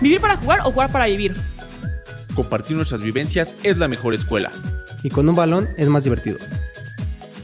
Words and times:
¿Vivir 0.00 0.20
para 0.20 0.36
jugar 0.36 0.60
o 0.60 0.70
jugar 0.70 0.92
para 0.92 1.06
vivir? 1.06 1.34
Compartir 2.34 2.76
nuestras 2.76 3.02
vivencias 3.02 3.56
es 3.64 3.78
la 3.78 3.88
mejor 3.88 4.14
escuela. 4.14 4.52
Y 5.02 5.10
con 5.10 5.28
un 5.28 5.34
balón 5.34 5.68
es 5.76 5.88
más 5.88 6.04
divertido. 6.04 6.38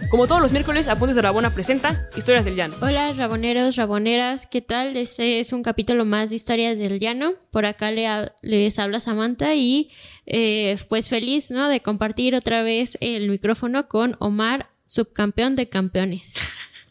Como 0.09 0.29
todos 0.29 0.41
los 0.41 0.53
miércoles, 0.53 0.87
Apuntes 0.87 1.17
de 1.17 1.23
Rabona 1.23 1.53
presenta 1.53 2.07
Historias 2.17 2.45
del 2.45 2.55
Llano. 2.55 2.77
Hola, 2.81 3.13
raboneros, 3.15 3.75
raboneras, 3.75 4.47
¿qué 4.47 4.61
tal? 4.61 4.97
Este 4.97 5.41
es 5.41 5.53
un 5.53 5.65
capítulo 5.65 6.05
más 6.05 6.31
de 6.31 6.37
Historias 6.37 6.79
del 6.79 7.01
Llano. 7.01 7.33
Por 7.51 7.67
acá 7.67 7.91
les 7.91 8.79
habla 8.79 9.01
Samantha 9.01 9.57
y 9.57 9.91
eh, 10.27 10.77
pues 10.89 11.09
feliz, 11.09 11.51
¿no? 11.51 11.69
De 11.69 11.81
compartir 11.81 12.37
otra 12.37 12.63
vez 12.63 12.97
el 13.01 13.29
micrófono 13.29 13.89
con 13.89 14.15
Omar, 14.21 14.71
subcampeón 14.87 15.57
de 15.57 15.69
campeones. 15.69 16.35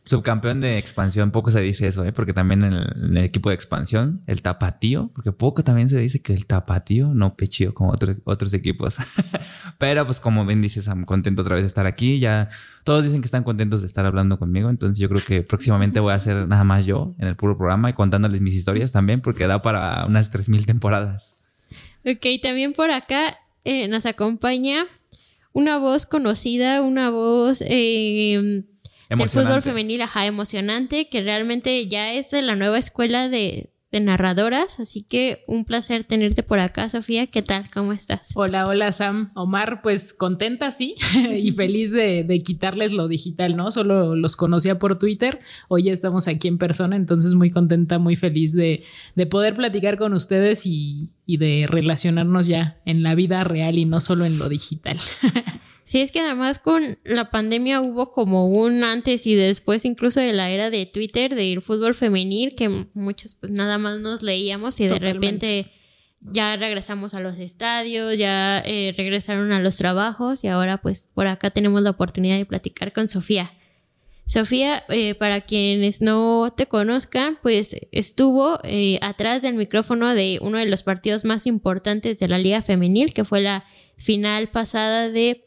Subcampeón 0.05 0.59
de 0.59 0.77
expansión, 0.77 1.31
poco 1.31 1.49
se 1.49 1.61
dice 1.61 1.87
eso, 1.87 2.03
¿eh? 2.03 2.11
porque 2.11 2.33
también 2.33 2.61
en 2.65 2.73
el, 2.73 3.17
equipo 3.19 3.47
de 3.47 3.55
expansión, 3.55 4.21
el 4.27 4.41
tapatío, 4.41 5.09
porque 5.15 5.31
poco 5.31 5.63
también 5.63 5.87
se 5.87 5.97
dice 5.97 6.21
que 6.21 6.33
el 6.33 6.45
tapatío, 6.45 7.13
no 7.13 7.37
pechío 7.37 7.73
como 7.73 7.93
otros, 8.25 8.53
equipos. 8.53 8.97
Pero 9.77 10.05
pues 10.05 10.19
como 10.19 10.45
bien 10.45 10.61
dices, 10.61 10.87
I'm 10.87 11.05
contento 11.05 11.43
otra 11.43 11.55
vez 11.55 11.63
de 11.63 11.67
estar 11.67 11.85
aquí. 11.85 12.19
Ya 12.19 12.49
todos 12.83 13.05
dicen 13.05 13.21
que 13.21 13.27
están 13.27 13.45
contentos 13.45 13.79
de 13.79 13.87
estar 13.87 14.05
hablando 14.05 14.37
conmigo, 14.37 14.69
entonces 14.69 14.97
yo 14.97 15.07
creo 15.07 15.23
que 15.23 15.41
próximamente 15.41 16.01
voy 16.01 16.11
a 16.11 16.15
hacer 16.15 16.49
nada 16.49 16.65
más 16.65 16.85
yo 16.85 17.15
en 17.17 17.29
el 17.29 17.37
puro 17.37 17.57
programa 17.57 17.89
y 17.89 17.93
contándoles 17.93 18.41
mis 18.41 18.55
historias 18.55 18.91
también, 18.91 19.21
porque 19.21 19.47
da 19.47 19.61
para 19.61 20.05
unas 20.05 20.33
3.000 20.33 20.65
temporadas. 20.65 21.33
Ok, 22.05 22.25
también 22.41 22.73
por 22.73 22.91
acá 22.91 23.37
eh, 23.63 23.87
nos 23.87 24.05
acompaña 24.05 24.85
una 25.53 25.77
voz 25.77 26.05
conocida, 26.05 26.81
una 26.81 27.09
voz... 27.09 27.63
Eh, 27.65 28.65
el 29.21 29.29
fútbol 29.29 29.61
femenil, 29.61 30.01
ajá, 30.01 30.25
emocionante, 30.25 31.09
que 31.09 31.21
realmente 31.21 31.87
ya 31.87 32.13
es 32.13 32.31
de 32.31 32.41
la 32.41 32.55
nueva 32.55 32.77
escuela 32.77 33.29
de, 33.29 33.73
de 33.93 33.99
narradoras, 33.99 34.79
así 34.79 35.03
que 35.03 35.43
un 35.47 35.65
placer 35.65 36.03
tenerte 36.03 36.41
por 36.41 36.57
acá, 36.57 36.89
Sofía. 36.89 37.27
¿Qué 37.27 37.43
tal? 37.43 37.69
¿Cómo 37.71 37.93
estás? 37.93 38.31
Hola, 38.33 38.65
hola, 38.65 38.91
Sam. 38.91 39.31
Omar, 39.35 39.83
pues 39.83 40.15
contenta, 40.15 40.71
sí, 40.71 40.95
y 41.37 41.51
feliz 41.51 41.91
de, 41.91 42.23
de, 42.23 42.41
quitarles 42.41 42.91
lo 42.91 43.07
digital, 43.07 43.55
¿no? 43.55 43.69
Solo 43.69 44.15
los 44.15 44.35
conocía 44.35 44.79
por 44.79 44.97
Twitter, 44.97 45.39
hoy 45.67 45.83
ya 45.83 45.93
estamos 45.93 46.27
aquí 46.27 46.47
en 46.47 46.57
persona, 46.57 46.95
entonces 46.95 47.35
muy 47.35 47.51
contenta, 47.51 47.99
muy 47.99 48.15
feliz 48.15 48.53
de, 48.53 48.83
de 49.13 49.25
poder 49.27 49.55
platicar 49.55 49.99
con 49.99 50.13
ustedes 50.13 50.65
y, 50.65 51.11
y 51.27 51.37
de 51.37 51.67
relacionarnos 51.69 52.47
ya 52.47 52.81
en 52.85 53.03
la 53.03 53.13
vida 53.13 53.43
real 53.43 53.77
y 53.77 53.85
no 53.85 54.01
solo 54.01 54.25
en 54.25 54.39
lo 54.39 54.49
digital. 54.49 54.97
Sí, 55.83 55.99
es 56.01 56.11
que 56.13 56.21
además 56.21 56.59
con 56.59 56.97
la 57.03 57.29
pandemia 57.29 57.81
hubo 57.81 58.13
como 58.13 58.47
un 58.47 58.83
antes 58.83 59.27
y 59.27 59.35
después 59.35 59.83
incluso 59.83 60.21
de 60.21 60.31
la 60.31 60.49
era 60.49 60.69
de 60.69 60.85
Twitter, 60.85 61.35
del 61.35 61.61
fútbol 61.61 61.93
femenil, 61.93 62.55
que 62.55 62.69
muchos 62.93 63.35
pues 63.35 63.51
nada 63.51 63.77
más 63.77 63.99
nos 63.99 64.21
leíamos 64.21 64.79
y 64.79 64.87
de 64.87 64.99
repente 64.99 65.71
ya 66.21 66.55
regresamos 66.55 67.13
a 67.13 67.19
los 67.19 67.37
estadios, 67.37 68.17
ya 68.17 68.59
eh, 68.65 68.93
regresaron 68.95 69.51
a 69.51 69.59
los 69.59 69.75
trabajos 69.75 70.45
y 70.45 70.47
ahora 70.47 70.77
pues 70.77 71.09
por 71.13 71.27
acá 71.27 71.49
tenemos 71.49 71.81
la 71.81 71.89
oportunidad 71.89 72.37
de 72.37 72.45
platicar 72.45 72.93
con 72.93 73.09
Sofía. 73.09 73.51
Sofía, 74.25 74.85
eh, 74.87 75.15
para 75.15 75.41
quienes 75.41 76.01
no 76.01 76.53
te 76.55 76.65
conozcan, 76.65 77.37
pues 77.43 77.75
estuvo 77.91 78.57
eh, 78.63 78.97
atrás 79.01 79.41
del 79.41 79.55
micrófono 79.55 80.15
de 80.15 80.39
uno 80.41 80.59
de 80.59 80.65
los 80.65 80.81
partidos 80.81 81.25
más 81.25 81.45
importantes 81.45 82.19
de 82.19 82.29
la 82.29 82.37
Liga 82.37 82.61
Femenil, 82.61 83.13
que 83.13 83.25
fue 83.25 83.41
la 83.41 83.65
final 83.97 84.47
pasada 84.47 85.09
de 85.09 85.42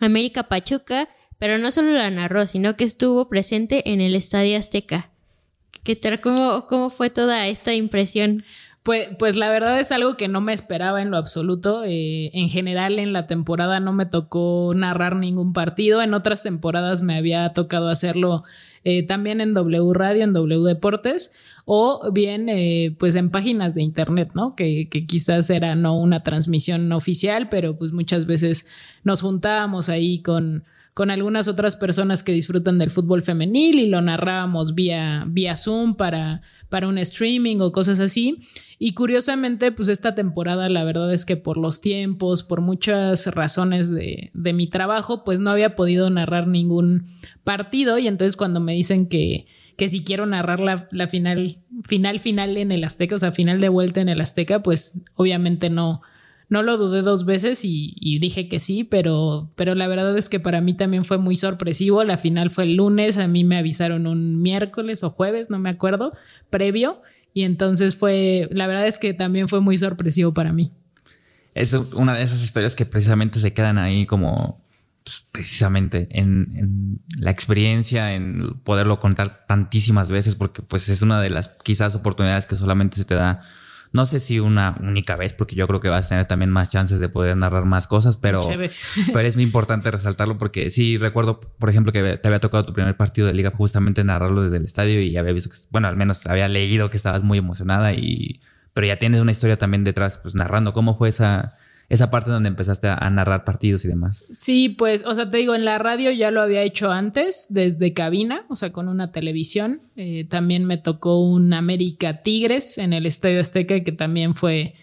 América 0.00 0.44
Pachuca, 0.44 1.08
pero 1.38 1.58
no 1.58 1.70
solo 1.70 1.92
la 1.92 2.10
narró, 2.10 2.46
sino 2.46 2.76
que 2.76 2.84
estuvo 2.84 3.28
presente 3.28 3.92
en 3.92 4.00
el 4.00 4.14
Estadio 4.14 4.58
Azteca. 4.58 5.10
¿Qué 5.84 5.96
tal? 5.96 6.20
¿Cómo, 6.20 6.66
cómo 6.66 6.90
fue 6.90 7.10
toda 7.10 7.46
esta 7.46 7.74
impresión? 7.74 8.42
Pues, 8.82 9.08
pues 9.18 9.36
la 9.36 9.50
verdad 9.50 9.78
es 9.78 9.92
algo 9.92 10.16
que 10.16 10.28
no 10.28 10.40
me 10.40 10.52
esperaba 10.52 11.02
en 11.02 11.10
lo 11.10 11.16
absoluto. 11.16 11.84
Eh, 11.84 12.30
en 12.32 12.48
general 12.48 12.98
en 12.98 13.12
la 13.12 13.26
temporada 13.26 13.78
no 13.78 13.92
me 13.92 14.06
tocó 14.06 14.72
narrar 14.74 15.16
ningún 15.16 15.52
partido. 15.52 16.02
En 16.02 16.14
otras 16.14 16.42
temporadas 16.42 17.02
me 17.02 17.16
había 17.16 17.52
tocado 17.52 17.88
hacerlo 17.88 18.44
eh, 18.84 19.06
también 19.06 19.40
en 19.40 19.52
W 19.52 19.92
Radio, 19.92 20.24
en 20.24 20.32
W 20.32 20.60
Deportes, 20.62 21.32
o 21.66 22.10
bien 22.12 22.48
eh, 22.48 22.96
pues 22.98 23.14
en 23.14 23.30
páginas 23.30 23.74
de 23.74 23.82
internet, 23.82 24.30
¿no? 24.34 24.56
Que, 24.56 24.88
que, 24.88 25.06
quizás 25.06 25.50
era 25.50 25.74
no 25.74 25.98
una 25.98 26.22
transmisión 26.22 26.90
oficial, 26.92 27.48
pero 27.48 27.76
pues 27.76 27.92
muchas 27.92 28.26
veces 28.26 28.66
nos 29.04 29.20
juntábamos 29.20 29.88
ahí 29.88 30.20
con, 30.22 30.64
con 30.94 31.10
algunas 31.10 31.46
otras 31.46 31.76
personas 31.76 32.22
que 32.22 32.32
disfrutan 32.32 32.78
del 32.78 32.90
fútbol 32.90 33.22
femenil 33.22 33.78
y 33.78 33.86
lo 33.86 34.00
narrábamos 34.00 34.74
vía, 34.74 35.24
vía 35.28 35.56
Zoom 35.56 35.94
para, 35.94 36.42
para 36.68 36.88
un 36.88 36.98
streaming 36.98 37.58
o 37.60 37.72
cosas 37.72 38.00
así. 38.00 38.38
Y 38.78 38.94
curiosamente, 38.94 39.72
pues 39.72 39.88
esta 39.88 40.14
temporada, 40.14 40.68
la 40.68 40.84
verdad 40.84 41.12
es 41.12 41.26
que 41.26 41.36
por 41.36 41.58
los 41.58 41.80
tiempos, 41.80 42.42
por 42.42 42.60
muchas 42.60 43.26
razones 43.26 43.90
de, 43.90 44.30
de 44.34 44.52
mi 44.52 44.68
trabajo, 44.68 45.22
pues 45.22 45.38
no 45.38 45.50
había 45.50 45.74
podido 45.76 46.10
narrar 46.10 46.46
ningún 46.46 47.06
partido. 47.44 47.98
Y 47.98 48.08
entonces 48.08 48.36
cuando 48.36 48.58
me 48.58 48.72
dicen 48.72 49.06
que, 49.06 49.46
que 49.76 49.88
si 49.88 50.02
quiero 50.02 50.26
narrar 50.26 50.60
la, 50.60 50.88
la, 50.90 51.08
final, 51.08 51.58
final, 51.84 52.18
final 52.18 52.56
en 52.56 52.72
el 52.72 52.82
Azteca, 52.84 53.14
o 53.14 53.18
sea, 53.18 53.32
final 53.32 53.60
de 53.60 53.68
vuelta 53.68 54.00
en 54.00 54.08
el 54.08 54.20
Azteca, 54.20 54.62
pues 54.62 55.00
obviamente 55.14 55.70
no, 55.70 56.02
no 56.50 56.64
lo 56.64 56.76
dudé 56.76 57.02
dos 57.02 57.24
veces 57.24 57.60
y, 57.62 58.18
dije 58.18 58.48
que 58.48 58.58
sí, 58.58 58.82
pero, 58.82 59.50
pero 59.54 59.76
la 59.76 59.86
verdad 59.86 60.18
es 60.18 60.28
que 60.28 60.40
para 60.40 60.60
mí 60.60 60.74
también 60.74 61.04
fue 61.04 61.16
muy 61.16 61.36
sorpresivo. 61.36 62.02
La 62.02 62.18
final 62.18 62.50
fue 62.50 62.64
el 62.64 62.74
lunes, 62.74 63.18
a 63.18 63.28
mí 63.28 63.44
me 63.44 63.56
avisaron 63.56 64.08
un 64.08 64.42
miércoles 64.42 65.04
o 65.04 65.10
jueves, 65.10 65.48
no 65.48 65.60
me 65.60 65.70
acuerdo, 65.70 66.12
previo. 66.50 67.02
Y 67.32 67.44
entonces 67.44 67.94
fue, 67.94 68.48
la 68.50 68.66
verdad 68.66 68.88
es 68.88 68.98
que 68.98 69.14
también 69.14 69.48
fue 69.48 69.60
muy 69.60 69.76
sorpresivo 69.76 70.34
para 70.34 70.52
mí. 70.52 70.72
Es 71.54 71.72
una 71.72 72.16
de 72.16 72.24
esas 72.24 72.42
historias 72.42 72.74
que 72.74 72.84
precisamente 72.84 73.38
se 73.38 73.52
quedan 73.52 73.78
ahí 73.78 74.04
como 74.04 74.60
pues, 75.04 75.24
precisamente 75.30 76.08
en, 76.10 76.50
en, 76.56 77.00
la 77.16 77.30
experiencia, 77.30 78.12
en 78.14 78.58
poderlo 78.64 78.98
contar 78.98 79.46
tantísimas 79.46 80.10
veces, 80.10 80.34
porque 80.34 80.62
pues 80.62 80.88
es 80.88 81.02
una 81.02 81.22
de 81.22 81.30
las 81.30 81.46
quizás 81.62 81.94
oportunidades 81.94 82.46
que 82.46 82.56
solamente 82.56 82.96
se 82.96 83.04
te 83.04 83.14
da 83.14 83.40
no 83.92 84.06
sé 84.06 84.20
si 84.20 84.38
una 84.38 84.76
única 84.80 85.16
vez, 85.16 85.32
porque 85.32 85.56
yo 85.56 85.66
creo 85.66 85.80
que 85.80 85.88
vas 85.88 86.06
a 86.06 86.08
tener 86.10 86.26
también 86.26 86.50
más 86.50 86.70
chances 86.70 87.00
de 87.00 87.08
poder 87.08 87.36
narrar 87.36 87.64
más 87.64 87.86
cosas, 87.86 88.16
pero, 88.16 88.40
pero 89.12 89.28
es 89.28 89.36
muy 89.36 89.44
importante 89.44 89.90
resaltarlo 89.90 90.38
porque 90.38 90.70
sí 90.70 90.96
recuerdo, 90.96 91.40
por 91.40 91.70
ejemplo, 91.70 91.92
que 91.92 92.16
te 92.16 92.28
había 92.28 92.40
tocado 92.40 92.64
tu 92.64 92.72
primer 92.72 92.96
partido 92.96 93.26
de 93.26 93.34
liga 93.34 93.50
justamente 93.50 94.04
narrarlo 94.04 94.42
desde 94.42 94.58
el 94.58 94.64
estadio 94.64 95.00
y 95.00 95.16
había 95.16 95.32
visto 95.32 95.50
que, 95.50 95.56
bueno, 95.70 95.88
al 95.88 95.96
menos 95.96 96.26
había 96.26 96.46
leído 96.48 96.88
que 96.88 96.96
estabas 96.96 97.24
muy 97.24 97.38
emocionada 97.38 97.92
y, 97.92 98.40
pero 98.74 98.86
ya 98.86 98.98
tienes 98.98 99.20
una 99.20 99.32
historia 99.32 99.58
también 99.58 99.82
detrás, 99.82 100.18
pues 100.18 100.34
narrando. 100.34 100.72
¿Cómo 100.72 100.96
fue 100.96 101.08
esa, 101.08 101.54
esa 101.90 102.08
parte 102.08 102.30
donde 102.30 102.48
empezaste 102.48 102.86
a, 102.86 103.10
narrar 103.10 103.44
partidos 103.44 103.84
y 103.84 103.88
demás. 103.88 104.24
Sí, 104.30 104.68
pues, 104.68 105.04
o 105.04 105.12
sea, 105.12 105.28
te 105.28 105.38
digo, 105.38 105.56
en 105.56 105.64
la 105.64 105.76
radio 105.78 106.12
ya 106.12 106.30
lo 106.30 106.40
había 106.40 106.62
hecho 106.62 106.92
antes, 106.92 107.48
desde 107.50 107.92
cabina, 107.92 108.44
o 108.48 108.54
sea, 108.54 108.70
con 108.70 108.88
una 108.88 109.10
televisión. 109.10 109.82
Eh, 109.96 110.24
también 110.24 110.66
me 110.66 110.78
tocó 110.78 111.20
un 111.20 111.52
América 111.52 112.22
Tigres 112.22 112.78
en 112.78 112.92
el 112.92 113.06
Estadio 113.06 113.40
Azteca, 113.40 113.82
que 113.82 113.90
también 113.90 114.36
fue, 114.36 114.74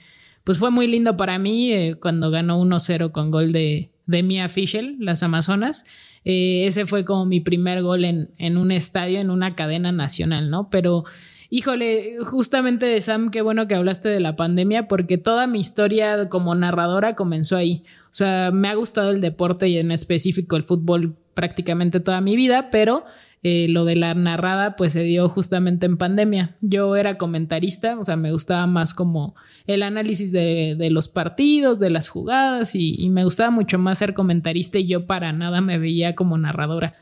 pues 0.44 0.58
fue 0.58 0.70
muy 0.70 0.86
lindo 0.86 1.16
para 1.16 1.40
mí 1.40 1.72
eh, 1.72 1.96
cuando 1.96 2.30
ganó 2.30 2.62
1-0 2.62 3.14
con 3.14 3.32
gol 3.32 3.54
de, 3.54 3.90
de 4.06 4.24
Mia 4.24 4.50
Fischel, 4.50 4.98
las 5.00 5.24
Amazonas. 5.24 5.86
Eh, 6.26 6.66
ese 6.68 6.86
fue 6.86 7.06
como 7.06 7.26
mi 7.26 7.40
primer 7.40 7.84
gol 7.84 8.04
en, 8.04 8.32
en 8.38 8.58
un 8.58 8.70
estadio, 8.70 9.22
en 9.22 9.30
una 9.30 9.56
cadena 9.56 9.94
nacional, 9.94 10.50
¿no? 10.50 10.70
Pero 10.70 11.06
Híjole, 11.50 12.18
justamente 12.26 13.00
Sam, 13.00 13.32
qué 13.32 13.42
bueno 13.42 13.68
que 13.68 13.76
hablaste 13.76 14.10
de 14.10 14.20
la 14.20 14.36
pandemia, 14.36 14.88
porque 14.90 15.18
toda 15.18 15.48
mi 15.48 15.60
historia 15.60 16.28
como 16.28 16.56
narradora 16.56 17.16
comenzó 17.16 17.56
ahí. 17.56 17.84
O 18.06 18.14
sea, 18.14 18.52
me 18.52 18.68
ha 18.68 18.76
gustado 18.76 19.12
el 19.12 19.22
deporte 19.22 19.70
y 19.70 19.78
en 19.78 19.92
específico 19.92 20.58
el 20.58 20.64
fútbol 20.64 21.16
prácticamente 21.34 22.02
toda 22.02 22.20
mi 22.20 22.36
vida, 22.36 22.70
pero 22.70 23.06
eh, 23.44 23.68
lo 23.70 23.86
de 23.86 23.96
la 23.96 24.14
narrada 24.14 24.76
pues 24.76 24.92
se 24.92 25.04
dio 25.04 25.30
justamente 25.30 25.86
en 25.86 25.98
pandemia. 25.98 26.58
Yo 26.60 26.98
era 26.98 27.14
comentarista, 27.14 27.98
o 27.98 28.04
sea, 28.04 28.18
me 28.18 28.34
gustaba 28.34 28.68
más 28.68 28.94
como 28.94 29.34
el 29.68 29.84
análisis 29.84 30.34
de, 30.34 30.76
los 30.92 31.08
partidos, 31.08 31.80
de 31.80 31.92
las 31.92 32.10
jugadas 32.10 32.76
y 32.76 33.08
me 33.10 33.24
gustaba 33.24 33.52
mucho 33.52 33.80
más 33.80 34.00
ser 34.00 34.14
comentarista 34.14 34.80
y 34.80 34.88
yo 34.88 35.06
para 35.06 35.32
nada 35.32 35.62
me 35.62 35.78
veía 35.78 36.14
como 36.14 36.38
narradora. 36.38 36.96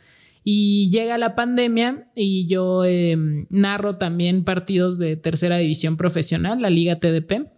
Y 0.47 0.91
llega 0.91 1.17
la 1.17 1.33
pandemia 1.33 2.07
y 2.15 2.45
yo 2.45 2.85
eh, 2.85 3.17
narro 3.49 3.97
también 3.97 4.43
partidos 4.43 4.99
de 4.99 5.15
tercera 5.15 5.57
división 5.57 5.97
profesional, 5.97 6.61
la 6.61 6.69
Liga 6.69 6.99
TDP, 6.99 7.49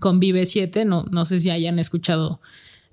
con 0.00 0.18
Vive 0.18 0.44
7. 0.44 0.84
No, 0.86 1.04
no 1.04 1.24
sé 1.24 1.38
si 1.38 1.50
hayan 1.50 1.78
escuchado 1.78 2.40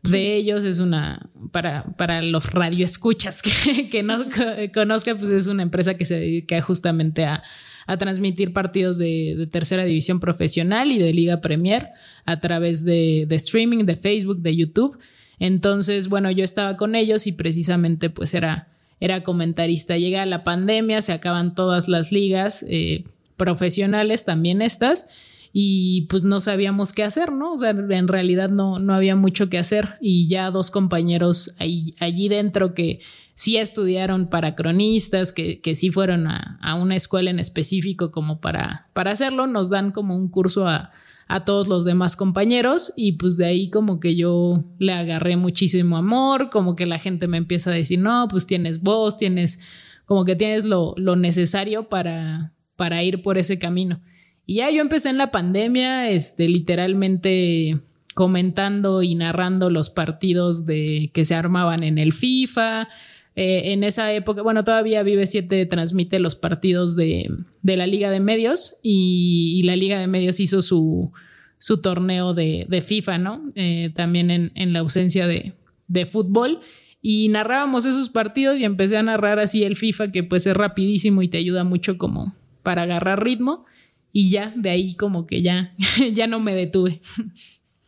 de 0.03 0.35
ellos. 0.35 0.63
Es 0.65 0.77
una, 0.77 1.31
para, 1.51 1.83
para 1.97 2.21
los 2.21 2.51
radioescuchas 2.51 3.41
que, 3.41 3.89
que 3.91 4.03
no 4.03 4.23
conozcan, 4.71 5.17
pues 5.17 5.31
es 5.31 5.47
una 5.47 5.63
empresa 5.63 5.95
que 5.95 6.05
se 6.05 6.19
dedica 6.19 6.61
justamente 6.61 7.25
a, 7.25 7.41
a 7.87 7.97
transmitir 7.97 8.53
partidos 8.53 8.99
de, 8.99 9.33
de, 9.35 9.47
tercera 9.47 9.83
división 9.83 10.19
profesional 10.19 10.91
y 10.91 10.99
de 10.99 11.11
Liga 11.11 11.41
Premier 11.41 11.89
a 12.25 12.39
través 12.39 12.85
de, 12.85 13.25
de 13.27 13.35
streaming, 13.35 13.85
de 13.85 13.95
Facebook, 13.95 14.43
de 14.43 14.55
YouTube. 14.55 14.95
Entonces, 15.39 16.07
bueno, 16.07 16.29
yo 16.29 16.43
estaba 16.43 16.77
con 16.77 16.93
ellos 16.93 17.25
y 17.25 17.31
precisamente 17.31 18.11
pues 18.11 18.35
era 18.35 18.72
era 19.03 19.21
comentarista. 19.21 19.97
Llega 19.97 20.25
la 20.25 20.45
pandemia, 20.45 21.01
se 21.01 21.11
acaban 21.11 21.55
todas 21.55 21.89
las 21.89 22.13
ligas 22.13 22.65
eh, 22.69 23.03
profesionales, 23.35 24.23
también 24.23 24.61
estas. 24.61 25.07
y 25.51 26.03
pues 26.03 26.23
no 26.23 26.39
sabíamos 26.39 26.93
qué 26.93 27.03
hacer, 27.03 27.33
¿no? 27.33 27.51
O 27.51 27.59
sea, 27.59 27.71
en 27.71 28.07
realidad 28.07 28.49
no, 28.49 28.79
no 28.79 28.93
había 28.93 29.17
mucho 29.17 29.49
que 29.49 29.57
hacer 29.57 29.97
y 29.99 30.29
ya 30.29 30.51
dos 30.51 30.71
compañeros 30.71 31.53
allí 31.59 32.29
dentro 32.29 32.73
que 32.73 33.01
sí 33.35 33.57
estudiaron 33.57 34.29
para 34.29 34.55
cronistas, 34.55 35.33
que, 35.33 35.59
que 35.59 35.75
sí 35.75 35.91
fueron 35.91 36.25
a, 36.27 36.57
a, 36.61 36.75
una 36.75 36.95
escuela 36.95 37.29
en 37.29 37.39
específico 37.39 38.09
como 38.09 38.39
para, 38.39 38.87
para 38.93 39.11
hacerlo, 39.11 39.47
nos 39.47 39.69
dan 39.69 39.91
como 39.91 40.15
un 40.15 40.29
curso 40.29 40.65
a, 40.65 40.91
a 41.27 41.45
todos 41.45 41.67
los 41.67 41.85
demás 41.85 42.15
compañeros 42.15 42.93
y 42.95 43.13
pues 43.13 43.37
de 43.37 43.45
ahí 43.45 43.69
como 43.69 43.99
que 43.99 44.15
yo 44.15 44.63
le 44.79 44.93
agarré 44.93 45.37
muchísimo 45.37 45.97
amor, 45.97 46.49
como 46.49 46.75
que 46.75 46.85
la 46.85 46.99
gente 46.99 47.27
me 47.27 47.37
empieza 47.37 47.71
a 47.71 47.73
decir, 47.73 47.99
no, 47.99 48.27
pues 48.29 48.45
tienes 48.45 48.81
voz, 48.81 49.17
tienes, 49.17 49.59
como 50.05 50.25
que 50.25 50.35
tienes 50.35 50.65
lo, 50.65 50.93
lo 50.97 51.15
necesario 51.15 51.89
para, 51.89 52.53
para 52.75 53.03
ir 53.03 53.21
por 53.21 53.37
ese 53.37 53.59
camino. 53.59 54.01
Y 54.45 54.55
ya 54.55 54.69
yo 54.69 54.81
empecé 54.81 55.09
en 55.09 55.17
la 55.17 55.31
pandemia, 55.31 56.09
este, 56.09 56.49
literalmente 56.49 57.79
comentando 58.13 59.01
y 59.01 59.15
narrando 59.15 59.69
los 59.69 59.89
partidos 59.89 60.65
de 60.65 61.11
que 61.13 61.25
se 61.25 61.35
armaban 61.35 61.83
en 61.83 61.97
el 61.97 62.13
FIFA. 62.13 62.87
Eh, 63.35 63.73
en 63.73 63.83
esa 63.83 64.13
época, 64.13 64.43
bueno, 64.43 64.63
todavía 64.63 65.01
Vive 65.01 65.25
7 65.25 65.65
transmite 65.65 66.19
los 66.19 66.35
partidos 66.35 66.95
de, 66.95 67.29
de 67.61 67.77
la 67.77 67.87
Liga 67.87 68.11
de 68.11 68.19
Medios 68.19 68.77
y, 68.83 69.61
la 69.65 69.75
Liga 69.75 69.99
de 69.99 70.07
Medios 70.07 70.39
hizo 70.39 70.61
su, 70.61 71.11
su 71.57 71.81
torneo 71.81 72.33
de, 72.33 72.65
de, 72.69 72.81
FIFA, 72.81 73.17
¿no? 73.17 73.51
Eh, 73.55 73.91
también 73.95 74.29
en, 74.29 74.51
en, 74.55 74.73
la 74.73 74.79
ausencia 74.79 75.27
de, 75.27 75.53
de 75.87 76.05
fútbol. 76.05 76.59
Y 77.01 77.27
narrábamos 77.29 77.85
esos 77.85 78.09
partidos 78.09 78.59
y 78.59 78.65
empecé 78.65 78.97
a 78.97 79.03
narrar 79.03 79.39
así 79.39 79.63
el 79.63 79.75
FIFA, 79.75 80.11
que 80.11 80.23
pues 80.23 80.45
es 80.45 80.55
rapidísimo 80.55 81.21
y 81.21 81.27
te 81.27 81.37
ayuda 81.37 81.63
mucho 81.63 81.97
como 81.97 82.35
para 82.61 82.83
agarrar 82.83 83.23
ritmo 83.23 83.65
y 84.13 84.29
ya 84.29 84.53
de 84.55 84.69
ahí 84.69 84.93
como 84.93 85.25
que 85.25 85.41
ya, 85.41 85.73
ya 86.13 86.27
no 86.27 86.39
me 86.39 86.53
detuve. 86.53 87.01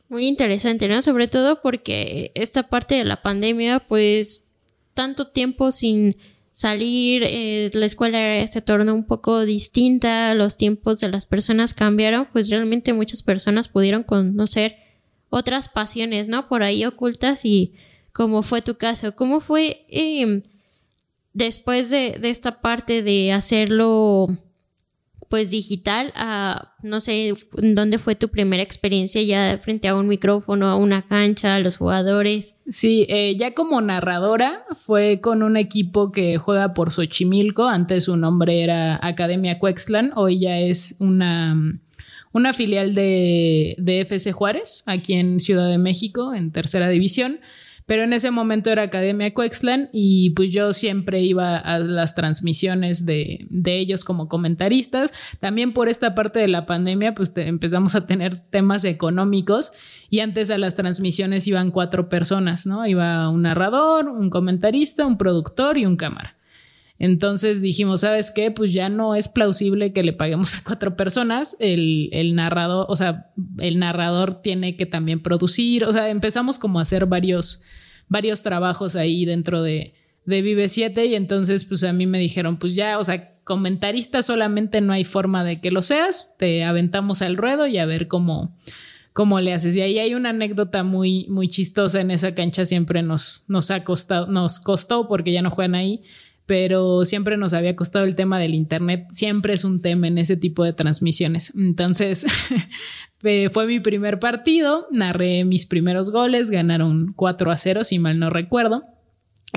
Muy 0.10 0.28
interesante, 0.28 0.88
¿no? 0.88 1.02
Sobre 1.02 1.28
todo 1.28 1.62
porque 1.62 2.32
esta 2.36 2.64
parte 2.68 2.96
de 2.96 3.06
la 3.06 3.22
pandemia, 3.22 3.80
pues 3.80 4.45
tanto 4.96 5.28
tiempo 5.28 5.70
sin 5.70 6.16
salir, 6.52 7.24
eh, 7.26 7.70
la 7.74 7.86
escuela 7.86 8.48
se 8.48 8.62
tornó 8.62 8.96
un 8.96 9.06
poco 9.06 9.46
distinta, 9.46 10.34
los 10.34 10.56
tiempos 10.56 11.02
de 11.02 11.10
las 11.10 11.26
personas 11.26 11.74
cambiaron, 11.74 12.28
pues 12.32 12.50
realmente 12.50 12.94
muchas 12.94 13.22
personas 13.22 13.68
pudieron 13.68 14.04
conocer 14.04 14.78
otras 15.30 15.68
pasiones, 15.68 16.30
¿no? 16.30 16.48
Por 16.48 16.64
ahí 16.64 16.86
ocultas 16.86 17.44
y 17.44 17.74
como 18.14 18.42
fue 18.42 18.62
tu 18.62 18.76
caso, 18.76 19.16
¿cómo 19.16 19.42
fue 19.42 19.86
em, 19.90 20.42
después 21.34 21.90
de, 21.90 22.18
de 22.20 22.30
esta 22.30 22.62
parte 22.62 23.04
de 23.04 23.34
hacerlo 23.34 24.30
pues 25.30 25.52
digital 25.52 26.14
no 26.86 27.00
sé, 27.00 27.34
¿dónde 27.74 27.98
fue 27.98 28.16
tu 28.16 28.30
primera 28.30 28.62
experiencia 28.62 29.22
ya 29.24 29.60
frente 29.62 29.88
a 29.88 29.96
un 29.96 30.08
micrófono, 30.08 30.68
a 30.68 30.76
una 30.76 31.02
cancha, 31.02 31.56
a 31.56 31.60
los 31.60 31.78
jugadores? 31.78 32.56
Sí, 32.68 33.06
eh, 33.10 33.36
ya 33.38 33.54
como 33.54 33.82
narradora 33.82 34.64
fue 34.76 35.20
con 35.20 35.42
un 35.42 35.58
equipo 35.58 36.12
que 36.12 36.38
juega 36.38 36.74
por 36.74 36.92
Xochimilco, 36.92 37.68
antes 37.68 38.04
su 38.06 38.16
nombre 38.18 38.62
era 38.62 39.00
Academia 39.02 39.58
Cuexlan, 39.58 40.12
hoy 40.16 40.40
ya 40.40 40.60
es 40.60 40.96
una, 41.00 41.56
una 42.32 42.54
filial 42.54 42.94
de, 42.94 43.76
de 43.80 44.02
FC 44.02 44.32
Juárez, 44.32 44.84
aquí 44.86 45.16
en 45.16 45.40
Ciudad 45.40 45.70
de 45.70 45.80
México, 45.80 46.36
en 46.36 46.52
tercera 46.52 46.88
división 46.90 47.40
pero 47.86 48.04
en 48.04 48.14
ese 48.14 48.32
momento 48.32 48.72
era 48.72 48.84
Academia 48.84 49.34
Coexlan 49.34 49.90
y 49.94 50.32
pues 50.32 50.52
yo 50.52 50.74
siempre 50.74 51.22
iba 51.22 51.58
a 51.58 51.80
las 51.80 52.16
transmisiones 52.16 53.06
de, 53.06 53.46
de 53.50 53.78
ellos 53.78 54.04
como 54.04 54.28
comentaristas. 54.28 55.12
También 55.40 55.74
por 55.74 55.88
esta 55.88 56.16
parte 56.16 56.40
de 56.40 56.48
la 56.48 56.66
pandemia 56.66 57.14
pues 57.14 57.32
empezamos 57.36 57.96
a 57.96 58.08
tener 58.08 58.36
temas 58.36 58.86
económicos 58.86 59.72
y 60.10 60.22
antes 60.22 60.50
a 60.50 60.58
las 60.58 60.76
transmisiones 60.76 61.48
iban 61.48 61.72
cuatro 61.72 62.10
personas, 62.10 62.66
¿no? 62.66 62.88
Iba 62.88 63.30
un 63.30 63.44
narrador, 63.44 64.08
un 64.08 64.30
comentarista, 64.30 65.06
un 65.06 65.18
productor 65.18 65.78
y 65.78 65.86
un 65.86 65.96
cámara. 65.96 66.36
Entonces 66.98 67.62
dijimos, 67.62 68.02
¿sabes 68.02 68.32
qué? 68.32 68.52
Pues 68.52 68.72
ya 68.72 68.88
no 68.90 69.16
es 69.16 69.28
plausible 69.28 69.92
que 69.92 70.04
le 70.04 70.14
paguemos 70.14 70.56
a 70.56 70.64
cuatro 70.64 70.96
personas. 70.96 71.58
El, 71.60 72.10
narrador, 72.36 72.86
o 72.90 72.96
sea, 72.96 73.32
el 73.60 73.80
narrador 73.80 74.42
tiene 74.42 74.78
que 74.78 74.86
también 74.86 75.22
producir. 75.22 75.84
O 75.84 75.92
sea, 75.92 76.10
empezamos 76.10 76.58
como 76.58 76.80
a 76.80 76.84
hacer 76.84 77.06
varios, 77.06 77.62
varios 78.08 78.42
trabajos 78.42 78.96
ahí 78.96 79.26
dentro 79.26 79.62
de, 79.62 79.94
de 80.26 80.42
Vive 80.42 80.68
7 80.68 81.06
y 81.06 81.16
entonces 81.16 81.66
pues 81.66 81.84
a 81.84 81.94
mí 81.94 82.08
me 82.08 82.20
dijeron, 82.20 82.58
pues 82.58 82.76
ya, 82.76 82.98
o 82.98 83.04
sea, 83.04 83.36
comentarista 83.44 84.24
solamente 84.24 84.82
no 84.82 84.94
hay 84.94 85.04
forma 85.04 85.44
de 85.44 85.62
que 85.62 85.72
lo 85.72 85.82
seas, 85.82 86.34
te 86.38 86.64
aventamos 86.64 87.22
al 87.22 87.38
ruedo 87.38 87.68
y 87.68 87.78
a 87.78 87.86
ver 87.86 88.08
cómo, 88.08 88.58
cómo 89.14 89.40
le 89.40 89.54
haces. 89.54 89.76
Y 89.76 89.82
ahí 89.82 90.00
hay 90.00 90.16
una 90.16 90.32
anécdota 90.32 90.84
muy, 90.84 91.28
muy 91.30 91.48
chistosa 91.48 92.02
en 92.02 92.10
esa 92.10 92.34
cancha, 92.34 92.66
siempre 92.66 93.04
nos, 93.04 93.46
nos 93.48 93.70
ha 93.70 93.84
costado, 93.84 94.28
nos 94.28 94.60
costó 94.60 95.08
porque 95.08 95.32
ya 95.32 95.44
no 95.44 95.52
juegan 95.52 95.76
ahí, 95.76 96.02
pero 96.46 97.06
siempre 97.06 97.38
nos 97.38 97.54
había 97.54 97.76
costado 97.76 98.06
el 98.06 98.16
tema 98.16 98.40
del 98.40 98.54
Internet, 98.54 99.08
siempre 99.12 99.54
es 99.54 99.64
un 99.64 99.82
tema 99.82 100.08
en 100.08 100.18
ese 100.18 100.38
tipo 100.38 100.64
de 100.64 100.74
transmisiones. 100.74 101.54
Entonces, 101.56 102.26
fue 103.52 103.66
mi 103.66 103.80
primer 103.80 104.20
partido, 104.20 104.88
narré 104.92 105.46
mis 105.46 105.66
primeros 105.66 106.12
goles, 106.12 106.50
ganaron 106.50 107.08
4 107.16 107.52
a 107.52 107.58
0, 107.58 107.84
si 107.84 108.00
mal 108.00 108.20
no 108.20 108.30
recuerdo. 108.30 108.84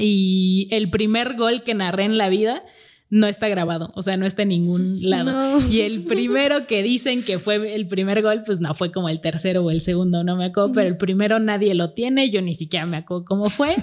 Y 0.01 0.69
el 0.71 0.91
primer 0.91 1.37
gol 1.37 1.63
que 1.63 1.75
narré 1.75 2.05
en 2.05 2.19
la 2.19 2.29
vida 2.29 2.63
no 3.11 3.27
está 3.27 3.49
grabado, 3.49 3.91
o 3.95 4.03
sea, 4.03 4.19
no 4.19 4.27
está 4.27 4.43
en 4.43 4.51
ningún 4.51 4.99
lado. 5.09 5.59
Y 5.71 5.81
el 5.81 6.03
primero 6.03 6.67
que 6.67 6.83
dicen 6.83 7.23
que 7.23 7.39
fue 7.39 7.75
el 7.75 7.87
primer 7.87 8.21
gol, 8.23 8.43
pues 8.45 8.61
no 8.61 8.75
fue 8.75 8.93
como 8.93 9.09
el 9.09 9.21
tercero 9.21 9.65
o 9.65 9.71
el 9.71 9.81
segundo, 9.81 10.25
no 10.25 10.37
me 10.37 10.47
acuerdo, 10.47 10.73
pero 10.75 10.89
el 10.89 10.97
primero 10.99 11.39
nadie 11.39 11.75
lo 11.75 11.93
tiene, 11.93 12.31
yo 12.31 12.43
ni 12.43 12.53
siquiera 12.53 12.85
me 12.85 12.99
acuerdo 12.99 13.25
cómo 13.25 13.45
fue. 13.49 13.75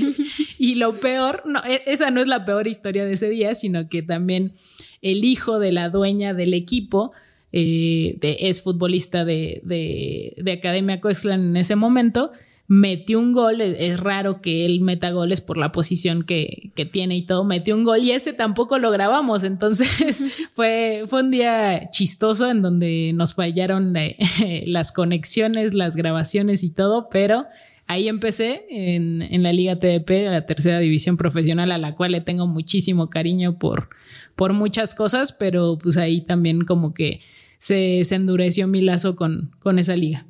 y 0.58 0.74
lo 0.74 0.94
peor, 0.96 1.42
no, 1.46 1.62
e, 1.64 1.82
esa 1.86 2.10
no 2.10 2.20
es 2.20 2.26
la 2.26 2.44
peor 2.44 2.66
historia 2.66 3.04
de 3.04 3.12
ese 3.12 3.28
día, 3.28 3.54
sino 3.54 3.88
que 3.88 4.02
también 4.02 4.54
el 5.00 5.24
hijo 5.24 5.60
de 5.60 5.70
la 5.70 5.88
dueña 5.88 6.34
del 6.34 6.52
equipo 6.52 7.12
eh, 7.52 8.18
es 8.20 8.62
futbolista 8.62 9.24
de, 9.24 9.60
de, 9.64 10.34
de 10.38 10.52
Academia 10.52 11.00
Coexlan 11.00 11.50
en 11.50 11.56
ese 11.56 11.76
momento 11.76 12.32
metió 12.68 13.18
un 13.18 13.32
gol, 13.32 13.60
es 13.60 14.00
raro 14.00 14.40
que 14.40 14.64
él 14.64 14.80
meta 14.80 15.10
goles 15.10 15.40
por 15.40 15.58
la 15.58 15.72
posición 15.72 16.22
que, 16.22 16.72
tiene 16.90 17.16
y 17.16 17.22
todo, 17.22 17.44
metió 17.44 17.74
un 17.74 17.84
gol 17.84 18.02
y 18.02 18.12
ese 18.12 18.32
tampoco 18.32 18.78
lo 18.78 18.90
grabamos, 18.90 19.44
entonces 19.44 20.48
fue, 20.52 21.04
fue 21.08 21.22
un 21.22 21.30
día 21.30 21.90
chistoso 21.90 22.50
en 22.50 22.62
donde 22.62 23.12
nos 23.14 23.34
fallaron 23.34 23.94
eh, 23.96 24.16
las 24.66 24.92
conexiones, 24.92 25.74
las 25.74 25.96
grabaciones 25.96 26.64
y 26.64 26.70
todo, 26.70 27.08
pero 27.10 27.46
ahí 27.86 28.08
empecé 28.08 28.64
en, 28.70 29.22
en, 29.22 29.42
la 29.42 29.52
Liga 29.52 29.76
TDP, 29.76 30.30
la 30.30 30.46
tercera 30.46 30.78
división 30.78 31.16
profesional, 31.16 31.72
a 31.72 31.78
la 31.78 31.94
cual 31.94 32.12
le 32.12 32.20
tengo 32.20 32.46
muchísimo 32.46 33.10
cariño 33.10 33.58
por, 33.58 33.90
por 34.34 34.52
muchas 34.54 34.94
cosas, 34.94 35.32
pero 35.32 35.76
pues 35.76 35.96
ahí 35.96 36.22
también 36.22 36.62
como 36.62 36.94
que 36.94 37.20
se, 37.58 38.04
se 38.04 38.14
endureció 38.14 38.66
mi 38.66 38.80
lazo 38.80 39.14
con, 39.14 39.50
con 39.60 39.78
esa 39.78 39.94
liga 39.94 40.26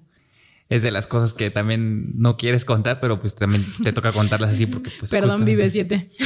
es 0.72 0.80
de 0.80 0.90
las 0.90 1.06
cosas 1.06 1.34
que 1.34 1.50
también 1.50 2.18
no 2.18 2.38
quieres 2.38 2.64
contar, 2.64 2.98
pero 2.98 3.18
pues 3.18 3.34
también 3.34 3.62
te 3.84 3.92
toca 3.92 4.10
contarlas 4.10 4.52
así 4.52 4.64
porque 4.64 4.90
pues... 4.98 5.10
Perdón, 5.10 5.44
vive 5.44 5.68
siete. 5.68 6.10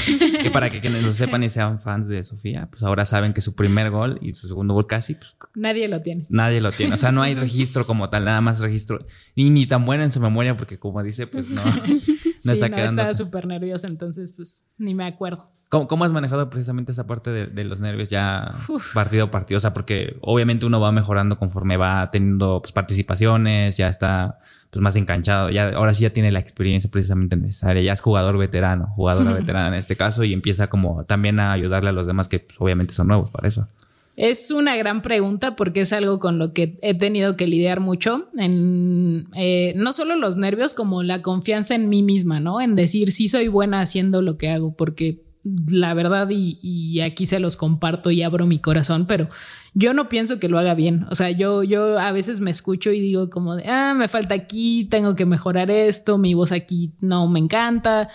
Que 0.43 0.53
para 0.53 0.71
que 0.71 0.81
quienes 0.81 1.03
lo 1.03 1.13
sepan 1.13 1.43
y 1.43 1.51
sean 1.51 1.81
fans 1.81 2.07
de 2.07 2.23
Sofía, 2.23 2.69
pues 2.71 2.85
ahora 2.85 3.05
saben 3.05 3.33
que 3.33 3.41
su 3.41 3.57
primer 3.57 3.91
gol 3.91 4.19
y 4.23 4.35
su 4.35 4.47
segundo 4.47 4.75
gol 4.75 4.87
casi... 4.87 5.15
Pues, 5.15 5.35
nadie 5.57 5.89
lo 5.89 6.01
tiene. 6.01 6.27
Nadie 6.29 6.61
lo 6.61 6.71
tiene. 6.71 6.95
O 6.95 6.97
sea, 6.97 7.11
no 7.11 7.23
hay 7.23 7.35
registro 7.35 7.87
como 7.87 8.09
tal, 8.09 8.25
nada 8.25 8.41
más 8.41 8.61
registro. 8.61 9.05
Y 9.35 9.51
ni 9.51 9.67
tan 9.67 9.85
bueno 9.85 10.05
en 10.05 10.13
su 10.13 10.21
memoria 10.21 10.57
porque 10.57 10.79
como 10.79 11.03
dice, 11.03 11.27
pues 11.27 11.51
no, 11.51 11.65
no 12.45 12.53
está 12.53 12.69
no, 12.69 12.77
quedando... 12.77 13.03
Estaba 13.03 13.15
súper 13.15 13.49
nerviosa, 13.49 13.89
entonces 13.89 14.33
pues 14.33 14.69
ni 14.79 14.95
me 14.95 15.07
acuerdo. 15.07 15.51
¿Cómo, 15.69 16.05
has 16.05 16.13
manejado 16.13 16.49
precisamente 16.49 16.93
esa 16.93 17.09
parte 17.09 17.31
de, 17.31 17.65
los 17.65 17.81
nervios 17.81 18.09
ya 18.09 18.53
partido 18.95 19.25
a 19.25 19.31
partido? 19.33 19.59
O 19.59 19.61
sea, 19.61 19.75
porque 19.75 20.17
obviamente 20.21 20.65
uno 20.65 20.81
va 20.81 20.93
mejorando 20.93 21.39
conforme 21.39 21.77
va 21.77 22.09
teniendo 22.13 22.61
pues, 22.63 22.71
participaciones, 22.71 23.77
ya 23.77 23.89
está 23.89 24.39
pues, 24.71 24.81
más 24.81 24.95
enganchado, 24.95 25.51
ya, 25.51 25.71
ahora 25.71 25.93
sí 25.93 26.05
ya 26.05 26.11
tiene 26.11 26.31
la 26.31 26.39
experiencia 26.39 26.89
precisamente 26.89 27.37
necesaria, 27.37 27.83
ya 27.83 27.95
es 27.95 28.01
jugador 28.01 28.39
veterano, 28.39 28.93
jugadora 28.95 29.33
veterana 29.33 29.69
en 29.69 29.75
este 29.75 29.97
caso, 29.97 30.23
y 30.23 30.33
empieza 30.33 30.69
como 30.69 31.05
también 31.05 31.41
a 31.41 31.51
ayudarle 31.51 31.91
a 31.91 31.93
los 31.93 32.07
demás 32.07 32.29
que 32.29 32.39
pues, 32.39 32.61
obviamente 32.61 32.95
son 32.95 33.09
nuevos 33.09 33.31
para 33.31 33.49
eso. 33.49 33.67
Es 34.15 34.51
una 34.51 34.77
gran 34.77 35.03
pregunta 35.03 35.57
porque 35.57 35.83
es 35.83 35.93
algo 35.93 36.21
con 36.21 36.39
lo 36.39 36.55
que 36.55 36.79
he 36.81 36.95
tenido 36.95 37.37
que 37.37 37.47
lidiar 37.49 37.81
mucho, 37.81 38.29
en 38.39 39.27
eh, 39.35 39.75
no 39.77 39.93
solo 39.93 40.15
los 40.15 40.37
nervios, 40.37 40.75
como 40.75 41.03
la 41.03 41.23
confianza 41.23 41.75
en 41.75 41.89
mí 41.89 42.03
misma, 42.03 42.39
¿no? 42.39 42.61
En 42.61 42.77
decir 42.77 43.11
si 43.11 43.29
soy 43.29 43.49
buena 43.49 43.81
haciendo 43.81 44.23
lo 44.23 44.39
que 44.39 44.49
hago, 44.49 44.73
porque 44.73 45.26
la 45.71 45.95
verdad, 45.95 46.29
y, 46.31 47.01
aquí 47.01 47.27
se 47.27 47.39
los 47.39 47.57
comparto 47.57 48.11
y 48.11 48.23
abro 48.23 48.47
mi 48.47 48.57
corazón, 48.57 49.07
pero 49.07 49.29
yo 49.75 49.95
no 49.95 50.09
pienso 50.09 50.41
que 50.41 50.49
lo 50.49 50.59
haga 50.59 50.75
bien. 50.75 51.07
O 51.11 51.15
sea, 51.15 51.31
yo, 51.31 51.63
yo 51.63 51.99
a 51.99 52.11
veces 52.13 52.41
me 52.41 52.51
escucho 52.51 52.91
y 52.91 53.01
digo 53.01 53.31
como 53.31 53.55
de, 53.55 53.65
ah, 53.69 53.95
me 53.95 54.09
falta 54.09 54.35
aquí, 54.35 54.87
tengo 54.91 55.15
que 55.15 55.25
mejorar 55.25 55.71
esto, 55.71 56.19
mi 56.19 56.35
voz 56.35 56.51
aquí 56.51 56.95
no 57.01 57.29
me 57.29 57.39
encanta, 57.39 58.09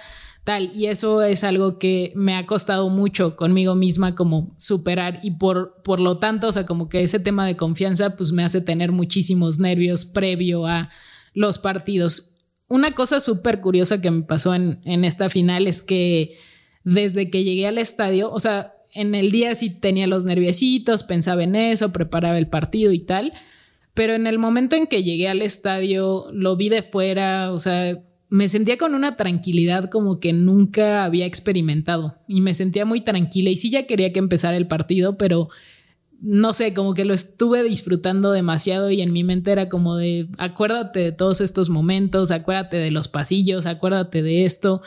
tal. 0.43 0.71
Y 0.75 0.87
eso 0.87 1.21
es 1.21 1.45
algo 1.45 1.79
que 1.79 2.11
me 2.15 2.35
ha 2.35 2.45
costado 2.45 2.89
mucho 2.89 3.37
conmigo 3.37 3.75
misma 3.75 4.13
como 4.13 4.53
superar 4.57 5.19
y 5.23 5.31
por, 5.31 5.81
por 5.83 6.01
lo 6.01 6.17
tanto, 6.17 6.47
o 6.47 6.51
sea, 6.51 6.65
como 6.65 6.89
que 6.89 7.01
ese 7.01 7.19
tema 7.19 7.45
de 7.45 7.55
confianza 7.55 8.17
pues 8.17 8.33
me 8.33 8.43
hace 8.43 8.59
tener 8.59 8.91
muchísimos 8.91 9.57
nervios 9.57 10.03
previo 10.03 10.67
a 10.67 10.89
los 11.33 11.59
partidos. 11.59 12.35
Una 12.67 12.93
cosa 12.93 13.21
súper 13.21 13.61
curiosa 13.61 14.01
que 14.01 14.11
me 14.11 14.23
pasó 14.23 14.53
en, 14.53 14.81
en 14.83 15.05
esta 15.05 15.29
final 15.29 15.67
es 15.67 15.81
que 15.81 16.37
desde 16.83 17.29
que 17.29 17.43
llegué 17.43 17.67
al 17.67 17.77
estadio, 17.77 18.31
o 18.31 18.39
sea, 18.39 18.73
en 18.93 19.15
el 19.15 19.31
día 19.31 19.55
sí 19.55 19.69
tenía 19.69 20.07
los 20.07 20.25
nerviositos, 20.25 21.03
pensaba 21.03 21.43
en 21.43 21.55
eso, 21.55 21.93
preparaba 21.93 22.37
el 22.37 22.47
partido 22.47 22.91
y 22.91 22.99
tal, 22.99 23.33
pero 23.93 24.13
en 24.13 24.27
el 24.27 24.39
momento 24.39 24.75
en 24.75 24.87
que 24.87 25.03
llegué 25.03 25.27
al 25.29 25.41
estadio, 25.41 26.27
lo 26.31 26.55
vi 26.55 26.69
de 26.69 26.81
fuera, 26.81 27.51
o 27.51 27.59
sea, 27.59 27.97
me 28.29 28.47
sentía 28.47 28.77
con 28.77 28.95
una 28.95 29.17
tranquilidad 29.17 29.89
como 29.89 30.19
que 30.19 30.31
nunca 30.31 31.03
había 31.03 31.25
experimentado 31.25 32.17
y 32.27 32.39
me 32.39 32.53
sentía 32.53 32.85
muy 32.85 33.01
tranquila 33.01 33.49
y 33.49 33.57
sí 33.57 33.69
ya 33.69 33.85
quería 33.85 34.13
que 34.13 34.19
empezara 34.19 34.55
el 34.55 34.67
partido, 34.67 35.17
pero 35.17 35.49
no 36.21 36.53
sé, 36.53 36.73
como 36.73 36.93
que 36.93 37.03
lo 37.03 37.13
estuve 37.13 37.63
disfrutando 37.63 38.31
demasiado 38.31 38.91
y 38.91 39.01
en 39.01 39.11
mi 39.11 39.23
mente 39.23 39.51
era 39.51 39.67
como 39.69 39.97
de, 39.97 40.29
acuérdate 40.37 40.99
de 40.99 41.11
todos 41.11 41.41
estos 41.41 41.69
momentos, 41.69 42.31
acuérdate 42.31 42.77
de 42.77 42.91
los 42.91 43.07
pasillos, 43.07 43.65
acuérdate 43.65 44.21
de 44.21 44.45
esto. 44.45 44.81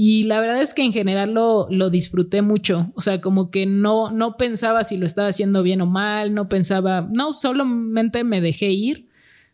Y 0.00 0.22
la 0.22 0.38
verdad 0.38 0.62
es 0.62 0.74
que 0.74 0.84
en 0.84 0.92
general 0.92 1.34
lo, 1.34 1.66
lo 1.70 1.90
disfruté 1.90 2.40
mucho, 2.40 2.92
o 2.94 3.00
sea, 3.00 3.20
como 3.20 3.50
que 3.50 3.66
no, 3.66 4.12
no 4.12 4.36
pensaba 4.36 4.84
si 4.84 4.96
lo 4.96 5.04
estaba 5.04 5.26
haciendo 5.26 5.64
bien 5.64 5.80
o 5.80 5.86
mal, 5.86 6.34
no 6.34 6.48
pensaba, 6.48 7.08
no, 7.10 7.32
solamente 7.32 8.22
me 8.22 8.40
dejé 8.40 8.70
ir, 8.70 9.08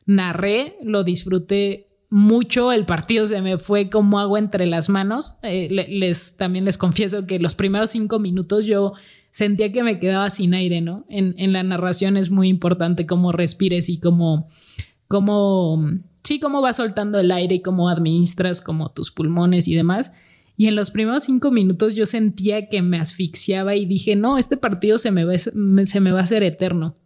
narré, 0.05 0.77
lo 0.83 1.03
disfruté 1.03 1.89
mucho, 2.11 2.73
el 2.73 2.85
partido 2.85 3.27
se 3.27 3.41
me 3.41 3.57
fue 3.57 3.89
como 3.89 4.21
agua 4.21 4.39
entre 4.39 4.67
las 4.67 4.91
manos. 4.91 5.39
Eh, 5.43 5.69
les 5.71 6.37
también 6.37 6.67
les 6.67 6.77
confieso 6.77 7.25
que 7.25 7.39
los 7.39 7.55
primeros 7.55 7.89
cinco 7.89 8.19
minutos 8.19 8.67
yo 8.67 8.93
sentía 9.31 9.73
que 9.73 9.83
me 9.83 9.99
quedaba 9.99 10.29
sin 10.29 10.53
aire, 10.53 10.83
¿no? 10.83 11.07
En, 11.09 11.35
en 11.39 11.55
la 11.55 11.63
narración 11.63 12.19
es 12.19 12.31
muy 12.31 12.51
importante 12.51 13.07
cómo 13.07 13.33
respires 13.33 13.89
y 13.89 13.99
cómo, 13.99 14.47
cómo, 15.09 15.83
sí, 16.23 16.39
cómo 16.39 16.61
vas 16.61 16.77
soltando 16.77 17.19
el 17.19 17.33
aire 17.33 17.55
y 17.55 17.63
cómo 17.63 17.89
administras 17.89 18.61
como 18.61 18.91
tus 18.91 19.11
pulmones 19.11 19.69
y 19.69 19.75
demás. 19.75 20.13
Y 20.57 20.69
en 20.69 20.77
los 20.77 20.91
primeros 20.91 21.25
cinco 21.25 21.51
minutos 21.51 21.95
yo 21.95 22.07
sentía 22.07 22.69
que 22.69 22.81
me 22.83 22.99
asfixiaba 22.99 23.75
y 23.75 23.87
dije, 23.87 24.15
no, 24.17 24.39
este 24.39 24.57
partido 24.57 24.99
se 24.99 25.11
me 25.11 25.25
va, 25.25 25.39
se 25.39 26.01
me 26.01 26.13
va 26.13 26.21
a 26.21 26.25
hacer 26.25 26.43
eterno. 26.43 26.97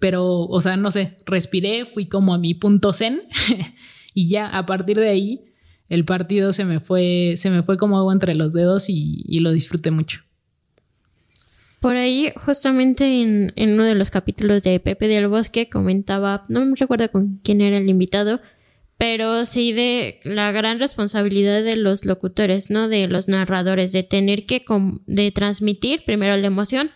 Pero, 0.00 0.40
o 0.40 0.60
sea, 0.60 0.76
no 0.76 0.90
sé, 0.90 1.18
respiré, 1.26 1.84
fui 1.84 2.06
como 2.06 2.34
a 2.34 2.38
mi 2.38 2.54
punto 2.54 2.92
zen 2.92 3.22
Y 4.18 4.26
ya 4.26 4.48
a 4.48 4.66
partir 4.66 4.98
de 4.98 5.08
ahí, 5.08 5.44
el 5.88 6.04
partido 6.04 6.52
se 6.52 6.64
me 6.64 6.80
fue, 6.80 7.34
se 7.36 7.50
me 7.50 7.62
fue 7.62 7.76
como 7.76 7.96
agua 7.98 8.12
entre 8.12 8.34
los 8.34 8.52
dedos 8.52 8.86
y, 8.88 9.38
lo 9.38 9.52
disfruté 9.52 9.92
mucho. 9.92 10.22
Por 11.80 11.94
ahí, 11.94 12.32
justamente 12.34 13.22
en, 13.22 13.52
uno 13.56 13.84
de 13.84 13.94
los 13.94 14.10
capítulos 14.10 14.62
de 14.62 14.80
Pepe 14.80 15.06
del 15.06 15.28
Bosque, 15.28 15.68
comentaba, 15.68 16.42
no 16.48 16.64
me 16.64 16.74
recuerdo 16.74 17.08
con 17.12 17.38
quién 17.44 17.60
era 17.60 17.76
el 17.76 17.88
invitado, 17.88 18.40
pero 18.98 19.44
sí 19.44 19.72
de 19.72 20.20
la 20.24 20.50
gran 20.50 20.80
responsabilidad 20.80 21.62
de 21.62 21.76
los 21.76 22.04
locutores, 22.04 22.68
¿no? 22.68 22.88
De 22.88 23.06
los 23.06 23.28
narradores, 23.28 23.92
de 23.92 24.02
tener 24.02 24.44
que 24.44 24.64
de 25.06 25.30
transmitir 25.30 26.04
primero 26.04 26.36
la 26.36 26.48
emoción 26.48 26.90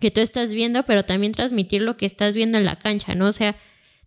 que 0.00 0.10
tú 0.10 0.20
estás 0.20 0.52
viendo, 0.52 0.82
pero 0.82 1.04
también 1.04 1.32
transmitir 1.32 1.82
lo 1.82 1.96
que 1.96 2.06
estás 2.06 2.34
viendo 2.34 2.58
en 2.58 2.64
la 2.64 2.76
cancha, 2.76 3.14
¿no? 3.14 3.26
O 3.26 3.32
sea, 3.32 3.56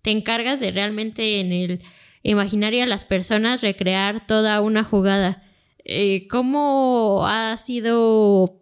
te 0.01 0.11
encargas 0.11 0.59
de 0.59 0.71
realmente 0.71 1.39
en 1.39 1.53
el 1.53 1.81
imaginaria 2.23 2.83
a 2.83 2.87
las 2.87 3.05
personas 3.05 3.61
recrear 3.61 4.27
toda 4.27 4.61
una 4.61 4.83
jugada. 4.83 5.43
Eh, 5.85 6.27
¿Cómo 6.29 7.25
ha 7.25 7.55
sido 7.57 8.60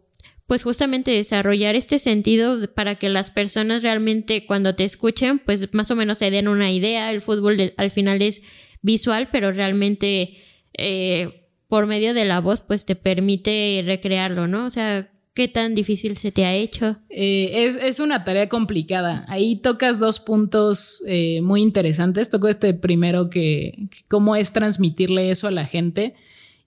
pues 0.49 0.63
justamente 0.63 1.11
desarrollar 1.11 1.75
este 1.75 1.99
sentido 1.99 2.73
para 2.73 2.95
que 2.95 3.07
las 3.07 3.29
personas 3.29 3.83
realmente 3.83 4.47
cuando 4.47 4.73
te 4.73 4.83
escuchen 4.83 5.37
pues 5.37 5.71
más 5.75 5.91
o 5.91 5.95
menos 5.95 6.17
se 6.17 6.31
den 6.31 6.47
una 6.47 6.71
idea. 6.71 7.11
El 7.11 7.21
fútbol 7.21 7.71
al 7.77 7.91
final 7.91 8.19
es 8.23 8.41
visual, 8.81 9.29
pero 9.31 9.51
realmente 9.51 10.37
eh, 10.73 11.47
por 11.67 11.85
medio 11.85 12.15
de 12.15 12.25
la 12.25 12.41
voz 12.41 12.61
pues 12.61 12.87
te 12.87 12.95
permite 12.95 13.83
recrearlo, 13.85 14.47
¿no? 14.47 14.65
O 14.65 14.71
sea, 14.71 15.11
¿Qué 15.35 15.47
tan 15.47 15.75
difícil 15.75 16.17
se 16.17 16.31
te 16.31 16.45
ha 16.45 16.55
hecho? 16.55 16.97
Eh, 17.09 17.71
es, 17.81 17.99
una 17.99 18.23
tarea 18.23 18.49
complicada. 18.49 19.25
Ahí 19.29 19.57
tocas 19.57 19.99
dos 19.99 20.19
puntos 20.19 21.03
eh, 21.07 21.41
muy 21.41 21.61
interesantes. 21.61 22.29
Toco 22.29 22.47
este 22.47 22.73
primero 22.73 23.29
que, 23.29 23.87
cómo 24.09 24.35
es 24.35 24.51
transmitirle 24.51 25.29
eso 25.29 25.47
a 25.47 25.51
la 25.51 25.65
gente. 25.65 26.15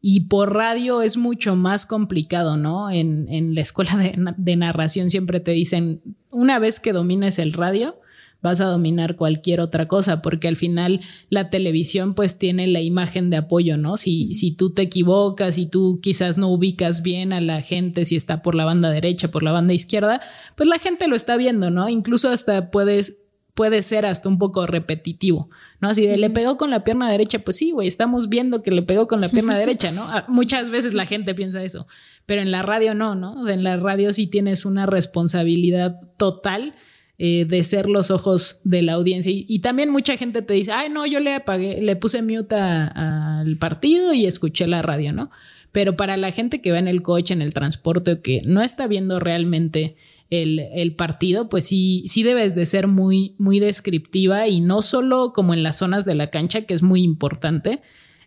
Y 0.05 0.23
por 0.23 0.53
radio 0.53 1.01
es 1.01 1.17
mucho 1.17 1.55
más 1.55 1.87
complicado, 1.87 2.57
¿no? 2.57 2.91
En, 2.91 3.55
la 3.55 3.61
escuela 3.61 3.97
de, 3.97 4.15
de 4.37 4.57
narración 4.57 5.09
siempre 5.11 5.39
te 5.39 5.53
dicen, 5.53 6.03
una 6.31 6.59
vez 6.59 6.81
que 6.81 6.93
domines 6.93 7.39
el 7.39 7.53
radio, 7.53 7.95
vas 8.43 8.61
a 8.61 8.67
dominar 8.67 9.17
cualquier 9.17 9.61
otra 9.61 9.87
cosa, 9.89 10.21
porque 10.21 10.49
al 10.49 10.57
final 10.57 11.01
la 11.31 11.49
televisión 11.49 12.15
pues 12.15 12.39
tiene 12.39 12.67
la 12.67 12.81
imagen 12.81 13.31
de 13.31 13.37
apoyo, 13.37 13.77
¿no? 13.77 13.97
Si, 13.97 14.35
si 14.35 14.51
tú 14.51 14.75
te 14.75 14.83
equivocas, 14.83 15.55
si 15.55 15.67
tú 15.67 16.01
quizás 16.03 16.37
no 16.37 16.49
ubicas 16.49 17.03
bien 17.03 17.33
a 17.33 17.41
la 17.41 17.63
gente, 17.63 18.05
si 18.05 18.17
está 18.17 18.43
por 18.43 18.55
la 18.55 18.65
banda 18.65 18.91
derecha, 18.91 19.31
por 19.31 19.45
la 19.45 19.53
banda 19.53 19.73
izquierda, 19.73 20.21
pues 20.57 20.69
la 20.69 20.79
gente 20.79 21.07
lo 21.07 21.15
está 21.15 21.37
viendo, 21.37 21.71
¿no? 21.71 21.89
Incluso 21.89 22.29
hasta 22.29 22.71
puedes 22.71 23.22
puede 23.55 23.83
ser 23.83 24.07
hasta 24.07 24.29
un 24.29 24.39
poco 24.39 24.67
repetitivo, 24.67 25.51
¿no? 25.81 25.89
Así 25.89 26.07
de 26.07 26.17
le 26.17 26.31
pegó 26.31 26.57
con 26.57 26.71
la 26.71 26.85
pierna 26.85 27.11
derecha, 27.11 27.39
pues 27.41 27.57
sí, 27.57 27.73
güey, 27.73 27.87
estamos 27.87 28.29
viendo 28.29 28.63
que 28.63 28.71
le 28.71 28.83
pegó 28.83 29.07
con 29.07 29.21
la 29.21 29.29
pierna 29.29 29.59
derecha, 29.59 29.93
¿no? 29.93 30.03
Ah, 30.05 30.25
muchas 30.29 30.71
veces 30.71 30.95
la 30.95 31.05
gente 31.05 31.35
piensa 31.35 31.63
eso, 31.63 31.87
pero 32.25 32.41
en 32.41 32.51
la 32.51 32.63
radio 32.63 32.95
no, 32.95 33.15
¿no? 33.15 33.49
En 33.49 33.63
la 33.63 33.77
radio 33.77 34.13
sí 34.13 34.27
tienes 34.27 34.65
una 34.65 34.87
responsabilidad 34.87 36.01
total 36.17 36.75
eh, 37.19 37.45
de 37.45 37.63
ser 37.63 37.89
los 37.89 38.11
ojos 38.11 38.61
de 38.65 38.83
la 38.83 38.95
audiencia. 38.95 39.31
Y, 39.33 39.59
también 39.61 39.91
mucha 39.91 40.17
gente 40.17 40.41
te 40.41 40.55
dice, 40.55 40.73
ay, 40.73 40.89
no, 40.89 41.07
yo 41.07 41.21
le 41.21 41.35
apagué, 41.35 41.83
le 41.83 41.95
puse 41.95 42.23
mute 42.23 42.57
al 42.57 43.59
partido 43.59 44.15
y 44.15 44.27
escuché 44.27 44.67
la 44.67 44.81
radio, 44.83 45.13
¿no? 45.13 45.31
Pero 45.73 45.95
para 45.95 46.17
la 46.17 46.33
gente 46.33 46.61
que 46.61 46.73
va 46.73 46.79
en 46.79 46.89
el 46.89 47.03
coche, 47.03 47.35
en 47.35 47.43
el 47.43 47.55
transporte, 47.55 48.21
que 48.23 48.41
no 48.45 48.63
está 48.63 48.87
viendo 48.87 49.21
realmente 49.21 49.95
el, 50.31 50.95
partido, 50.97 51.49
pues 51.49 51.65
sí, 51.65 52.05
sí 52.07 52.23
debes 52.23 52.55
de 52.55 52.65
ser 52.65 52.87
muy, 52.87 53.35
muy 53.39 53.61
descriptiva 53.61 54.49
y 54.49 54.61
no 54.61 54.81
solo 54.81 55.33
como 55.35 55.53
en 55.53 55.63
las 55.63 55.77
zonas 55.77 56.05
de 56.05 56.15
la 56.15 56.31
cancha, 56.31 56.63
que 56.63 56.75
es 56.75 56.83
muy 56.83 57.03
importante, 57.03 57.83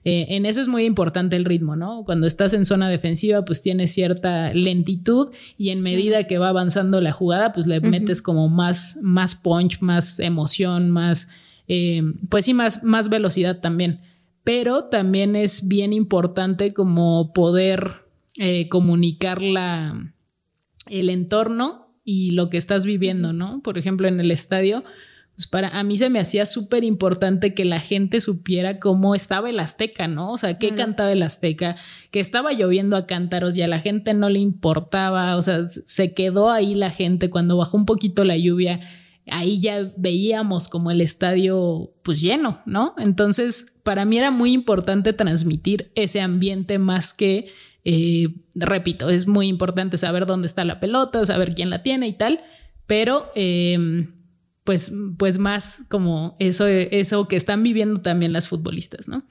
eh, 0.08 0.36
en 0.36 0.46
eso 0.46 0.62
es 0.62 0.68
muy 0.68 0.86
importante 0.86 1.36
el 1.36 1.46
ritmo, 1.46 1.76
¿no? 1.76 2.04
Cuando 2.06 2.28
estás 2.28 2.54
en 2.54 2.64
zona 2.64 2.90
defensiva, 2.90 3.44
pues 3.44 3.62
tienes 3.62 3.92
cierta 3.92 4.54
lentitud 4.54 5.32
y 5.58 5.72
en 5.72 5.82
medida 5.82 6.26
que 6.26 6.38
va 6.38 6.50
avanzando 6.50 7.02
la 7.02 7.12
jugada, 7.12 7.54
pues 7.54 7.66
le 7.66 7.82
metes 7.82 8.22
como 8.22 8.48
más, 8.48 9.00
más 9.02 9.34
punch, 9.34 9.82
más 9.82 10.20
emoción, 10.20 10.92
más, 10.92 11.28
eh, 11.68 12.04
pues 12.30 12.46
sí, 12.46 12.54
más, 12.54 12.84
más 12.84 13.10
velocidad 13.10 13.62
también. 13.62 14.00
Pero 14.44 14.86
también 14.86 15.36
es 15.36 15.68
bien 15.68 15.92
importante 15.92 16.72
como 16.72 17.34
poder 17.34 18.06
eh, 18.38 18.70
comunicar 18.70 19.42
la, 19.42 20.14
el 20.88 21.10
entorno 21.10 21.85
y 22.06 22.32
lo 22.32 22.50
que 22.50 22.58
estás 22.58 22.86
viviendo, 22.86 23.34
¿no? 23.34 23.62
Por 23.62 23.78
ejemplo, 23.80 24.08
en 24.08 24.20
el 24.20 24.30
estadio, 24.30 24.84
pues 25.36 25.48
para 25.48 25.68
a 25.70 25.84
mí 25.84 25.98
se 25.98 26.10
me 26.10 26.20
hacía 26.20 26.46
súper 26.46 26.84
importante 26.84 27.54
que 27.54 27.66
la 27.66 27.80
gente 27.80 28.22
supiera 28.22 28.80
cómo 28.80 29.16
estaba 29.16 29.50
el 29.50 29.60
Azteca, 29.60 30.08
¿no? 30.08 30.32
O 30.32 30.38
sea, 30.38 30.58
qué 30.60 30.76
cantaba 30.76 31.12
el 31.12 31.24
Azteca, 31.24 31.76
que 32.12 32.20
estaba 32.22 32.54
lloviendo 32.54 32.96
a 32.96 33.08
cántaros 33.08 33.58
y 33.58 33.64
a 33.64 33.68
la 33.68 33.80
gente 33.80 34.14
no 34.14 34.30
le 34.30 34.40
importaba, 34.40 35.36
o 35.36 35.42
sea, 35.42 35.66
se 35.66 36.14
quedó 36.14 36.52
ahí 36.52 36.76
la 36.76 36.92
gente 36.92 37.30
cuando 37.30 37.58
bajó 37.58 37.76
un 37.76 37.86
poquito 37.86 38.24
la 38.24 38.38
lluvia, 38.38 38.80
ahí 39.28 39.60
ya 39.60 39.92
veíamos 39.98 40.68
como 40.68 40.92
el 40.92 41.02
estadio 41.02 41.92
pues 42.04 42.22
lleno, 42.22 42.62
¿no? 42.68 42.94
Entonces, 42.98 43.74
para 43.84 44.06
mí 44.06 44.18
era 44.18 44.30
muy 44.32 44.54
importante 44.54 45.12
transmitir 45.12 45.92
ese 45.96 46.22
ambiente 46.22 46.78
más 46.78 47.14
que, 47.14 47.48
eh, 47.86 48.28
repito, 48.56 49.10
es 49.10 49.28
muy 49.28 49.48
importante 49.48 49.98
saber 49.98 50.26
dónde 50.26 50.48
está 50.48 50.66
la 50.66 50.80
pelota, 50.80 51.26
saber 51.26 51.56
quién 51.56 51.70
la 51.70 51.84
tiene 51.84 52.08
y 52.08 52.14
tal, 52.14 52.42
pero... 52.86 53.32
Eh, 53.36 54.08
pues, 54.66 54.92
pues 55.20 55.38
más 55.38 55.86
como 55.90 56.36
eso, 56.40 56.66
eso 56.68 57.28
que 57.28 57.36
están 57.36 57.62
viviendo 57.64 58.02
también 58.02 58.34
las 58.34 58.50
futbolistas, 58.50 59.08
¿no? 59.08 59.24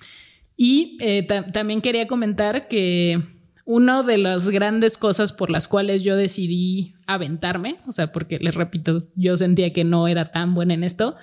Y 0.57 0.97
eh, 1.01 1.25
también 1.25 1.83
quería 1.83 2.07
comentar 2.07 2.69
que 2.69 3.21
una 3.65 4.05
de 4.05 4.19
las 4.19 4.49
grandes 4.49 4.97
cosas 4.97 5.33
por 5.33 5.51
las 5.51 5.67
cuales 5.67 6.05
yo 6.05 6.17
decidí 6.17 6.95
aventarme, 7.07 7.77
o 7.89 7.93
sea, 7.93 8.13
porque 8.13 8.39
les 8.39 8.55
repito, 8.55 9.01
yo 9.17 9.37
sentía 9.37 9.73
que 9.73 9.83
no 9.83 10.07
era 10.07 10.27
tan 10.27 10.55
buena 10.55 10.75
en 10.75 10.85
esto, 10.85 11.17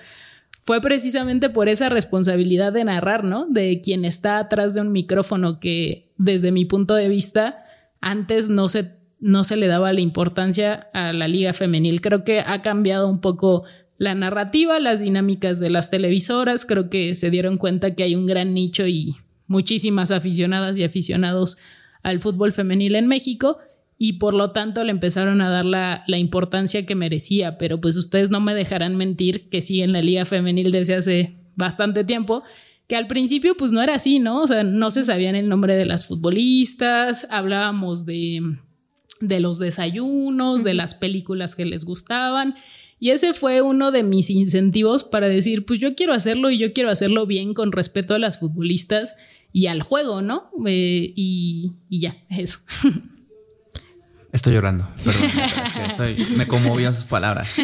fue 0.62 0.80
precisamente 0.80 1.50
por 1.50 1.68
esa 1.68 1.88
responsabilidad 1.88 2.72
de 2.72 2.84
narrar, 2.84 3.24
¿no? 3.24 3.46
De 3.46 3.80
quien 3.80 4.04
está 4.04 4.38
atrás 4.38 4.74
de 4.74 4.80
un 4.80 4.92
micrófono 4.92 5.58
que 5.58 6.12
desde 6.18 6.52
mi 6.52 6.64
punto 6.64 6.94
de 6.94 7.08
vista 7.08 7.64
antes 8.00 8.48
no 8.48 8.68
se, 8.68 8.94
no 9.18 9.42
se 9.42 9.56
le 9.56 9.66
daba 9.66 9.92
la 9.92 10.00
importancia 10.00 10.88
a 10.92 11.12
la 11.12 11.26
liga 11.26 11.52
femenil. 11.52 12.00
Creo 12.00 12.22
que 12.22 12.40
ha 12.40 12.62
cambiado 12.62 13.08
un 13.08 13.20
poco 13.20 13.64
la 13.98 14.14
narrativa, 14.14 14.78
las 14.78 15.00
dinámicas 15.00 15.58
de 15.58 15.70
las 15.70 15.90
televisoras. 15.90 16.64
Creo 16.64 16.88
que 16.88 17.16
se 17.16 17.30
dieron 17.30 17.58
cuenta 17.58 17.96
que 17.96 18.04
hay 18.04 18.14
un 18.14 18.26
gran 18.26 18.54
nicho 18.54 18.86
y 18.86 19.16
muchísimas 19.48 20.12
aficionadas 20.12 20.78
y 20.78 20.84
aficionados 20.84 21.58
al 22.04 22.20
fútbol 22.20 22.52
femenil 22.52 22.94
en 22.94 23.08
México 23.08 23.58
y 24.04 24.14
por 24.14 24.34
lo 24.34 24.50
tanto 24.50 24.82
le 24.82 24.90
empezaron 24.90 25.40
a 25.42 25.48
dar 25.48 25.64
la, 25.64 26.02
la, 26.08 26.18
importancia 26.18 26.84
que 26.84 26.96
merecía. 26.96 27.56
Pero 27.56 27.80
pues 27.80 27.96
ustedes 27.96 28.30
no 28.30 28.40
me 28.40 28.52
dejarán 28.52 28.96
mentir 28.96 29.48
que 29.48 29.60
sí 29.60 29.80
en 29.80 29.92
la 29.92 30.02
liga 30.02 30.24
femenil 30.24 30.72
desde 30.72 30.96
hace 30.96 31.36
bastante 31.54 32.02
tiempo, 32.02 32.42
que 32.88 32.96
al 32.96 33.06
principio 33.06 33.56
pues 33.56 33.70
no 33.70 33.80
era 33.80 33.94
así, 33.94 34.18
¿no? 34.18 34.42
O 34.42 34.46
sea, 34.48 34.64
no 34.64 34.90
se 34.90 35.04
sabían 35.04 35.36
el 35.36 35.48
nombre 35.48 35.76
de 35.76 35.86
las 35.86 36.04
futbolistas, 36.04 37.28
hablábamos 37.30 38.04
de, 38.04 38.56
de 39.20 39.38
los 39.38 39.60
desayunos, 39.60 40.64
de 40.64 40.74
las 40.74 40.96
películas 40.96 41.54
que 41.54 41.64
les 41.64 41.84
gustaban. 41.84 42.56
Y 42.98 43.10
ese 43.10 43.34
fue 43.34 43.62
uno 43.62 43.92
de 43.92 44.02
mis 44.02 44.30
incentivos 44.30 45.04
para 45.04 45.28
decir, 45.28 45.64
pues 45.64 45.78
yo 45.78 45.94
quiero 45.94 46.12
hacerlo 46.12 46.50
y 46.50 46.58
yo 46.58 46.72
quiero 46.72 46.90
hacerlo 46.90 47.24
bien 47.24 47.54
con 47.54 47.70
respeto 47.70 48.14
a 48.14 48.18
las 48.18 48.40
futbolistas 48.40 49.14
y 49.52 49.68
al 49.68 49.80
juego, 49.80 50.22
¿no? 50.22 50.50
Eh, 50.66 51.12
y, 51.14 51.74
y 51.88 52.00
ya, 52.00 52.16
eso. 52.30 52.58
Estoy 54.32 54.54
llorando, 54.54 54.88
perdón. 55.04 56.16
me 56.38 56.46
conmovió 56.46 56.92
sus 56.92 57.04
palabras. 57.04 57.54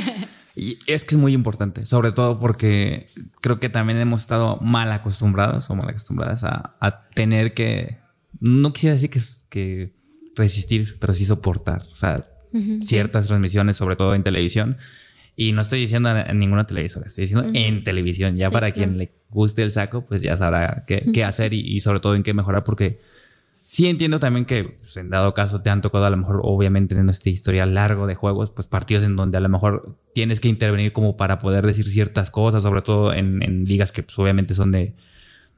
Y 0.54 0.78
es 0.86 1.04
que 1.04 1.14
es 1.14 1.20
muy 1.20 1.32
importante, 1.32 1.86
sobre 1.86 2.12
todo 2.12 2.38
porque 2.38 3.06
creo 3.40 3.58
que 3.58 3.68
también 3.68 3.98
hemos 3.98 4.22
estado 4.22 4.58
mal 4.60 4.92
acostumbrados 4.92 5.70
o 5.70 5.74
mal 5.74 5.88
acostumbradas 5.88 6.44
a, 6.44 7.08
tener 7.14 7.54
que, 7.54 7.98
no 8.40 8.72
quisiera 8.72 8.94
decir 8.94 9.08
que, 9.08 9.20
que 9.48 9.94
resistir, 10.34 10.98
pero 11.00 11.12
sí 11.12 11.24
soportar, 11.24 11.86
o 11.92 11.96
sea, 11.96 12.24
ciertas 12.82 13.28
transmisiones, 13.28 13.76
sobre 13.76 13.96
todo 13.96 14.14
en 14.14 14.22
televisión. 14.22 14.76
Y 15.36 15.52
no 15.52 15.60
estoy 15.60 15.78
diciendo 15.78 16.10
en 16.10 16.38
ninguna 16.38 16.66
televisora, 16.66 17.06
estoy 17.06 17.26
diciendo 17.26 17.48
en 17.54 17.84
televisión. 17.84 18.36
Ya 18.36 18.50
para 18.50 18.72
quien 18.72 18.98
le 18.98 19.12
guste 19.30 19.62
el 19.62 19.70
saco, 19.70 20.04
pues 20.04 20.20
ya 20.20 20.36
sabrá 20.36 20.82
qué, 20.86 21.12
qué 21.14 21.22
hacer 21.22 21.54
y, 21.54 21.60
y, 21.60 21.80
sobre 21.80 22.00
todo 22.00 22.16
en 22.16 22.24
qué 22.24 22.34
mejorar, 22.34 22.64
porque 22.64 23.00
Sí 23.70 23.86
entiendo 23.86 24.18
también 24.18 24.46
que 24.46 24.64
pues, 24.64 24.96
en 24.96 25.10
dado 25.10 25.34
caso 25.34 25.60
te 25.60 25.68
han 25.68 25.82
tocado 25.82 26.06
a 26.06 26.10
lo 26.10 26.16
mejor, 26.16 26.40
obviamente 26.42 26.94
en 26.94 27.10
este 27.10 27.28
historial 27.28 27.74
largo 27.74 28.06
de 28.06 28.14
juegos, 28.14 28.50
pues 28.50 28.66
partidos 28.66 29.04
en 29.04 29.14
donde 29.14 29.36
a 29.36 29.40
lo 29.40 29.50
mejor 29.50 29.94
tienes 30.14 30.40
que 30.40 30.48
intervenir 30.48 30.94
como 30.94 31.18
para 31.18 31.38
poder 31.38 31.66
decir 31.66 31.86
ciertas 31.86 32.30
cosas, 32.30 32.62
sobre 32.62 32.80
todo 32.80 33.12
en, 33.12 33.66
ligas 33.66 33.92
que 33.92 34.02
pues, 34.02 34.18
obviamente 34.18 34.54
son 34.54 34.72
de, 34.72 34.96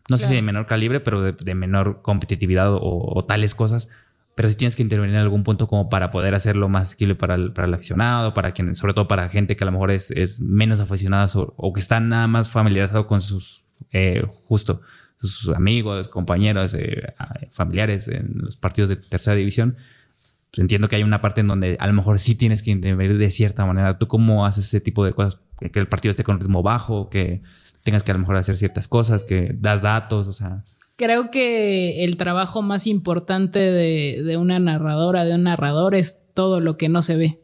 no 0.08 0.18
sé 0.18 0.26
si 0.26 0.34
de 0.34 0.42
menor 0.42 0.66
calibre, 0.66 0.98
pero 0.98 1.22
de, 1.22 1.54
menor 1.54 2.02
competitividad 2.02 2.70
o, 2.72 3.24
tales 3.28 3.54
cosas. 3.54 3.88
Pero 4.34 4.48
sí 4.48 4.56
tienes 4.56 4.74
que 4.74 4.82
intervenir 4.82 5.14
en 5.14 5.20
algún 5.20 5.44
punto 5.44 5.68
como 5.68 5.88
para 5.88 6.10
poder 6.10 6.34
hacerlo 6.34 6.68
más 6.68 6.88
asequible 6.88 7.14
para 7.14 7.36
el, 7.36 7.52
para 7.52 7.68
el 7.68 7.74
aficionado, 7.74 8.34
para 8.34 8.50
quien, 8.50 8.74
sobre 8.74 8.92
todo 8.92 9.06
para 9.06 9.28
gente 9.28 9.54
que 9.54 9.62
a 9.62 9.66
lo 9.66 9.72
mejor 9.72 9.92
es, 9.92 10.10
es 10.10 10.40
menos 10.40 10.80
aficionada 10.80 11.28
o, 11.34 11.72
que 11.72 11.78
está 11.78 12.00
nada 12.00 12.26
más 12.26 12.50
familiarizado 12.50 13.06
con 13.06 13.22
sus, 13.22 13.62
eh, 13.92 14.26
justo, 14.46 14.80
sus 15.28 15.54
amigos, 15.54 16.08
compañeros, 16.08 16.74
eh, 16.74 17.14
familiares 17.50 18.08
en 18.08 18.32
los 18.34 18.56
partidos 18.56 18.88
de 18.88 18.96
tercera 18.96 19.36
división. 19.36 19.76
Pues 20.50 20.60
entiendo 20.60 20.88
que 20.88 20.96
hay 20.96 21.02
una 21.02 21.20
parte 21.20 21.42
en 21.42 21.48
donde 21.48 21.76
a 21.78 21.86
lo 21.86 21.92
mejor 21.92 22.18
sí 22.18 22.34
tienes 22.34 22.62
que 22.62 22.70
intervenir 22.70 23.18
de 23.18 23.30
cierta 23.30 23.64
manera. 23.66 23.98
¿Tú 23.98 24.08
cómo 24.08 24.46
haces 24.46 24.66
ese 24.66 24.80
tipo 24.80 25.04
de 25.04 25.12
cosas? 25.12 25.40
Que 25.60 25.78
el 25.78 25.88
partido 25.88 26.10
esté 26.10 26.24
con 26.24 26.40
ritmo 26.40 26.62
bajo, 26.62 27.10
que 27.10 27.42
tengas 27.82 28.02
que 28.02 28.10
a 28.10 28.14
lo 28.14 28.20
mejor 28.20 28.36
hacer 28.36 28.56
ciertas 28.56 28.88
cosas, 28.88 29.22
que 29.22 29.54
das 29.58 29.82
datos, 29.82 30.26
o 30.26 30.32
sea... 30.32 30.64
Creo 30.96 31.30
que 31.30 32.04
el 32.04 32.18
trabajo 32.18 32.60
más 32.60 32.86
importante 32.86 33.58
de, 33.58 34.22
de 34.22 34.36
una 34.36 34.58
narradora, 34.58 35.24
de 35.24 35.34
un 35.34 35.44
narrador, 35.44 35.94
es 35.94 36.24
todo 36.34 36.60
lo 36.60 36.76
que 36.76 36.90
no 36.90 37.00
se 37.00 37.16
ve. 37.16 37.40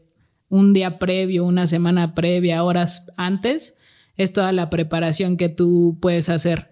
Un 0.47 0.73
día 0.73 0.99
previo, 0.99 1.43
una 1.43 1.65
semana 1.65 2.13
previa, 2.13 2.63
horas 2.63 3.07
antes, 3.17 3.75
es 4.15 4.31
toda 4.31 4.51
la 4.51 4.69
preparación 4.69 5.37
que 5.37 5.49
tú 5.49 5.97
puedes 5.99 6.29
hacer 6.29 6.69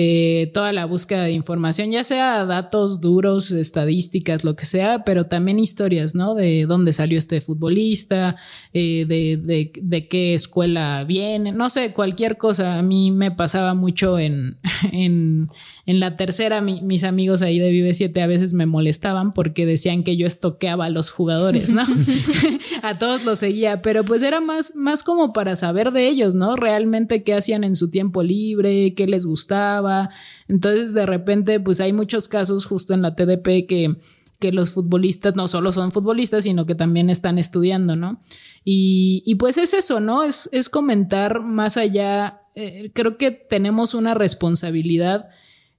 eh, 0.00 0.52
toda 0.54 0.72
la 0.72 0.84
búsqueda 0.84 1.24
de 1.24 1.32
información, 1.32 1.90
ya 1.90 2.04
sea 2.04 2.46
datos 2.46 3.00
duros, 3.00 3.50
estadísticas, 3.50 4.44
lo 4.44 4.54
que 4.54 4.64
sea, 4.64 5.02
pero 5.02 5.26
también 5.26 5.58
historias, 5.58 6.14
¿no? 6.14 6.36
De 6.36 6.66
dónde 6.68 6.92
salió 6.92 7.18
este 7.18 7.40
futbolista, 7.40 8.36
eh, 8.72 9.06
de, 9.08 9.72
de, 9.82 10.06
qué 10.06 10.34
escuela 10.34 11.02
viene, 11.02 11.50
no 11.50 11.68
sé, 11.68 11.92
cualquier 11.94 12.38
cosa. 12.38 12.78
A 12.78 12.82
mí 12.82 13.10
me 13.10 13.32
pasaba 13.32 13.74
mucho 13.74 14.20
en, 14.20 14.58
en, 14.92 15.50
en 15.84 15.98
la 15.98 16.16
tercera, 16.16 16.60
mis 16.60 17.02
amigos 17.02 17.42
ahí 17.42 17.58
de 17.58 17.70
Vive 17.70 17.92
7 17.92 18.22
a 18.22 18.28
veces 18.28 18.52
me 18.52 18.66
molestaban 18.66 19.32
porque 19.32 19.66
decían 19.66 20.04
que 20.04 20.16
yo 20.16 20.28
estoqueaba 20.28 20.84
a 20.84 20.90
los 20.90 21.10
jugadores, 21.10 21.70
¿no? 21.70 21.82
a 22.82 23.00
todos 23.00 23.24
los 23.24 23.40
seguía, 23.40 23.82
pero 23.82 24.04
pues 24.04 24.22
era 24.22 24.40
más, 24.40 24.76
más 24.76 25.02
como 25.02 25.32
para 25.32 25.56
saber 25.56 25.90
de 25.90 26.08
ellos, 26.08 26.36
¿no? 26.36 26.54
Realmente 26.54 27.24
qué 27.24 27.34
hacían 27.34 27.64
en 27.64 27.74
su 27.74 27.90
tiempo 27.90 28.22
libre, 28.22 28.94
qué 28.94 29.08
les 29.08 29.26
gustaba. 29.26 29.87
Entonces, 30.48 30.94
de 30.94 31.06
repente, 31.06 31.60
pues 31.60 31.80
hay 31.80 31.92
muchos 31.92 32.28
casos 32.28 32.66
justo 32.66 32.94
en 32.94 33.02
la 33.02 33.14
TDP 33.14 33.66
que 33.66 33.96
que 34.38 34.52
los 34.52 34.70
futbolistas 34.70 35.34
no 35.34 35.48
solo 35.48 35.72
son 35.72 35.90
futbolistas, 35.90 36.44
sino 36.44 36.64
que 36.64 36.74
también 36.74 37.10
están 37.10 37.38
estudiando, 37.38 37.96
¿no? 37.96 38.20
Y, 38.64 39.22
y 39.26 39.34
pues 39.34 39.58
es 39.58 39.74
eso, 39.74 40.00
¿no? 40.00 40.22
Es, 40.22 40.48
es 40.52 40.68
comentar 40.68 41.40
más 41.40 41.76
allá, 41.76 42.42
eh, 42.54 42.92
creo 42.94 43.16
que 43.18 43.32
tenemos 43.32 43.94
una 43.94 44.14
responsabilidad 44.14 45.28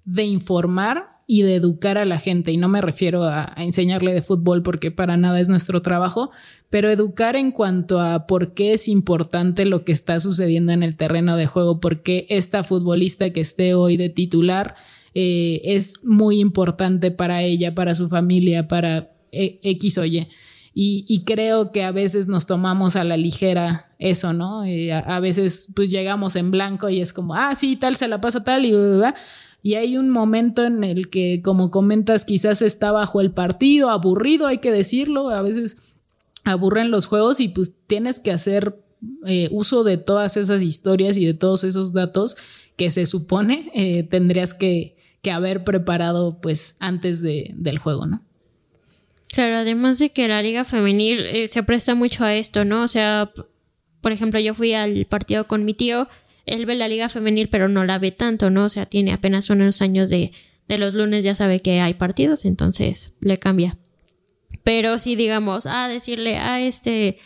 de 0.04 0.24
informar 0.24 1.09
y 1.32 1.44
de 1.44 1.54
educar 1.54 2.00
a 2.00 2.06
la 2.06 2.18
gente. 2.18 2.52
Y 2.52 2.58
no 2.58 2.70
me 2.70 2.82
refiero 2.82 3.24
a, 3.24 3.54
enseñarle 3.58 4.16
de 4.16 4.24
fútbol 4.24 4.64
porque 4.64 4.90
para 4.90 5.16
nada 5.16 5.40
es 5.40 5.48
nuestro 5.48 5.84
trabajo, 5.84 6.32
pero 6.72 6.90
educar 6.90 7.36
en 7.36 7.52
cuanto 7.52 8.02
a 8.02 8.26
por 8.26 8.56
qué 8.56 8.74
es 8.74 8.88
importante 8.88 9.66
lo 9.66 9.86
que 9.86 9.92
está 9.92 10.20
sucediendo 10.20 10.72
en 10.72 10.82
el 10.82 10.96
terreno 10.96 11.38
de 11.38 11.46
juego, 11.46 11.80
por 11.80 12.02
qué 12.02 12.26
esta 12.30 12.64
futbolista 12.64 13.30
que 13.30 13.42
esté 13.42 13.76
hoy 13.76 13.96
de 13.96 14.10
titular 14.10 14.74
eh, 15.14 15.62
es 15.66 16.04
muy 16.04 16.40
importante 16.40 17.12
para 17.12 17.44
ella, 17.44 17.76
para 17.76 17.94
su 17.94 18.10
familia, 18.10 18.68
para 18.68 19.12
e, 19.32 19.60
X 19.62 20.00
o 20.00 20.06
Y. 20.06 20.28
Y, 20.74 21.24
creo 21.26 21.72
que 21.72 21.84
a 21.84 21.92
veces 21.92 22.28
nos 22.28 22.46
tomamos 22.46 22.96
a 22.96 23.04
la 23.04 23.18
ligera 23.18 23.92
eso, 24.00 24.34
¿no? 24.34 24.64
Eh, 24.64 24.94
a, 24.94 25.20
veces 25.20 25.68
pues 25.76 25.90
llegamos 25.90 26.38
en 26.38 26.52
blanco 26.52 26.90
y 26.90 27.02
es 27.02 27.12
como, 27.12 27.36
ah, 27.36 27.54
sí, 27.54 27.76
tal, 27.76 27.98
se 27.98 28.08
la 28.08 28.20
pasa 28.20 28.44
tal 28.44 28.66
y... 28.66 28.72
¿verdad? 28.72 29.14
Y 29.62 29.76
hay 29.76 29.98
un 29.98 30.10
momento 30.10 30.66
en 30.66 30.84
el 30.84 31.10
que, 31.10 31.42
como 31.42 31.70
comentas, 31.70 32.26
quizás 32.26 32.62
está 32.62 32.92
bajo 32.92 33.20
el 33.20 33.32
partido, 33.32 33.90
aburrido, 33.90 34.48
hay 34.48 34.60
que 34.60 34.72
decirlo, 34.72 35.30
a 35.30 35.42
veces 35.42 35.78
aburren 36.46 36.92
los 36.92 37.06
juegos 37.06 37.40
y 37.40 37.50
pues 37.50 37.74
tienes 37.88 38.20
que 38.20 38.32
hacer 38.32 38.80
eh, 39.26 39.50
uso 39.52 39.84
de 39.84 39.98
todas 39.98 40.38
esas 40.38 40.62
historias 40.62 41.18
y 41.18 41.26
de 41.26 41.34
todos 41.34 41.64
esos 41.64 41.94
datos 41.94 42.38
que 42.76 42.92
se 42.92 43.06
supone 43.06 43.72
eh, 43.74 44.04
tendrías 44.04 44.54
que, 44.54 44.98
haber 45.32 45.64
preparado 45.64 46.40
pues 46.42 46.76
antes 46.80 47.22
de, 47.22 47.54
del 47.56 47.78
juego, 47.78 48.08
¿no? 48.08 48.24
Claro, 49.28 49.58
además 49.58 50.00
de 50.00 50.10
que 50.10 50.28
la 50.28 50.42
liga 50.42 50.66
femenil 50.66 51.20
eh, 51.20 51.48
se 51.48 51.62
presta 51.62 51.94
mucho 51.94 52.24
a 52.24 52.34
esto, 52.34 52.66
¿no? 52.66 52.82
O 52.82 52.88
sea, 52.88 53.32
por 54.02 54.12
ejemplo, 54.12 54.40
yo 54.40 54.56
fui 54.56 54.74
al 54.74 55.06
partido 55.06 55.46
con 55.46 55.66
mi 55.66 55.76
tío 55.76 56.08
él 56.50 56.66
ve 56.66 56.76
la 56.76 56.88
liga 56.88 57.10
femenil, 57.10 57.50
pero 57.50 57.68
no 57.68 57.86
la 57.86 58.00
ve 58.00 58.12
tanto, 58.12 58.50
¿no? 58.50 58.66
O 58.66 58.70
sea, 58.70 58.86
tiene 58.86 59.14
apenas 59.14 59.50
unos 59.50 59.82
años 59.82 60.10
de, 60.10 60.32
de 60.68 60.78
los 60.78 60.94
lunes, 60.94 61.24
ya 61.24 61.36
sabe 61.36 61.62
que 61.62 61.82
hay 61.82 61.94
partidos, 61.94 62.46
entonces 62.46 63.14
le 63.22 63.38
cambia. 63.38 63.78
Pero 64.64 64.98
si 64.98 65.16
digamos, 65.16 65.66
a 65.66 65.88
decirle, 65.88 66.38
a 66.38 66.60
este 66.62 67.18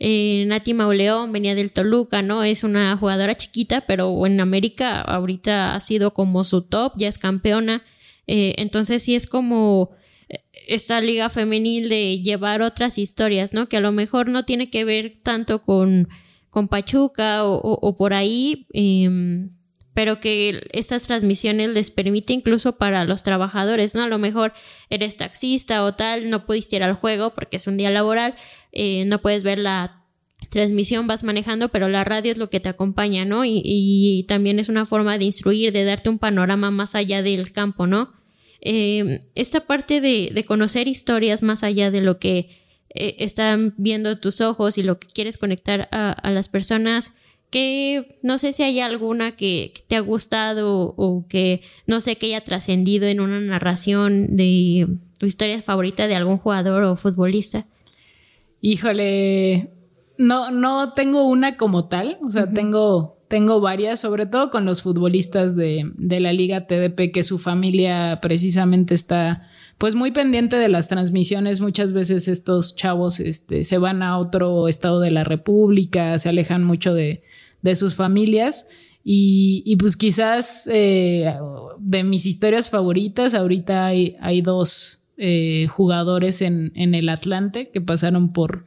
eh, 0.00 0.44
Nati 0.46 0.74
Mauleón 0.74 1.32
venía 1.32 1.54
del 1.54 1.72
Toluca, 1.72 2.22
¿no? 2.22 2.44
Es 2.44 2.62
una 2.62 2.96
jugadora 2.96 3.34
chiquita, 3.34 3.82
pero 3.82 4.26
en 4.26 4.40
América 4.40 5.00
ahorita 5.00 5.74
ha 5.74 5.80
sido 5.80 6.14
como 6.14 6.44
su 6.44 6.62
top, 6.62 6.92
ya 6.96 7.08
es 7.08 7.18
campeona. 7.18 7.82
Eh, 8.26 8.54
entonces 8.58 9.02
sí 9.02 9.14
es 9.14 9.26
como 9.26 9.90
eh, 10.28 10.40
esta 10.68 11.00
liga 11.00 11.28
femenil 11.28 11.88
de 11.88 12.20
llevar 12.20 12.62
otras 12.62 12.98
historias, 12.98 13.52
¿no? 13.52 13.68
Que 13.68 13.78
a 13.78 13.80
lo 13.80 13.90
mejor 13.90 14.28
no 14.28 14.44
tiene 14.44 14.70
que 14.70 14.84
ver 14.84 15.18
tanto 15.22 15.62
con 15.62 16.08
con 16.58 16.66
Pachuca 16.66 17.44
o, 17.44 17.96
por 17.96 18.12
ahí, 18.12 18.66
em, 18.72 19.48
pero 19.94 20.18
que 20.18 20.60
estas 20.72 21.04
transmisiones 21.06 21.68
les 21.68 21.92
permite 21.92 22.32
incluso 22.32 22.78
para 22.78 23.04
los 23.04 23.22
trabajadores, 23.22 23.94
¿no? 23.94 24.02
A 24.02 24.08
lo 24.08 24.18
mejor 24.18 24.52
eres 24.90 25.16
taxista 25.16 25.84
o 25.84 25.94
tal, 25.94 26.30
no 26.30 26.46
pudiste 26.46 26.74
ir 26.74 26.82
al 26.82 26.94
juego 26.94 27.32
porque 27.32 27.58
es 27.58 27.68
un 27.68 27.76
día 27.76 27.90
laboral, 27.90 28.34
eh, 28.72 29.04
no 29.04 29.22
puedes 29.22 29.44
ver 29.44 29.60
la 29.60 30.04
transmisión, 30.50 31.06
vas 31.06 31.22
manejando, 31.22 31.68
pero 31.68 31.88
la 31.88 32.02
radio 32.02 32.32
es 32.32 32.38
lo 32.38 32.50
que 32.50 32.58
te 32.58 32.68
acompaña, 32.68 33.24
¿no? 33.24 33.44
Y, 33.44 34.24
también 34.26 34.58
es 34.58 34.68
una 34.68 34.84
forma 34.84 35.16
de 35.16 35.26
instruir, 35.26 35.72
de 35.72 35.84
darte 35.84 36.08
un 36.10 36.18
panorama 36.18 36.72
más 36.72 36.96
allá 36.96 37.22
del 37.22 37.52
campo, 37.52 37.86
¿no? 37.86 38.14
Em, 38.60 39.20
esta 39.36 39.60
parte 39.60 40.00
de 40.00 40.44
conocer 40.44 40.88
historias 40.88 41.44
más 41.44 41.62
allá 41.62 41.92
de 41.92 42.00
lo 42.00 42.18
que 42.18 42.67
eh, 42.90 43.16
están 43.18 43.74
viendo 43.76 44.16
tus 44.16 44.40
ojos 44.40 44.78
y 44.78 44.82
lo 44.82 44.98
que 44.98 45.08
quieres 45.08 45.36
conectar 45.36 45.88
a, 45.92 46.30
las 46.30 46.48
personas, 46.48 47.14
que 47.50 48.18
no 48.22 48.38
sé 48.38 48.52
si 48.52 48.62
hay 48.62 48.80
alguna 48.80 49.36
que, 49.36 49.72
te 49.86 49.96
ha 49.96 50.00
gustado 50.00 50.94
o, 50.96 51.26
que 51.28 51.62
no 51.86 52.00
sé 52.00 52.16
que 52.16 52.26
haya 52.26 52.42
trascendido 52.42 53.06
en 53.06 53.20
una 53.20 53.40
narración 53.40 54.36
de 54.36 54.88
tu 55.18 55.26
historia 55.26 55.60
favorita 55.62 56.08
de 56.08 56.16
algún 56.16 56.38
jugador 56.38 56.84
o 56.84 56.96
futbolista. 56.96 57.66
Híjole, 58.60 59.70
no, 60.16 60.50
no 60.50 60.92
tengo 60.92 61.24
una 61.24 61.56
como 61.56 61.86
tal, 61.86 62.18
o 62.22 62.30
sea, 62.30 62.50
tengo 62.52 63.18
tengo 63.28 63.60
varias, 63.60 64.00
sobre 64.00 64.24
todo 64.24 64.50
con 64.50 64.64
los 64.64 64.82
futbolistas 64.82 65.54
de, 65.54 65.92
de 65.96 66.18
la 66.18 66.32
Liga 66.32 66.66
TDP, 66.66 67.12
que 67.12 67.22
su 67.22 67.38
familia 67.38 68.20
precisamente 68.22 68.94
está 68.94 69.48
pues 69.78 69.94
muy 69.94 70.10
pendiente 70.10 70.56
de 70.56 70.68
las 70.68 70.88
transmisiones. 70.88 71.60
Muchas 71.60 71.92
veces 71.92 72.26
estos 72.28 72.74
chavos 72.74 73.20
este, 73.20 73.62
se 73.62 73.78
van 73.78 74.02
a 74.02 74.18
otro 74.18 74.68
estado 74.68 75.00
de 75.00 75.12
la 75.12 75.24
República, 75.24 76.18
se 76.18 76.28
alejan 76.28 76.64
mucho 76.64 76.94
de, 76.94 77.22
de 77.62 77.76
sus 77.76 77.94
familias. 77.94 78.66
Y, 79.04 79.62
y 79.64 79.76
pues 79.76 79.96
quizás 79.96 80.68
eh, 80.70 81.32
de 81.78 82.04
mis 82.04 82.26
historias 82.26 82.68
favoritas, 82.68 83.34
ahorita 83.34 83.86
hay, 83.86 84.16
hay 84.20 84.42
dos 84.42 85.04
eh, 85.16 85.66
jugadores 85.70 86.42
en, 86.42 86.72
en, 86.74 86.94
el 86.94 87.08
Atlante 87.08 87.70
que 87.70 87.80
pasaron 87.80 88.32
por, 88.32 88.64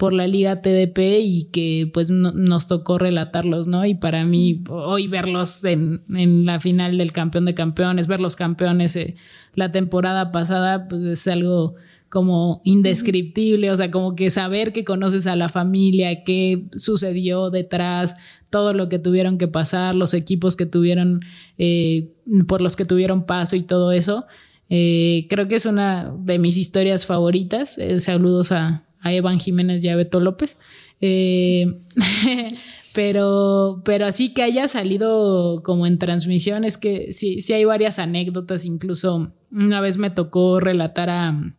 por 0.00 0.14
la 0.14 0.26
liga 0.26 0.62
TDP 0.62 0.98
y 1.20 1.48
que 1.52 1.90
pues 1.92 2.08
no, 2.08 2.32
nos 2.32 2.66
tocó 2.66 2.96
relatarlos, 2.96 3.68
¿no? 3.68 3.84
Y 3.84 3.96
para 3.96 4.24
mí 4.24 4.64
hoy 4.70 5.08
verlos 5.08 5.62
en, 5.62 6.04
en, 6.08 6.46
la 6.46 6.58
final 6.58 6.96
del 6.96 7.12
campeón 7.12 7.44
de 7.44 7.52
campeones, 7.52 8.06
ver 8.06 8.22
los 8.22 8.34
campeones 8.34 8.96
eh, 8.96 9.14
la 9.54 9.72
temporada 9.72 10.32
pasada, 10.32 10.88
pues 10.88 11.02
es 11.02 11.26
algo 11.26 11.74
como 12.08 12.62
indescriptible, 12.64 13.70
o 13.70 13.76
sea, 13.76 13.90
como 13.90 14.16
que 14.16 14.30
saber 14.30 14.72
que 14.72 14.86
conoces 14.86 15.26
a 15.26 15.36
la 15.36 15.50
familia, 15.50 16.24
qué 16.24 16.64
sucedió 16.74 17.50
detrás, 17.50 18.16
todo 18.48 18.72
lo 18.72 18.88
que 18.88 18.98
tuvieron 18.98 19.36
que 19.36 19.48
pasar, 19.48 19.94
los 19.94 20.14
equipos 20.14 20.56
que 20.56 20.64
tuvieron, 20.64 21.20
eh, 21.58 22.14
por 22.48 22.62
los 22.62 22.74
que 22.74 22.86
tuvieron 22.86 23.26
paso 23.26 23.54
y 23.54 23.64
todo 23.64 23.92
eso. 23.92 24.24
Eh, 24.70 25.26
creo 25.28 25.46
que 25.46 25.56
es 25.56 25.66
una 25.66 26.10
de 26.18 26.38
mis 26.38 26.56
historias 26.56 27.04
favoritas. 27.04 27.76
Eh, 27.76 28.00
saludos 28.00 28.50
a, 28.50 28.86
a, 29.00 29.12
Evan 29.12 29.40
Jiménez 29.40 29.82
y 29.82 29.88
a 29.88 29.96
Beto 29.96 30.20
López. 30.20 30.58
Eh, 31.00 31.66
pero, 32.94 33.82
pero 33.84 34.06
así 34.06 34.34
que 34.34 34.42
haya 34.42 34.68
salido 34.68 35.62
como 35.62 35.86
en 35.86 35.98
transmisión, 35.98 36.64
es 36.64 36.78
que 36.78 37.12
sí, 37.12 37.40
sí 37.40 37.52
hay 37.52 37.64
varias 37.64 37.98
anécdotas. 37.98 38.66
Incluso 38.66 39.32
una 39.50 39.80
vez 39.80 39.98
me 39.98 40.10
tocó 40.10 40.60
relatar 40.60 41.10
a 41.10 41.54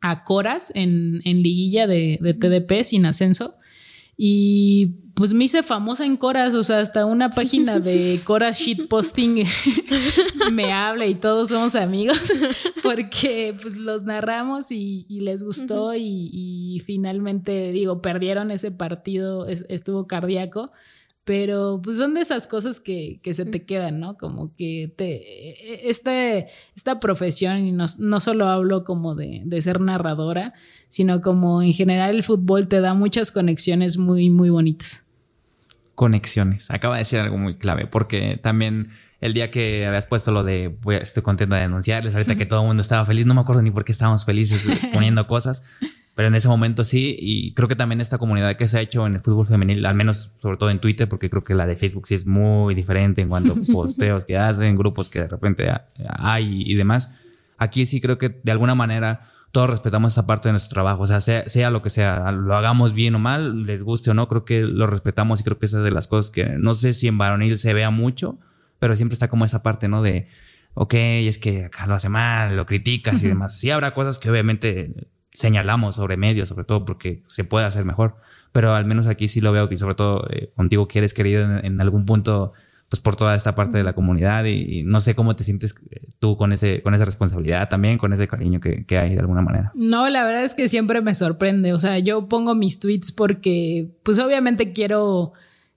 a 0.00 0.24
Coras 0.24 0.70
en, 0.74 1.20
en 1.24 1.42
liguilla 1.42 1.86
de, 1.86 2.18
de, 2.20 2.34
TDP 2.34 2.84
sin 2.84 3.06
ascenso. 3.06 3.54
Y 4.16 4.94
pues 5.16 5.32
me 5.32 5.44
hice 5.44 5.62
famosa 5.62 6.04
en 6.04 6.18
Coras, 6.18 6.52
o 6.52 6.62
sea, 6.62 6.80
hasta 6.80 7.06
una 7.06 7.30
página 7.30 7.80
de 7.80 8.20
Coras 8.22 8.60
Shitposting 8.60 9.44
me 10.52 10.72
habla 10.72 11.06
y 11.06 11.14
todos 11.14 11.48
somos 11.48 11.74
amigos 11.74 12.30
porque 12.82 13.56
pues 13.60 13.78
los 13.78 14.04
narramos 14.04 14.70
y, 14.70 15.06
y 15.08 15.20
les 15.20 15.42
gustó 15.42 15.94
y, 15.94 16.28
y, 16.30 16.80
finalmente, 16.80 17.72
digo, 17.72 18.02
perdieron 18.02 18.50
ese 18.50 18.70
partido, 18.70 19.46
es, 19.46 19.64
estuvo 19.70 20.06
cardíaco, 20.06 20.70
pero 21.24 21.80
pues 21.82 21.96
son 21.96 22.12
de 22.12 22.20
esas 22.20 22.46
cosas 22.46 22.78
que, 22.78 23.18
que 23.22 23.32
se 23.32 23.46
te 23.46 23.64
quedan, 23.64 23.98
¿no? 23.98 24.18
Como 24.18 24.54
que 24.54 24.92
te, 24.94 25.88
este, 25.88 26.48
esta 26.76 27.00
profesión, 27.00 27.66
y 27.66 27.72
no, 27.72 27.86
no 27.98 28.20
solo 28.20 28.48
hablo 28.48 28.84
como 28.84 29.14
de, 29.14 29.40
de, 29.46 29.62
ser 29.62 29.80
narradora, 29.80 30.52
sino 30.90 31.22
como 31.22 31.62
en 31.62 31.72
general 31.72 32.14
el 32.14 32.22
fútbol 32.22 32.68
te 32.68 32.82
da 32.82 32.92
muchas 32.92 33.32
conexiones 33.32 33.96
muy, 33.96 34.28
muy 34.28 34.50
bonitas. 34.50 35.05
Conexiones, 35.96 36.70
acaba 36.70 36.94
de 36.94 37.00
decir 37.00 37.18
algo 37.18 37.36
muy 37.36 37.56
clave, 37.56 37.88
porque 37.88 38.38
también 38.40 38.90
el 39.20 39.34
día 39.34 39.50
que 39.50 39.84
habías 39.86 40.06
puesto 40.06 40.30
lo 40.30 40.44
de 40.44 40.76
voy, 40.82 40.96
estoy 40.96 41.24
contenta 41.24 41.56
de 41.56 41.62
anunciarles, 41.62 42.14
ahorita 42.14 42.36
que 42.36 42.46
todo 42.46 42.60
el 42.60 42.66
mundo 42.68 42.82
estaba 42.82 43.04
feliz, 43.04 43.26
no 43.26 43.34
me 43.34 43.40
acuerdo 43.40 43.62
ni 43.62 43.72
por 43.72 43.84
qué 43.84 43.92
estábamos 43.92 44.24
felices 44.24 44.68
poniendo 44.92 45.26
cosas, 45.26 45.64
pero 46.14 46.28
en 46.28 46.34
ese 46.34 46.48
momento 46.48 46.84
sí, 46.84 47.16
y 47.18 47.52
creo 47.54 47.68
que 47.68 47.76
también 47.76 48.00
esta 48.00 48.18
comunidad 48.18 48.56
que 48.56 48.68
se 48.68 48.78
ha 48.78 48.80
hecho 48.80 49.06
en 49.06 49.16
el 49.16 49.20
fútbol 49.20 49.46
femenil, 49.46 49.84
al 49.84 49.94
menos 49.94 50.32
sobre 50.40 50.56
todo 50.56 50.70
en 50.70 50.78
Twitter, 50.78 51.08
porque 51.08 51.28
creo 51.28 51.44
que 51.44 51.54
la 51.54 51.66
de 51.66 51.76
Facebook 51.76 52.06
sí 52.06 52.14
es 52.14 52.26
muy 52.26 52.74
diferente 52.74 53.22
en 53.22 53.28
cuanto 53.28 53.52
a 53.52 53.56
posteos 53.72 54.24
que 54.24 54.36
hacen, 54.36 54.76
grupos 54.76 55.10
que 55.10 55.20
de 55.20 55.28
repente 55.28 55.70
hay 56.08 56.62
y 56.66 56.74
demás. 56.74 57.12
Aquí 57.58 57.86
sí 57.86 58.00
creo 58.00 58.18
que 58.18 58.38
de 58.42 58.52
alguna 58.52 58.74
manera 58.74 59.22
todos 59.56 59.70
respetamos 59.70 60.12
esa 60.12 60.26
parte 60.26 60.50
de 60.50 60.52
nuestro 60.52 60.74
trabajo, 60.74 61.04
o 61.04 61.06
sea, 61.06 61.22
sea, 61.22 61.48
sea 61.48 61.70
lo 61.70 61.80
que 61.80 61.88
sea, 61.88 62.30
lo 62.30 62.54
hagamos 62.54 62.92
bien 62.92 63.14
o 63.14 63.18
mal, 63.18 63.64
les 63.64 63.82
guste 63.82 64.10
o 64.10 64.12
no, 64.12 64.28
creo 64.28 64.44
que 64.44 64.64
lo 64.64 64.86
respetamos 64.86 65.40
y 65.40 65.44
creo 65.44 65.58
que 65.58 65.64
esa 65.64 65.78
es 65.78 65.84
de 65.84 65.90
las 65.90 66.08
cosas 66.08 66.30
que 66.30 66.44
no 66.58 66.74
sé 66.74 66.92
si 66.92 67.08
en 67.08 67.16
varonil 67.16 67.56
se 67.56 67.72
vea 67.72 67.88
mucho, 67.88 68.38
pero 68.78 68.94
siempre 68.96 69.14
está 69.14 69.28
como 69.28 69.46
esa 69.46 69.62
parte, 69.62 69.88
¿no? 69.88 70.02
De, 70.02 70.28
ok, 70.74 70.92
es 70.92 71.38
que 71.38 71.64
acá 71.64 71.86
lo 71.86 71.94
hace 71.94 72.10
mal, 72.10 72.54
lo 72.54 72.66
criticas 72.66 73.22
y 73.22 73.28
demás. 73.28 73.58
Sí 73.58 73.70
habrá 73.70 73.94
cosas 73.94 74.18
que 74.18 74.30
obviamente 74.30 75.08
señalamos 75.32 75.96
sobre 75.96 76.18
medios, 76.18 76.50
sobre 76.50 76.66
todo 76.66 76.84
porque 76.84 77.22
se 77.26 77.44
puede 77.44 77.64
hacer 77.64 77.86
mejor. 77.86 78.18
Pero 78.52 78.74
al 78.74 78.84
menos 78.84 79.06
aquí 79.06 79.26
sí 79.26 79.40
lo 79.40 79.52
veo 79.52 79.70
que 79.70 79.78
sobre 79.78 79.94
todo 79.94 80.28
eh, 80.32 80.52
contigo 80.54 80.86
que 80.86 80.98
eres 80.98 81.14
querido 81.14 81.42
en, 81.42 81.64
en, 81.64 81.80
algún 81.80 82.04
punto, 82.04 82.52
pues 82.88 83.00
por 83.00 83.16
toda 83.16 83.34
esta 83.34 83.54
parte 83.54 83.78
de 83.78 83.84
la 83.84 83.94
comunidad 83.94 84.44
y, 84.44 84.78
y, 84.78 84.82
no 84.84 85.00
sé 85.00 85.14
cómo 85.16 85.34
te 85.34 85.42
sientes 85.42 85.74
eh, 85.90 86.08
tú 86.20 86.36
con 86.36 86.52
ese, 86.52 86.82
con 86.82 86.94
esa 86.94 87.04
responsabilidad 87.04 87.68
también, 87.68 87.98
con 87.98 88.12
ese 88.12 88.28
cariño 88.28 88.60
que, 88.60 88.86
que 88.86 88.98
hay 88.98 89.14
de 89.14 89.20
alguna 89.20 89.42
manera. 89.42 89.72
No, 89.74 90.08
la 90.08 90.24
verdad 90.24 90.44
es 90.44 90.54
que 90.54 90.68
siempre 90.68 91.00
me 91.00 91.14
sorprende. 91.14 91.72
O 91.72 91.80
sea, 91.80 91.98
yo 91.98 92.28
pongo 92.28 92.54
mis 92.54 92.78
tweets 92.78 93.10
porque, 93.10 93.90
pues 94.04 94.18
obviamente 94.18 94.72
quiero 94.72 95.32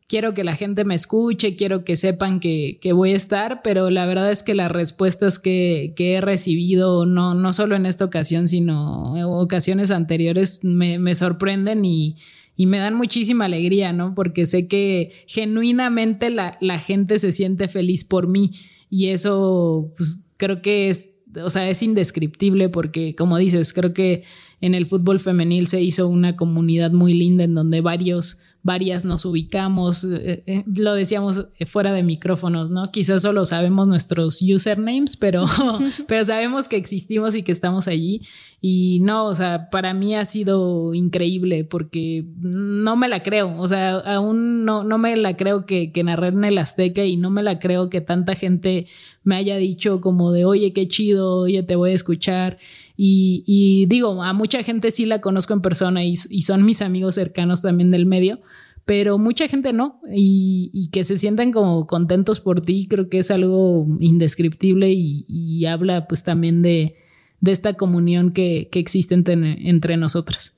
quiero 0.07 0.33
que 0.33 0.43
la 0.43 0.55
gente 0.55 0.85
me 0.85 0.95
escuche, 0.95 1.55
quiero 1.55 1.85
que 1.85 1.95
sepan 1.95 2.39
que, 2.39 2.79
que, 2.81 2.93
voy 2.93 3.13
a 3.13 3.15
estar, 3.15 3.61
pero 3.61 3.91
la 3.91 4.07
verdad 4.07 4.31
es 4.31 4.41
que 4.41 4.55
las 4.55 4.71
respuestas 4.71 5.37
que, 5.37 5.93
que 5.95 6.15
he 6.15 6.21
recibido, 6.21 7.05
no, 7.05 7.35
no 7.35 7.53
solo 7.53 7.75
en 7.75 7.85
esta 7.85 8.05
ocasión, 8.05 8.47
sino 8.47 9.15
en 9.15 9.25
ocasiones 9.25 9.91
anteriores, 9.91 10.63
me, 10.63 10.97
me 10.97 11.13
sorprenden 11.13 11.85
y, 11.85 12.15
y, 12.59 12.65
me 12.65 12.77
dan 12.77 12.95
muchísima 12.95 13.45
alegría, 13.45 13.93
¿no? 13.93 14.13
Porque 14.13 14.45
sé 14.45 14.67
que 14.67 15.11
genuinamente 15.27 16.29
la, 16.29 16.57
la 16.61 16.77
gente 16.79 17.17
se 17.19 17.31
siente 17.31 17.67
feliz 17.67 18.03
por 18.03 18.27
mí 18.27 18.51
y 18.89 19.07
eso, 19.07 19.93
pues 19.97 20.25
creo 20.37 20.61
que 20.61 20.89
es, 20.89 21.09
o 21.43 21.49
sea, 21.49 21.69
es 21.69 21.81
indescriptible 21.83 22.69
porque, 22.69 23.15
como 23.15 23.37
dices, 23.37 23.73
creo 23.73 23.93
que 23.93 24.23
en 24.61 24.75
el 24.75 24.87
fútbol 24.87 25.19
femenil 25.19 25.67
se 25.67 25.81
hizo 25.81 26.07
una 26.07 26.35
comunidad 26.35 26.91
muy 26.91 27.13
linda 27.13 27.43
en 27.43 27.53
donde 27.53 27.81
varios 27.81 28.39
varias 28.61 29.05
nos 29.05 29.25
ubicamos, 29.25 30.03
eh, 30.03 30.43
eh, 30.45 30.63
lo 30.75 30.93
decíamos 30.93 31.47
fuera 31.65 31.93
de 31.93 32.03
micrófonos, 32.03 32.69
¿no? 32.69 32.91
Quizás 32.91 33.21
solo 33.21 33.45
sabemos 33.45 33.87
nuestros 33.87 34.41
usernames, 34.41 35.15
pero, 35.17 35.45
pero 36.07 36.25
sabemos 36.25 36.67
que 36.67 36.75
existimos 36.75 37.35
y 37.35 37.43
que 37.43 37.51
estamos 37.51 37.87
allí. 37.87 38.21
Y 38.61 38.99
no, 39.01 39.25
o 39.27 39.35
sea, 39.35 39.69
para 39.69 39.93
mí 39.93 40.15
ha 40.15 40.25
sido 40.25 40.93
increíble 40.93 41.63
porque 41.63 42.25
no 42.39 42.97
me 42.97 43.07
la 43.07 43.23
creo, 43.23 43.57
o 43.59 43.67
sea, 43.67 43.95
aún 43.99 44.65
no, 44.65 44.83
no 44.83 44.97
me 44.97 45.15
la 45.15 45.37
creo 45.37 45.65
que, 45.65 45.93
que 45.93 46.03
narré 46.03 46.27
en 46.27 46.43
el 46.43 46.57
Azteca 46.57 47.05
y 47.05 47.15
no 47.15 47.29
me 47.29 47.43
la 47.43 47.59
creo 47.59 47.89
que 47.89 48.01
tanta 48.01 48.35
gente 48.35 48.87
me 49.23 49.35
haya 49.35 49.55
dicho 49.57 50.01
como 50.01 50.31
de, 50.33 50.43
oye, 50.43 50.73
qué 50.73 50.87
chido, 50.87 51.37
oye, 51.37 51.63
te 51.63 51.75
voy 51.75 51.91
a 51.91 51.93
escuchar. 51.93 52.57
Y, 53.01 53.85
digo, 53.87 54.21
a 54.21 54.33
mucha 54.33 54.61
gente 54.61 54.91
sí 54.91 55.05
la 55.05 55.21
conozco 55.21 55.53
en 55.53 55.61
persona 55.61 56.03
y, 56.03 56.17
son 56.17 56.65
mis 56.65 56.81
amigos 56.81 57.15
cercanos 57.15 57.61
también 57.61 57.91
del 57.91 58.05
medio, 58.05 58.41
pero 58.83 59.17
mucha 59.17 59.47
gente 59.47 59.71
no. 59.71 60.01
Y, 60.13 60.89
que 60.91 61.05
se 61.05 61.15
sientan 61.15 61.53
como 61.53 61.87
contentos 61.87 62.41
por 62.41 62.59
ti, 62.59 62.87
creo 62.89 63.07
que 63.07 63.19
es 63.19 63.31
algo 63.31 63.87
indescriptible 64.01 64.91
y, 64.91 65.65
habla 65.65 66.09
pues 66.09 66.23
también 66.23 66.61
de, 66.61 66.97
de 67.39 67.51
esta 67.53 67.75
comunión 67.75 68.33
que, 68.33 68.67
que 68.69 68.79
existe 68.79 69.15
entre, 69.15 69.95
nosotras. 69.95 70.57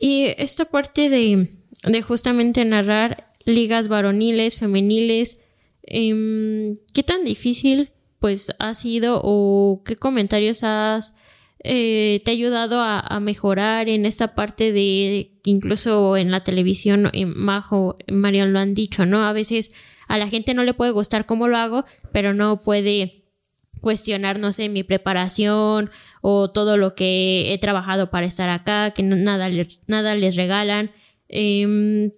Y 0.00 0.28
esta 0.38 0.64
parte 0.64 1.10
de, 1.10 1.58
de 1.86 2.00
justamente 2.00 2.64
narrar 2.64 3.34
ligas 3.44 3.88
varoniles, 3.88 4.56
femeniles, 4.56 5.40
eh, 5.82 6.78
¿qué 6.94 7.02
tan 7.02 7.22
difícil 7.22 7.90
pues 8.20 8.54
ha 8.58 8.74
sido 8.74 9.20
o 9.22 9.82
qué 9.84 9.96
comentarios 9.96 10.62
has 10.62 11.14
eh, 11.64 12.22
te 12.24 12.30
ha 12.30 12.34
ayudado 12.34 12.80
a, 12.80 13.18
mejorar 13.20 13.88
en 13.88 14.06
esta 14.06 14.34
parte 14.34 14.72
de 14.72 15.32
incluso 15.44 16.16
en 16.16 16.30
la 16.30 16.44
televisión 16.44 17.10
en 17.12 17.36
Majo 17.36 17.96
Marion 18.08 18.52
lo 18.52 18.58
han 18.58 18.74
dicho 18.74 19.06
no 19.06 19.24
a 19.24 19.32
veces 19.32 19.70
a 20.06 20.18
la 20.18 20.28
gente 20.28 20.54
no 20.54 20.62
le 20.62 20.74
puede 20.74 20.92
gustar 20.92 21.26
cómo 21.26 21.48
lo 21.48 21.56
hago 21.56 21.84
pero 22.12 22.34
no 22.34 22.60
puede 22.60 23.24
cuestionar 23.80 24.38
no 24.38 24.52
sé 24.52 24.68
mi 24.68 24.82
preparación 24.84 25.90
o 26.20 26.50
todo 26.50 26.76
lo 26.76 26.94
que 26.94 27.52
he 27.52 27.58
trabajado 27.58 28.10
para 28.10 28.26
estar 28.26 28.48
acá 28.48 28.90
que 28.90 29.02
nada 29.02 29.48
nada 29.86 30.14
les 30.14 30.36
regalan. 30.36 30.90
Eh, 31.28 32.12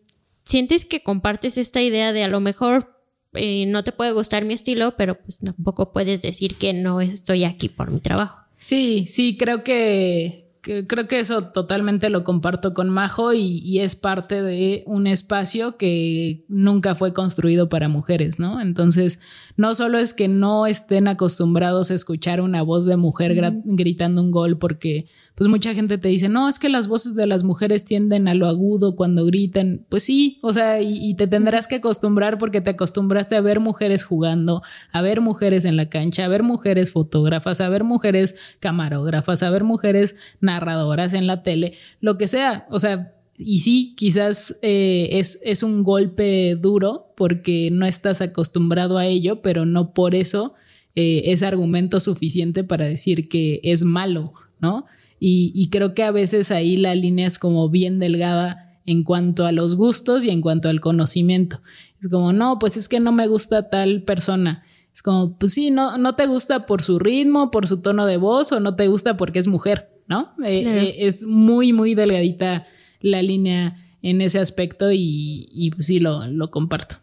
sientes 0.44 0.84
que 0.87 1.02
compartes 1.02 1.58
esta 1.58 1.82
idea 1.82 2.12
de 2.12 2.24
a 2.24 2.28
lo 2.28 2.40
mejor 2.40 2.97
no 3.33 3.85
te 3.85 3.93
puede 3.93 4.12
gustar 4.12 4.45
mi 4.45 4.55
estilo, 4.55 4.97
pero 4.97 5.21
pues 5.21 5.38
tampoco 5.38 5.93
puedes 5.93 6.23
decir 6.23 6.57
que 6.57 6.73
no 6.73 7.01
estoy 7.01 7.45
aquí 7.45 7.69
por 7.69 7.91
mi 7.91 8.01
trabajo. 8.01 8.45
Sí, 8.59 9.07
sí, 9.09 9.37
creo 9.37 9.62
que 9.62 10.47
creo 10.87 11.09
que 11.09 11.18
eso 11.18 11.44
totalmente 11.44 12.11
lo 12.11 12.24
comparto 12.24 12.74
con 12.74 12.88
Majo 12.88 13.33
y, 13.33 13.59
y, 13.59 13.81
es 13.81 13.96
parte 13.96 14.42
de 14.42 14.83
un 14.87 15.07
espacio 15.07 15.76
que 15.76 16.44
nunca 16.48 16.94
fue 16.94 17.12
construido 17.12 17.68
para 17.68 17.88
mujeres, 17.88 18.38
¿no? 18.38 18.61
Entonces, 18.61 19.20
no 19.57 19.74
solo 19.74 19.98
es 19.98 20.14
que 20.14 20.28
no 20.28 20.66
estén 20.66 21.09
acostumbrados 21.09 21.90
a 21.90 21.94
escuchar 21.94 22.40
una 22.40 22.62
voz 22.62 22.85
de 22.85 22.96
mujer 22.96 23.33
mm. 23.35 23.76
gritando 23.76 24.22
un 24.22 24.31
gol 24.31 24.59
porque 24.59 25.07
pues 25.38 25.48
mucha 25.48 25.72
gente 25.72 25.98
te 25.98 26.09
dice, 26.09 26.28
no, 26.28 26.48
es 26.48 26.59
que 26.59 26.68
las 26.68 26.88
voces 26.88 27.14
de 27.14 27.24
las 27.28 27.44
mujeres 27.44 27.85
tienden 27.85 28.26
a 28.26 28.35
lo 28.35 28.48
agudo 28.48 28.96
cuando 28.96 29.24
gritan. 29.24 29.87
Pues 29.88 30.02
sí, 30.02 30.40
o 30.42 30.52
sea, 30.52 30.81
y, 30.83 31.14
te 31.14 31.28
tendrás 31.28 31.68
que 31.68 31.76
acostumbrar 31.76 32.38
porque 32.38 32.61
te 32.61 32.70
acostumbraste 32.70 33.37
a 33.37 33.40
ver 33.40 33.61
mujeres 33.61 34.02
jugando, 34.02 34.62
a 34.90 35.00
ver 35.00 35.20
mujeres 35.20 35.64
en 35.64 35.76
la 35.76 35.88
cancha, 35.88 36.24
a 36.24 36.28
ver 36.28 36.42
mujeres 36.42 36.90
fotógrafas, 36.90 37.61
a 37.61 37.68
ver 37.68 37.85
mujeres 37.85 38.35
camarógrafas, 38.59 39.44
a 39.44 39.50
ver 39.50 39.62
mujeres 39.62 40.16
narradoras 40.59 41.14
en 41.14 41.27
la 41.27 41.42
tele, 41.42 41.75
lo 42.01 42.18
que 42.18 42.27
sea. 42.27 42.66
O 42.71 42.79
sea, 42.79 43.14
y 43.37 43.61
sí, 43.61 43.94
quizás 43.97 44.59
eh, 44.62 45.09
es, 45.12 45.40
es 45.44 45.62
un 45.62 45.85
golpe 45.85 46.57
duro 46.57 47.12
porque 47.16 47.71
no 47.71 47.87
estás 47.87 48.21
acostumbrado 48.21 48.99
a 48.99 49.07
ello, 49.07 49.42
pero 49.42 49.64
no 49.64 49.94
por 49.94 50.14
eso 50.14 50.55
eh, 50.97 51.31
es 51.33 51.44
argumento 51.44 52.01
suficiente 52.01 52.64
para 52.64 52.87
decir 52.87 53.29
que 53.29 53.61
es 53.62 53.85
malo, 53.85 54.33
¿no? 54.61 54.87
Y, 55.21 55.68
creo 55.71 55.94
que 55.94 56.05
a 56.05 56.12
veces 56.12 56.53
ahí 56.53 56.77
la 56.77 56.94
línea 56.94 57.27
es 57.27 57.40
como 57.40 57.68
bien 57.68 57.99
delgada 57.99 58.81
en 58.87 59.03
cuanto 59.03 59.47
a 59.47 59.53
los 59.53 59.75
gustos 59.75 60.25
y 60.25 60.31
en 60.31 60.40
cuanto 60.40 60.68
al 60.68 60.81
conocimiento. 60.81 61.61
Es 62.01 62.09
como, 62.09 62.33
no, 62.33 62.61
pues 62.61 62.77
es 62.77 62.88
que 62.88 63.01
no 63.01 63.11
me 63.11 63.27
gusta 63.27 63.68
tal 63.68 64.05
persona. 64.05 64.62
Es 64.94 65.03
como, 65.03 65.37
pues 65.37 65.55
sí, 65.55 65.73
no, 65.73 65.99
no 65.99 66.14
te 66.14 66.27
gusta 66.27 66.66
por 66.66 66.83
su 66.83 67.01
ritmo, 67.01 67.51
por 67.51 67.66
su 67.66 67.81
tono 67.83 68.07
de 68.07 68.16
voz 68.16 68.53
o 68.53 68.61
no 68.61 68.77
te 68.77 68.87
gusta 68.87 69.16
porque 69.16 69.40
es 69.40 69.49
mujer, 69.49 69.90
¿no? 70.09 70.35
Eh, 70.44 70.64
eh, 70.66 70.94
es 71.01 71.25
muy, 71.25 71.73
muy 71.73 71.94
delgadita 71.94 72.66
la 73.01 73.23
línea 73.23 73.77
en 74.03 74.21
ese 74.21 74.38
aspecto 74.38 74.90
y, 74.90 75.49
y 75.53 75.71
pues 75.71 75.87
sí, 75.87 76.01
lo, 76.01 76.27
lo 76.27 76.51
comparto. 76.51 76.97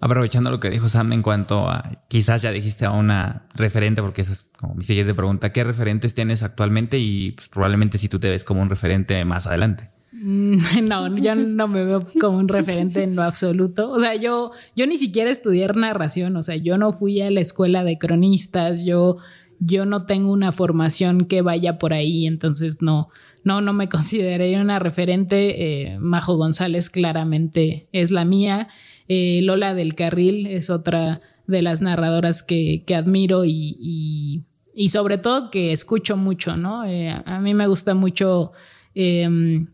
Aprovechando 0.00 0.50
lo 0.50 0.60
que 0.60 0.70
dijo 0.70 0.88
Sam 0.88 1.12
en 1.12 1.22
cuanto 1.22 1.68
a, 1.68 2.04
quizás 2.08 2.42
ya 2.42 2.52
dijiste 2.52 2.84
a 2.84 2.92
una 2.92 3.48
referente, 3.54 4.00
porque 4.00 4.22
esa 4.22 4.32
es 4.32 4.44
como 4.44 4.76
mi 4.76 4.84
siguiente 4.84 5.12
pregunta, 5.12 5.52
¿qué 5.52 5.64
referentes 5.64 6.14
tienes 6.14 6.44
actualmente 6.44 6.98
y 6.98 7.32
pues, 7.32 7.48
probablemente 7.48 7.98
si 7.98 8.08
tú 8.08 8.20
te 8.20 8.30
ves 8.30 8.44
como 8.44 8.62
un 8.62 8.70
referente 8.70 9.24
más 9.24 9.48
adelante? 9.48 9.90
Mm, 10.12 10.58
no, 10.88 11.16
yo 11.18 11.34
no 11.34 11.66
me 11.66 11.84
veo 11.84 12.04
como 12.20 12.38
un 12.38 12.48
referente 12.48 13.02
en 13.02 13.16
lo 13.16 13.22
absoluto. 13.22 13.90
O 13.90 13.98
sea, 13.98 14.14
yo, 14.14 14.52
yo 14.76 14.86
ni 14.86 14.96
siquiera 14.96 15.30
estudié 15.30 15.66
narración, 15.68 16.36
o 16.36 16.44
sea, 16.44 16.54
yo 16.54 16.78
no 16.78 16.92
fui 16.92 17.20
a 17.20 17.30
la 17.32 17.40
escuela 17.40 17.82
de 17.82 17.98
cronistas, 17.98 18.84
yo, 18.84 19.18
yo 19.60 19.86
no 19.86 20.06
tengo 20.06 20.32
una 20.32 20.52
formación 20.52 21.26
que 21.26 21.42
vaya 21.42 21.78
por 21.78 21.92
ahí, 21.92 22.26
entonces 22.26 22.80
no, 22.80 23.08
no, 23.44 23.60
no 23.60 23.72
me 23.72 23.88
consideraría 23.90 24.60
una 24.60 24.78
referente. 24.78 25.92
Eh, 25.92 25.98
Majo 25.98 26.36
González 26.36 26.90
claramente 26.90 27.88
es 27.92 28.10
la 28.10 28.24
mía. 28.24 28.68
Eh, 29.08 29.40
Lola 29.42 29.74
del 29.74 29.94
Carril 29.94 30.46
es 30.46 30.70
otra 30.70 31.20
de 31.46 31.62
las 31.62 31.80
narradoras 31.80 32.42
que, 32.42 32.84
admiro 32.94 33.44
y, 33.44 34.44
sobre 34.88 35.18
todo 35.18 35.50
que 35.50 35.72
escucho 35.72 36.16
mucho, 36.16 36.56
¿no? 36.56 36.84
Eh, 36.84 37.10
a 37.10 37.40
mí 37.40 37.54
me 37.54 37.66
gusta 37.66 37.94
mucho 37.94 38.52
em, 38.94 39.68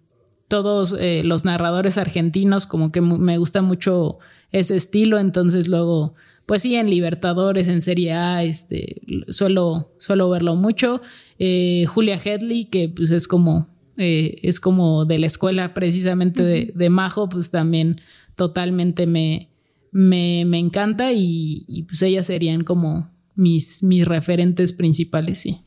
todos 0.46 0.94
los 1.24 1.44
narradores 1.44 1.98
argentinos, 1.98 2.66
como 2.66 2.92
que 2.92 3.00
me 3.00 3.38
gusta 3.38 3.60
mucho 3.60 4.18
ese 4.54 4.76
estilo, 4.76 5.18
entonces 5.18 5.66
luego, 5.66 6.14
pues 6.46 6.62
sí, 6.62 6.76
en 6.76 6.90
Libertadores, 6.90 7.68
en 7.68 7.82
Serie 7.82 8.12
A, 8.12 8.42
este, 8.44 9.00
suelo, 9.28 9.92
suelo 9.98 10.28
verlo 10.28 10.56
mucho. 10.56 11.00
Julia 11.38 12.20
Headley, 12.22 12.66
que 12.66 12.88
pues 12.88 13.10
es 13.10 13.26
como, 13.26 13.68
es 13.96 14.60
como 14.60 15.04
de 15.04 15.18
la 15.18 15.26
escuela 15.26 15.74
precisamente 15.74 16.42
de, 16.42 16.72
de 16.74 16.90
Majo, 16.90 17.28
pues 17.28 17.50
también 17.50 18.00
totalmente 18.36 19.06
me, 19.06 19.48
me, 19.94 20.58
encanta 20.58 21.12
y, 21.12 21.84
pues 21.88 22.02
ellas 22.02 22.26
serían 22.26 22.64
como 22.64 23.10
mis, 23.36 23.82
mis 23.82 24.06
referentes 24.06 24.72
principales, 24.72 25.38
sí. 25.38 25.60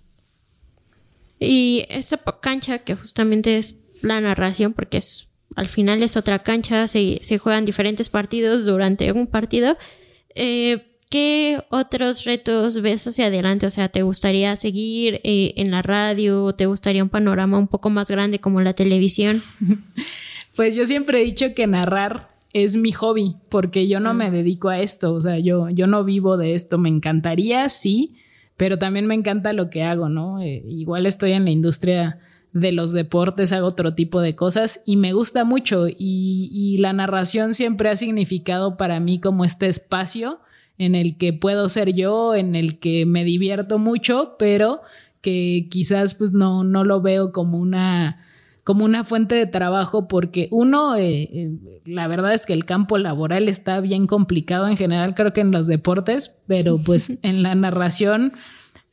Y 1.39 1.85
esa 1.89 2.17
cancha 2.41 2.79
que 2.79 2.95
justamente 2.95 3.57
es 3.57 3.79
la 4.01 4.19
narración, 4.19 4.73
porque 4.73 4.97
es 4.97 5.29
al 5.55 5.69
final 5.69 6.03
es 6.03 6.17
otra 6.17 6.43
cancha, 6.43 6.87
se, 6.87 7.19
juegan 7.39 7.65
diferentes 7.65 8.09
partidos 8.09 8.65
durante 8.65 9.11
un 9.11 9.27
partido. 9.27 9.77
Eh, 10.37 10.83
¿Qué 11.09 11.61
otros 11.69 12.25
retos 12.25 12.81
ves 12.81 13.07
hacia 13.07 13.27
adelante? 13.27 13.65
O 13.65 13.69
sea, 13.69 13.87
¿te 13.87 14.01
gustaría 14.01 14.55
seguir 14.57 15.21
eh, 15.23 15.53
en 15.55 15.71
la 15.71 15.81
radio? 15.81 16.53
¿Te 16.53 16.65
gustaría 16.65 17.01
un 17.01 17.09
panorama 17.09 17.57
un 17.57 17.69
poco 17.69 17.89
más 17.89 18.11
grande 18.11 18.39
como 18.39 18.61
la 18.61 18.73
televisión? 18.73 19.41
Pues 20.55 20.75
yo 20.75 20.87
siempre 20.87 21.21
he 21.21 21.23
dicho 21.23 21.53
que 21.53 21.67
narrar 21.67 22.29
es 22.51 22.75
mi 22.75 22.91
hobby, 22.91 23.35
porque 23.47 23.87
yo 23.87 23.99
no 23.99 24.15
me 24.15 24.31
dedico 24.31 24.69
a 24.69 24.79
esto, 24.79 25.13
o 25.13 25.21
sea, 25.21 25.37
yo, 25.37 25.69
yo 25.69 25.85
no 25.85 26.03
vivo 26.03 26.35
de 26.35 26.53
esto, 26.53 26.79
me 26.79 26.89
encantaría, 26.89 27.69
sí, 27.69 28.15
pero 28.57 28.79
también 28.79 29.05
me 29.05 29.13
encanta 29.13 29.53
lo 29.53 29.69
que 29.69 29.83
hago, 29.83 30.09
¿no? 30.09 30.41
Eh, 30.41 30.63
igual 30.67 31.05
estoy 31.05 31.33
en 31.33 31.45
la 31.45 31.51
industria 31.51 32.17
de 32.53 32.71
los 32.71 32.93
deportes, 32.93 33.51
hago 33.53 33.67
otro 33.67 33.93
tipo 33.93 34.21
de 34.21 34.35
cosas 34.35 34.81
y 34.85 34.97
me 34.97 35.13
gusta 35.13 35.43
mucho. 35.43 35.87
Y, 35.87 36.49
y 36.51 36.77
la 36.77 36.93
narración 36.93 37.53
siempre 37.53 37.89
ha 37.89 37.95
significado 37.95 38.77
para 38.77 38.99
mí 38.99 39.19
como 39.19 39.45
este 39.45 39.67
espacio 39.67 40.39
en 40.77 40.95
el 40.95 41.17
que 41.17 41.33
puedo 41.33 41.69
ser 41.69 41.93
yo, 41.93 42.35
en 42.35 42.55
el 42.55 42.79
que 42.79 43.05
me 43.05 43.23
divierto 43.23 43.79
mucho, 43.79 44.35
pero 44.37 44.81
que 45.21 45.67
quizás 45.69 46.13
pues 46.13 46.31
no, 46.31 46.63
no 46.63 46.83
lo 46.83 47.01
veo 47.01 47.31
como 47.31 47.57
una 47.57 48.23
como 48.63 48.83
una 48.83 49.05
fuente 49.05 49.33
de 49.33 49.45
trabajo 49.45 50.09
porque 50.09 50.49
uno, 50.51 50.97
eh, 50.97 51.29
eh, 51.31 51.81
la 51.85 52.05
verdad 52.09 52.33
es 52.33 52.45
que 52.45 52.51
el 52.51 52.65
campo 52.65 52.97
laboral 52.97 53.47
está 53.47 53.79
bien 53.79 54.07
complicado 54.07 54.67
en 54.67 54.75
general, 54.75 55.15
creo 55.15 55.31
que 55.31 55.39
en 55.39 55.51
los 55.51 55.67
deportes, 55.67 56.41
pero 56.47 56.77
pues 56.77 57.17
en 57.21 57.43
la 57.43 57.55
narración, 57.55 58.33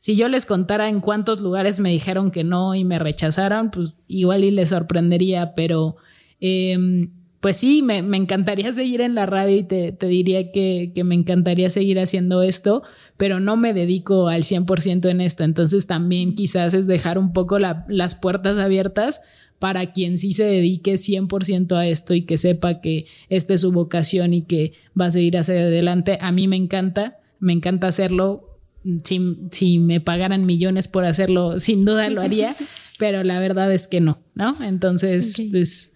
si 0.05 0.15
yo 0.15 0.29
les 0.29 0.45
contara 0.45 0.87
en 0.87 0.99
cuántos 0.99 1.41
lugares 1.41 1.79
me 1.79 1.89
dijeron 1.89 2.29
que 2.29 2.43
no 2.43 2.75
y 2.75 2.83
me 2.83 2.99
rechazaron, 2.99 3.71
pues 3.71 3.95
igual 4.07 4.43
y 4.43 4.51
les 4.51 4.69
sorprendería, 4.69 5.55
pero 5.55 5.95
em, 6.39 7.09
pues 7.39 7.57
sí, 7.57 7.81
me, 7.81 7.97
encantaría 7.97 8.71
seguir 8.71 9.01
en 9.01 9.15
la 9.15 9.25
radio 9.25 9.57
y 9.57 9.63
te, 9.63 9.97
diría 10.01 10.51
que, 10.51 10.93
me 11.03 11.15
encantaría 11.15 11.71
seguir 11.71 11.99
haciendo 11.99 12.43
esto, 12.43 12.83
pero 13.17 13.39
no 13.39 13.57
me 13.57 13.73
dedico 13.73 14.27
al 14.27 14.43
100% 14.43 15.09
en 15.09 15.21
esto, 15.21 15.43
entonces 15.43 15.87
también 15.87 16.35
quizás 16.35 16.75
es 16.75 16.85
dejar 16.85 17.17
un 17.17 17.33
poco 17.33 17.57
las 17.57 18.13
puertas 18.13 18.59
abiertas 18.59 19.23
para 19.57 19.91
quien 19.91 20.19
sí 20.19 20.33
se 20.33 20.43
dedique 20.43 20.99
100% 20.99 21.75
a 21.77 21.87
esto 21.87 22.13
y 22.13 22.25
que 22.27 22.37
sepa 22.37 22.79
que 22.79 23.07
esta 23.29 23.55
es 23.55 23.61
su 23.61 23.71
vocación 23.71 24.35
y 24.35 24.43
que 24.43 24.73
va 24.99 25.07
a 25.07 25.11
seguir 25.11 25.35
hacia 25.35 25.55
adelante. 25.55 26.19
A 26.21 26.31
mí 26.31 26.47
me 26.47 26.57
encanta, 26.57 27.17
me 27.39 27.53
encanta 27.53 27.87
hacerlo. 27.87 28.54
Si, 29.03 29.79
me 29.79 29.99
pagaran 29.99 30.45
millones 30.45 30.87
por 30.87 31.05
hacerlo, 31.05 31.59
sin 31.59 31.85
duda 31.85 32.09
lo 32.09 32.21
haría, 32.21 32.55
pero 32.99 33.23
la 33.23 33.39
verdad 33.39 33.71
es 33.73 33.87
que 33.87 34.01
no, 34.01 34.19
¿no? 34.35 34.55
Entonces, 34.63 35.35
pues 35.51 35.93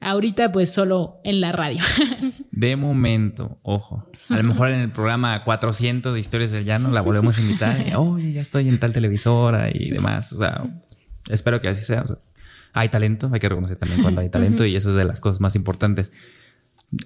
ahorita 0.00 0.52
pues 0.52 0.72
solo 0.72 1.20
en 1.24 1.40
la 1.40 1.52
radio. 1.52 1.82
De 2.52 2.76
momento, 2.76 3.58
ojo, 3.62 4.08
a 4.28 4.36
lo 4.36 4.42
mejor 4.44 4.70
en 4.70 4.80
el 4.80 4.90
programa 4.90 5.44
400 5.44 6.14
de 6.14 6.20
Historias 6.20 6.52
del 6.52 6.64
Llano 6.64 6.90
la 6.90 7.02
volvemos 7.02 7.38
a 7.38 7.40
invitar 7.40 7.86
y, 7.86 7.94
oye, 7.94 8.32
ya 8.32 8.40
estoy 8.40 8.68
en 8.68 8.78
tal 8.78 8.92
televisora 8.92 9.70
y 9.72 9.90
demás, 9.90 10.32
o 10.32 10.38
sea, 10.38 10.64
espero 11.28 11.60
que 11.60 11.68
así 11.68 11.82
sea 11.82 12.04
hay 12.72 12.88
talento, 12.88 13.30
hay 13.32 13.40
que 13.40 13.48
reconocer 13.48 13.76
también 13.76 14.02
cuando 14.02 14.20
hay 14.20 14.28
talento 14.28 14.64
y 14.64 14.76
eso 14.76 14.90
es 14.90 14.94
de 14.94 15.04
las 15.04 15.20
cosas 15.20 15.40
más 15.40 15.56
importantes. 15.56 16.12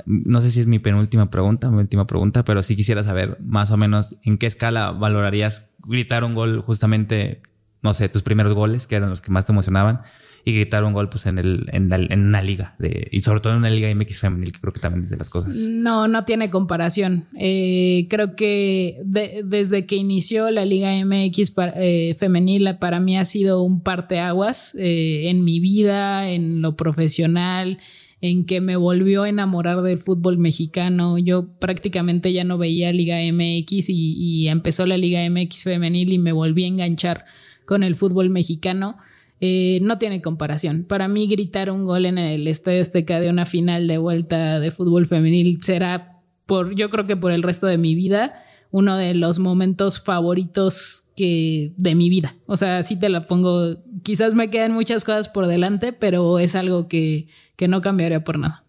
No 0.06 0.40
sé 0.40 0.50
si 0.50 0.60
es 0.60 0.66
mi 0.66 0.78
penúltima 0.78 1.30
pregunta, 1.30 1.70
mi 1.70 1.78
última 1.78 2.06
pregunta, 2.06 2.44
pero 2.44 2.62
sí 2.62 2.76
quisiera 2.76 3.02
saber 3.02 3.38
más 3.40 3.70
o 3.70 3.76
menos 3.76 4.16
en 4.22 4.38
qué 4.38 4.46
escala 4.46 4.92
valorarías 4.92 5.66
gritar 5.84 6.22
un 6.24 6.34
gol 6.34 6.60
justamente, 6.60 7.42
no 7.82 7.92
sé, 7.94 8.08
tus 8.08 8.22
primeros 8.22 8.52
goles, 8.54 8.86
que 8.86 8.96
eran 8.96 9.10
los 9.10 9.20
que 9.20 9.32
más 9.32 9.46
te 9.46 9.52
emocionaban, 9.52 10.02
y 10.44 10.54
gritar 10.54 10.84
un 10.84 10.92
gol 10.92 11.08
pues 11.08 11.26
en, 11.26 11.38
el, 11.38 11.66
en, 11.72 12.20
una 12.20 12.42
liga 12.42 12.74
de, 12.78 13.08
y 13.12 13.20
sobre 13.20 13.40
todo 13.40 13.52
en 13.52 13.60
una 13.60 13.70
liga 13.70 13.92
MX 13.94 14.20
femenil 14.20 14.52
que 14.52 14.60
creo 14.60 14.72
que 14.72 14.80
también 14.80 15.04
es 15.04 15.10
de 15.10 15.16
las 15.16 15.30
cosas. 15.30 15.56
No, 15.56 16.08
no 16.08 16.24
tiene 16.24 16.50
comparación. 16.50 17.26
Eh, 17.38 18.06
creo 18.10 18.34
que 18.34 19.00
desde 19.04 19.86
que 19.86 19.96
inició 19.96 20.50
la 20.50 20.64
liga 20.64 20.92
MX 21.04 21.52
eh, 21.76 22.16
femenil 22.18 22.76
para 22.80 22.98
mí 22.98 23.16
ha 23.16 23.24
sido 23.24 23.62
un 23.62 23.82
parteaguas 23.82 24.74
eh, 24.76 25.28
en 25.28 25.44
mi 25.44 25.60
vida, 25.60 26.28
en 26.28 26.60
lo 26.60 26.76
profesional 26.76 27.78
en 28.22 28.46
que 28.46 28.60
me 28.60 28.76
volvió 28.76 29.24
a 29.24 29.28
enamorar 29.28 29.82
del 29.82 29.98
fútbol 29.98 30.38
mexicano. 30.38 31.18
Yo 31.18 31.48
prácticamente 31.58 32.32
ya 32.32 32.44
no 32.44 32.56
veía 32.56 32.92
Liga 32.92 33.18
MX 33.20 33.90
y, 33.90 34.46
empezó 34.48 34.86
la 34.86 34.96
Liga 34.96 35.28
MX 35.28 35.64
femenil 35.64 36.12
y 36.12 36.18
me 36.18 36.30
volví 36.30 36.62
a 36.64 36.68
enganchar 36.68 37.24
con 37.66 37.82
el 37.82 37.96
fútbol 37.96 38.30
mexicano. 38.30 38.96
Eh, 39.40 39.80
no 39.82 39.98
tiene 39.98 40.22
comparación. 40.22 40.84
Para 40.84 41.08
mí 41.08 41.26
gritar 41.26 41.68
un 41.68 41.84
gol 41.84 42.06
en 42.06 42.16
el 42.16 42.46
Estadio 42.46 42.80
Azteca 42.80 43.18
de 43.18 43.28
una 43.28 43.44
final 43.44 43.88
de 43.88 43.98
vuelta 43.98 44.60
de 44.60 44.70
fútbol 44.70 45.06
femenil 45.06 45.60
será 45.60 46.20
por, 46.46 46.76
yo 46.76 46.90
creo 46.90 47.06
que 47.06 47.16
por 47.16 47.32
el 47.32 47.42
resto 47.42 47.66
de 47.66 47.76
mi 47.76 47.96
vida, 47.96 48.40
uno 48.72 48.96
de 48.96 49.14
los 49.14 49.38
momentos 49.38 50.00
favoritos 50.00 51.04
que 51.14 51.72
de 51.76 51.94
mi 51.94 52.10
vida. 52.10 52.34
O 52.46 52.56
sea, 52.56 52.78
así 52.78 52.98
te 52.98 53.08
la 53.08 53.26
pongo. 53.26 53.76
Quizás 54.02 54.34
me 54.34 54.50
quedan 54.50 54.72
muchas 54.72 55.04
cosas 55.04 55.28
por 55.28 55.46
delante, 55.46 55.92
pero 55.92 56.38
es 56.38 56.56
algo 56.56 56.88
que, 56.88 57.28
que 57.56 57.68
no 57.68 57.80
cambiaría 57.82 58.24
por 58.24 58.38
nada. 58.38 58.64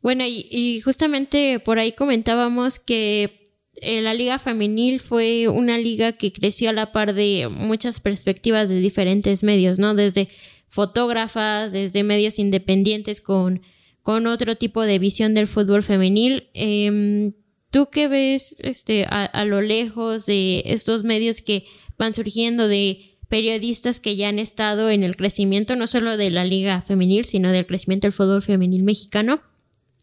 Bueno, 0.00 0.24
y, 0.24 0.46
y 0.50 0.80
justamente 0.80 1.60
por 1.60 1.80
ahí 1.80 1.92
comentábamos 1.92 2.78
que 2.78 3.38
eh, 3.80 4.00
la 4.00 4.14
liga 4.14 4.38
femenil 4.38 5.00
fue 5.00 5.48
una 5.48 5.76
liga 5.76 6.12
que 6.12 6.32
creció 6.32 6.70
a 6.70 6.72
la 6.72 6.92
par 6.92 7.14
de 7.14 7.48
muchas 7.50 8.00
perspectivas 8.00 8.68
de 8.68 8.80
diferentes 8.80 9.42
medios, 9.42 9.78
¿no? 9.78 9.94
Desde 9.94 10.28
fotógrafas, 10.68 11.72
desde 11.72 12.02
medios 12.02 12.38
independientes 12.38 13.20
con, 13.20 13.62
con 14.02 14.26
otro 14.26 14.54
tipo 14.56 14.84
de 14.84 14.98
visión 14.98 15.34
del 15.34 15.46
fútbol 15.46 15.82
femenil. 15.82 16.48
Em, 16.54 17.32
¿Tú 17.70 17.88
qué 17.90 18.08
ves 18.08 18.56
este, 18.60 19.04
a, 19.08 19.44
lo 19.44 19.60
lejos 19.60 20.24
de 20.26 20.62
estos 20.66 21.04
medios 21.04 21.42
que 21.42 21.66
van 21.98 22.14
surgiendo 22.14 22.66
de 22.66 23.18
periodistas 23.28 24.00
que 24.00 24.16
ya 24.16 24.28
han 24.28 24.38
estado 24.38 24.88
en 24.88 25.02
el 25.02 25.16
crecimiento 25.16 25.76
no 25.76 25.86
solo 25.86 26.16
de 26.16 26.30
la 26.30 26.46
liga 26.46 26.80
femenil, 26.80 27.26
sino 27.26 27.52
del 27.52 27.66
crecimiento 27.66 28.06
del 28.06 28.12
fútbol 28.12 28.40
femenil 28.40 28.82
mexicano 28.82 29.42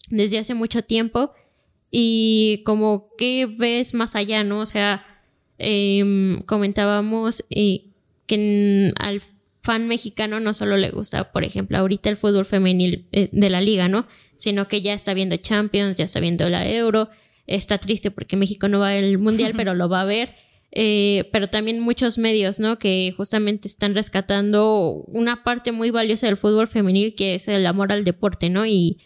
desde 0.09 0.37
hace 0.37 0.53
mucho 0.53 0.83
tiempo? 0.83 1.31
Y 1.89 2.61
como, 2.65 3.09
¿qué 3.17 3.47
ves 3.47 3.95
más 3.95 4.15
allá, 4.15 4.43
no? 4.43 4.59
O 4.59 4.65
sea, 4.67 5.03
em, 5.57 6.41
comentábamos 6.43 7.45
eh, 7.49 7.85
que 8.27 8.91
al 8.99 9.21
fan 9.63 9.87
mexicano 9.87 10.39
no 10.39 10.53
solo 10.53 10.77
le 10.77 10.91
gusta, 10.91 11.31
por 11.31 11.43
ejemplo, 11.43 11.77
ahorita 11.79 12.09
el 12.09 12.17
fútbol 12.17 12.45
femenil 12.45 13.07
eh, 13.11 13.29
de 13.31 13.49
la 13.49 13.61
liga, 13.61 13.87
¿no? 13.87 14.07
Sino 14.35 14.67
que 14.67 14.83
ya 14.83 14.93
está 14.93 15.15
viendo 15.15 15.35
Champions, 15.37 15.97
ya 15.97 16.05
está 16.05 16.19
viendo 16.19 16.47
la 16.49 16.69
Euro, 16.69 17.09
está 17.47 17.77
triste 17.77 18.11
porque 18.11 18.37
México 18.37 18.67
no 18.67 18.79
va 18.79 18.91
al 18.91 19.17
Mundial, 19.17 19.53
pero 19.55 19.73
lo 19.73 19.89
va 19.89 20.01
a 20.01 20.05
ver. 20.05 20.33
Eh, 20.71 21.29
pero 21.31 21.47
también 21.47 21.79
muchos 21.79 22.17
medios, 22.17 22.59
¿no? 22.59 22.77
Que 22.77 23.13
justamente 23.15 23.67
están 23.67 23.95
rescatando 23.95 25.03
una 25.07 25.43
parte 25.43 25.71
muy 25.71 25.89
valiosa 25.89 26.27
del 26.27 26.35
fútbol 26.35 26.67
femenil, 26.67 27.15
que 27.15 27.35
es 27.35 27.47
el 27.47 27.65
amor 27.65 27.93
al 27.93 28.03
deporte, 28.03 28.49
¿no? 28.49 28.65
Y, 28.65 28.99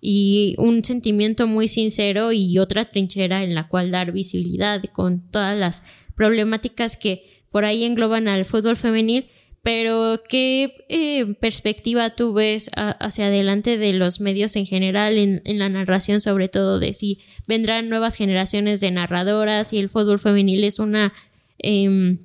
y 0.00 0.54
un 0.58 0.84
sentimiento 0.84 1.48
muy 1.48 1.66
sincero 1.66 2.30
y 2.30 2.58
otra 2.58 2.90
trinchera 2.90 3.42
en 3.42 3.54
la 3.54 3.66
cual 3.66 3.90
dar 3.90 4.12
visibilidad 4.12 4.82
con 4.92 5.28
todas 5.30 5.58
las 5.58 5.82
problemáticas 6.14 6.96
que 6.96 7.44
por 7.50 7.64
ahí 7.64 7.84
engloban 7.84 8.28
al 8.28 8.44
fútbol 8.44 8.76
femenil 8.76 9.26
pero 9.66 10.22
¿qué 10.28 10.86
eh, 10.88 11.34
perspectiva 11.40 12.10
tú 12.10 12.32
ves 12.32 12.70
hacia 12.76 13.26
adelante 13.26 13.78
de 13.78 13.94
los 13.94 14.20
medios 14.20 14.54
en 14.54 14.64
general, 14.64 15.18
en, 15.18 15.42
la 15.58 15.68
narración 15.68 16.20
sobre 16.20 16.46
todo, 16.46 16.78
de 16.78 16.94
si 16.94 17.18
vendrán 17.48 17.88
nuevas 17.88 18.14
generaciones 18.14 18.78
de 18.78 18.92
narradoras 18.92 19.72
y 19.72 19.78
el 19.78 19.90
fútbol 19.90 20.20
femenil 20.20 20.62
es 20.62 20.78
una, 20.78 21.12
em, 21.58 22.20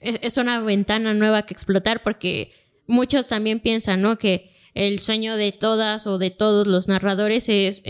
es, 0.00 0.36
una 0.36 0.58
ventana 0.58 1.14
nueva 1.14 1.42
que 1.42 1.54
explotar? 1.54 2.02
Porque 2.02 2.50
muchos 2.88 3.28
también 3.28 3.60
piensan, 3.60 4.02
¿no? 4.02 4.18
Que 4.18 4.50
el 4.74 4.98
sueño 4.98 5.36
de 5.36 5.52
todas 5.52 6.08
o 6.08 6.18
de 6.18 6.30
todos 6.30 6.66
los 6.66 6.88
narradores 6.88 7.48
es 7.48 7.84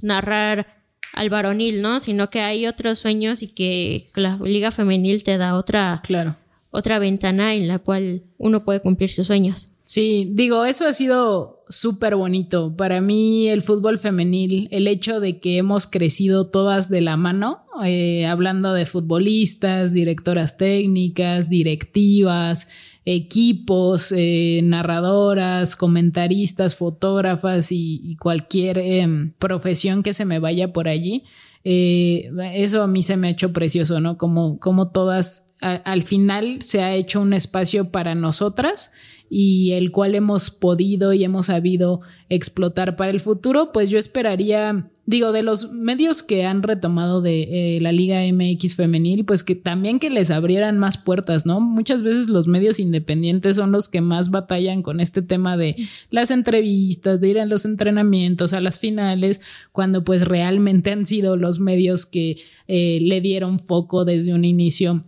narrar 0.00 0.66
al 1.12 1.30
varonil, 1.30 1.82
¿no? 1.82 2.00
Sino 2.00 2.30
que 2.30 2.40
hay 2.40 2.66
otros 2.66 2.98
sueños 2.98 3.42
y 3.42 3.46
que 3.46 4.10
la 4.16 4.40
liga 4.44 4.72
femenil 4.72 5.22
te 5.22 5.38
da 5.38 5.54
otra... 5.54 6.00
Claro 6.04 6.41
otra 6.72 6.98
ventana 6.98 7.54
en 7.54 7.68
la 7.68 7.78
cual 7.78 8.24
uno 8.38 8.64
puede 8.64 8.80
cumplir 8.80 9.10
sus 9.10 9.28
sueños. 9.28 9.68
Sí, 9.84 10.30
digo, 10.32 10.64
eso 10.64 10.86
ha 10.86 10.92
sido 10.94 11.64
súper 11.68 12.16
bonito. 12.16 12.74
Para 12.74 13.02
mí 13.02 13.48
el 13.48 13.60
fútbol 13.60 13.98
femenil, 13.98 14.68
el 14.70 14.88
hecho 14.88 15.20
de 15.20 15.38
que 15.38 15.58
hemos 15.58 15.86
crecido 15.86 16.48
todas 16.48 16.88
de 16.88 17.02
la 17.02 17.18
mano, 17.18 17.66
eh, 17.84 18.24
hablando 18.24 18.72
de 18.72 18.86
futbolistas, 18.86 19.92
directoras 19.92 20.56
técnicas, 20.56 21.50
directivas, 21.50 22.68
equipos, 23.04 24.14
eh, 24.16 24.60
narradoras, 24.64 25.76
comentaristas, 25.76 26.74
fotógrafas 26.74 27.70
y, 27.70 28.16
cualquier 28.18 28.78
em, 28.78 29.32
profesión 29.38 30.02
que 30.02 30.14
se 30.14 30.24
me 30.24 30.38
vaya 30.38 30.72
por 30.72 30.88
allí. 30.88 31.24
Eh, 31.64 32.30
eso 32.54 32.82
a 32.82 32.86
mí 32.86 33.02
se 33.02 33.16
me 33.16 33.28
ha 33.28 33.30
hecho 33.32 33.52
precioso, 33.52 34.00
¿no? 34.00 34.16
Como, 34.16 34.58
como 34.58 34.90
todas 34.90 35.44
al 35.62 36.02
final 36.02 36.60
se 36.60 36.82
ha 36.82 36.94
hecho 36.94 37.20
un 37.20 37.32
espacio 37.32 37.90
para 37.90 38.14
nosotras 38.14 38.92
y 39.34 39.72
el 39.72 39.92
cual 39.92 40.14
hemos 40.14 40.50
podido 40.50 41.14
y 41.14 41.24
hemos 41.24 41.46
sabido 41.46 42.02
explotar 42.28 42.96
para 42.96 43.10
el 43.10 43.18
futuro, 43.18 43.72
pues 43.72 43.88
yo 43.88 43.96
esperaría, 43.96 44.90
digo, 45.06 45.32
de 45.32 45.42
los 45.42 45.72
medios 45.72 46.22
que 46.22 46.44
han 46.44 46.62
retomado 46.62 47.22
de 47.22 47.76
eh, 47.76 47.80
la 47.80 47.92
Liga 47.92 48.20
MX 48.30 48.76
femenil, 48.76 49.24
pues 49.24 49.42
que 49.42 49.54
también 49.54 50.00
que 50.00 50.10
les 50.10 50.30
abrieran 50.30 50.78
más 50.78 50.98
puertas, 50.98 51.46
¿no? 51.46 51.60
Muchas 51.60 52.02
veces 52.02 52.28
los 52.28 52.46
medios 52.46 52.78
independientes 52.78 53.56
son 53.56 53.72
los 53.72 53.88
que 53.88 54.02
más 54.02 54.30
batallan 54.30 54.82
con 54.82 55.00
este 55.00 55.22
tema 55.22 55.56
de 55.56 55.76
las 56.10 56.30
entrevistas, 56.30 57.18
de 57.22 57.28
ir 57.28 57.40
a 57.40 57.46
los 57.46 57.64
entrenamientos, 57.64 58.52
a 58.52 58.60
las 58.60 58.78
finales, 58.78 59.40
cuando 59.72 60.04
pues 60.04 60.26
realmente 60.28 60.90
han 60.90 61.06
sido 61.06 61.38
los 61.38 61.58
medios 61.58 62.04
que 62.04 62.36
eh, 62.68 62.98
le 63.00 63.22
dieron 63.22 63.60
foco 63.60 64.04
desde 64.04 64.34
un 64.34 64.44
inicio 64.44 65.04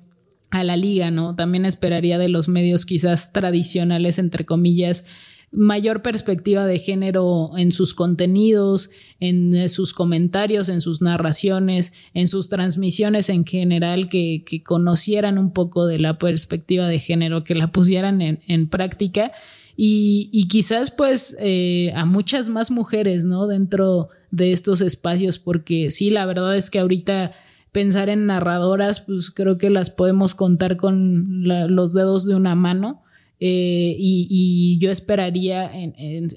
a 0.55 0.62
la 0.62 0.77
liga, 0.77 1.11
¿no? 1.11 1.35
También 1.35 1.67
esperaría 1.67 2.17
de 2.17 2.29
los 2.29 2.47
medios 2.47 2.87
quizás 2.87 3.33
tradicionales, 3.33 4.21
entre 4.21 4.45
comillas, 4.45 5.05
mayor 5.51 6.01
perspectiva 6.01 6.64
de 6.64 6.79
género 6.79 7.51
en 7.59 7.73
sus 7.73 7.93
contenidos, 7.93 8.90
en 9.19 9.53
eh, 9.57 9.69
sus 9.69 9.93
comentarios, 9.93 10.69
en 10.69 10.81
sus 10.81 11.03
narraciones, 11.03 11.93
en 12.14 12.29
sus 12.29 12.49
transmisiones 12.49 13.31
en 13.31 13.45
general, 13.45 14.09
que, 14.09 14.45
conocieran 14.64 15.38
un 15.38 15.53
poco 15.53 15.88
de 15.88 15.99
la 15.99 16.19
perspectiva 16.19 16.87
de 16.87 17.01
género, 17.01 17.43
que 17.43 17.57
la 17.57 17.73
pusieran 17.73 18.23
en, 18.23 18.69
práctica 18.69 19.33
y, 19.77 20.47
quizás 20.49 20.93
pues 20.93 21.37
eh, 21.40 21.93
a 21.97 22.05
muchas 22.05 22.49
más 22.49 22.71
mujeres, 22.71 23.25
¿no? 23.25 23.49
Dentro 23.49 24.09
de 24.31 24.53
estos 24.53 24.81
espacios, 24.83 25.40
porque 25.40 25.90
sí, 25.90 26.11
la 26.11 26.27
verdad 26.27 26.57
es 26.57 26.71
que 26.71 26.79
ahorita 26.79 27.33
pensar 27.75 28.09
en 28.09 28.27
narradoras, 28.27 29.01
pues 29.01 29.33
creo 29.33 29.59
que 29.59 29.69
las 29.69 29.91
podemos 29.91 30.37
contar 30.37 30.77
con 30.77 31.43
los 31.43 31.93
dedos 31.93 32.25
de 32.25 32.37
una 32.37 32.55
mano. 32.55 33.03
Eh, 33.41 33.97
y, 33.99 34.79
yo 34.81 34.93
esperaría 34.93 35.73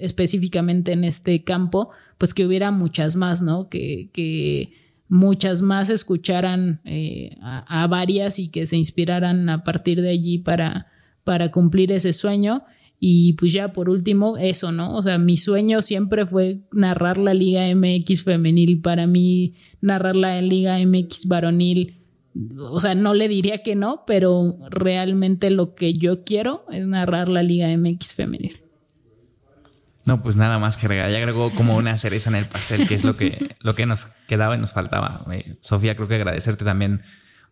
específicamente 0.00 0.90
en 0.92 1.04
este 1.04 1.44
campo, 1.44 1.90
pues 2.18 2.34
que 2.34 2.44
hubiera 2.44 2.72
muchas 2.72 3.14
más, 3.14 3.40
¿no? 3.40 3.68
Que, 3.68 4.72
muchas 5.10 5.62
más 5.62 5.88
escucharan 5.88 6.80
eh, 6.84 7.38
a, 7.40 7.86
varias 7.86 8.38
y 8.38 8.48
que 8.48 8.66
se 8.66 8.76
inspiraran 8.76 9.48
a 9.48 9.64
partir 9.64 10.02
de 10.02 10.10
allí 10.10 10.38
para, 10.38 10.88
para 11.24 11.50
cumplir 11.52 11.92
ese 11.92 12.12
sueño. 12.12 12.64
Y 13.00 13.34
pues 13.34 13.52
ya 13.52 13.72
por 13.72 13.88
último, 13.88 14.36
eso, 14.38 14.72
¿no? 14.72 14.96
O 14.96 15.02
sea, 15.02 15.18
mi 15.18 15.36
sueño 15.36 15.82
siempre 15.82 16.26
fue 16.26 16.62
narrar 16.72 17.16
la 17.16 17.32
Liga 17.32 17.62
MX 17.74 18.24
femenil. 18.24 18.80
Para 18.80 19.06
mí, 19.06 19.54
narrar 19.80 20.16
la 20.16 20.40
Liga 20.42 20.78
MX 20.84 21.26
varonil, 21.28 21.98
o 22.58 22.80
sea, 22.80 22.94
no 22.94 23.14
le 23.14 23.28
diría 23.28 23.62
que 23.62 23.74
no, 23.74 24.04
pero 24.06 24.56
realmente 24.70 25.50
lo 25.50 25.74
que 25.74 25.94
yo 25.94 26.24
quiero 26.24 26.64
es 26.70 26.86
narrar 26.86 27.28
la 27.28 27.42
Liga 27.42 27.68
MX 27.76 28.14
femenil. 28.14 28.60
No, 30.04 30.22
pues 30.22 30.36
nada 30.36 30.58
más 30.58 30.76
que 30.76 30.86
agregar. 30.86 31.10
Ya 31.10 31.18
agregó 31.18 31.50
como 31.50 31.76
una 31.76 31.98
cereza 31.98 32.30
en 32.30 32.36
el 32.36 32.46
pastel, 32.46 32.88
que 32.88 32.94
es 32.94 33.04
lo 33.04 33.14
que, 33.14 33.54
lo 33.60 33.74
que 33.74 33.86
nos 33.86 34.06
quedaba 34.26 34.56
y 34.56 34.60
nos 34.60 34.72
faltaba. 34.72 35.24
Eh, 35.32 35.56
Sofía, 35.60 35.96
creo 35.96 36.08
que 36.08 36.14
agradecerte 36.14 36.64
también 36.64 37.02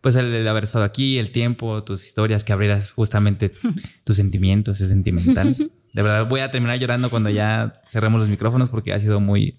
pues 0.07 0.15
el, 0.15 0.47
haber 0.47 0.63
estado 0.63 0.85
aquí, 0.85 1.17
el 1.17 1.31
tiempo, 1.31 1.83
tus 1.83 2.05
historias, 2.05 2.45
que 2.45 2.53
abrieras 2.53 2.93
justamente 2.93 3.51
tus 4.05 4.15
sentimientos, 4.15 4.79
es 4.79 4.87
sentimental. 4.87 5.53
De 5.93 6.01
verdad, 6.01 6.29
voy 6.29 6.39
a 6.39 6.49
terminar 6.49 6.79
llorando 6.79 7.09
cuando 7.09 7.29
ya 7.29 7.81
cerremos 7.85 8.21
los 8.21 8.29
micrófonos 8.29 8.69
porque 8.69 8.93
ha 8.93 8.99
sido 9.01 9.19
muy, 9.19 9.57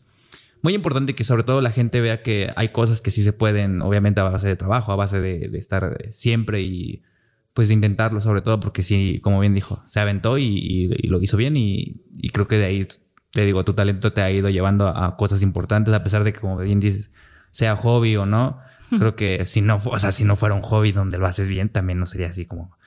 muy 0.63 0.73
importante 0.73 1.15
que 1.15 1.23
sobre 1.23 1.43
todo 1.43 1.61
la 1.61 1.71
gente 1.71 2.01
vea 2.01 2.23
que 2.23 2.51
hay 2.57 2.71
cosas 2.71 3.03
que 3.03 3.11
sí 3.11 3.23
se 3.23 3.35
pueden, 3.35 3.83
obviamente 3.83 4.23
a 4.23 4.25
base 4.25 4.49
de 4.49 4.57
trabajo, 4.57 4.91
a 4.91 4.97
base 4.97 5.21
de, 5.21 5.51
estar 5.59 5.99
siempre 6.13 6.63
y 6.63 7.03
pues 7.53 7.69
de 7.69 7.75
intentarlo 7.75 8.23
sobre 8.23 8.41
todo 8.41 8.59
porque 8.59 8.83
sí, 8.83 9.21
como 9.23 9.41
bien 9.41 9.53
dijo, 9.53 9.83
se 9.85 10.01
aventó 10.01 10.39
y, 10.39 10.89
lo 11.09 11.21
hizo 11.21 11.37
bien 11.37 11.59
y, 11.59 12.01
y, 12.17 12.31
creo 12.31 12.49
que 12.49 12.57
de 12.57 12.65
ahí, 12.65 12.89
te 13.33 13.45
digo, 13.45 13.67
tu 13.67 13.75
talento 13.75 14.15
te 14.15 14.23
ha 14.23 14.31
ido 14.31 14.49
llevando 14.49 14.89
a 14.89 15.15
cosas 15.19 15.43
importantes 15.43 15.93
a 15.93 16.03
pesar 16.03 16.25
de 16.25 16.33
que 16.33 16.41
como 16.41 16.57
bien 16.57 16.81
dices, 16.81 17.11
sea 17.51 17.77
hobby 17.77 18.17
o 18.17 18.25
no 18.25 18.67
Creo 18.91 19.17
que 19.17 19.45
si 19.47 19.61
no, 19.61 19.81
o 19.85 19.99
sea, 19.99 20.13
si 20.13 20.25
no 20.25 20.37
fuera 20.37 20.55
un 20.55 20.63
hobby 20.63 20.93
donde 20.93 21.19
lo 21.19 21.27
haces 21.27 21.49
bien, 21.49 21.69
también 21.69 21.99
no 21.99 22.07
sería 22.07 22.29
así 22.29 22.47
como 22.47 22.79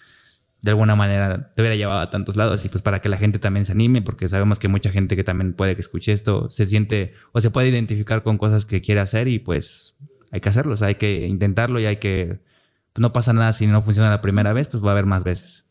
de 0.62 0.70
alguna 0.70 0.96
manera 0.96 1.54
te 1.56 1.62
hubiera 1.62 1.76
llevado 1.76 2.00
a 2.00 2.10
tantos 2.10 2.36
lados 2.36 2.64
y 2.66 2.70
pues 2.70 2.84
para 2.84 3.02
que 3.02 3.10
la 3.10 3.18
gente 3.18 3.40
también 3.40 3.66
se 3.66 3.72
anime, 3.72 4.02
porque 4.02 4.30
sabemos 4.30 4.60
que 4.60 4.68
mucha 4.68 4.92
gente 4.92 5.16
que 5.16 5.24
también 5.24 5.54
puede 5.54 5.76
que 5.76 5.82
escuche 5.82 6.12
esto 6.12 6.50
se 6.52 6.66
siente 6.66 7.14
o 7.32 7.42
se 7.42 7.50
puede 7.50 7.70
identificar 7.70 8.22
con 8.24 8.38
cosas 8.38 8.66
que 8.66 8.82
quiere 8.82 9.02
hacer 9.02 9.28
y 9.28 9.40
pues 9.40 9.96
hay 10.32 10.40
que 10.40 10.50
hacerlo, 10.50 10.74
o 10.74 10.78
sea, 10.78 10.90
hay 10.90 10.96
que 10.96 11.28
intentarlo 11.28 11.80
y 11.80 11.86
hay 11.86 11.98
que, 11.98 12.42
pues 12.94 13.02
no 13.02 13.12
pasa 13.12 13.34
nada 13.34 13.54
si 13.54 13.68
no 13.68 13.82
funciona 13.82 14.10
la 14.10 14.22
primera 14.22 14.54
vez, 14.54 14.68
pues 14.68 14.84
va 14.84 14.90
a 14.90 14.92
haber 14.92 15.06
más 15.06 15.24
veces. 15.24 15.66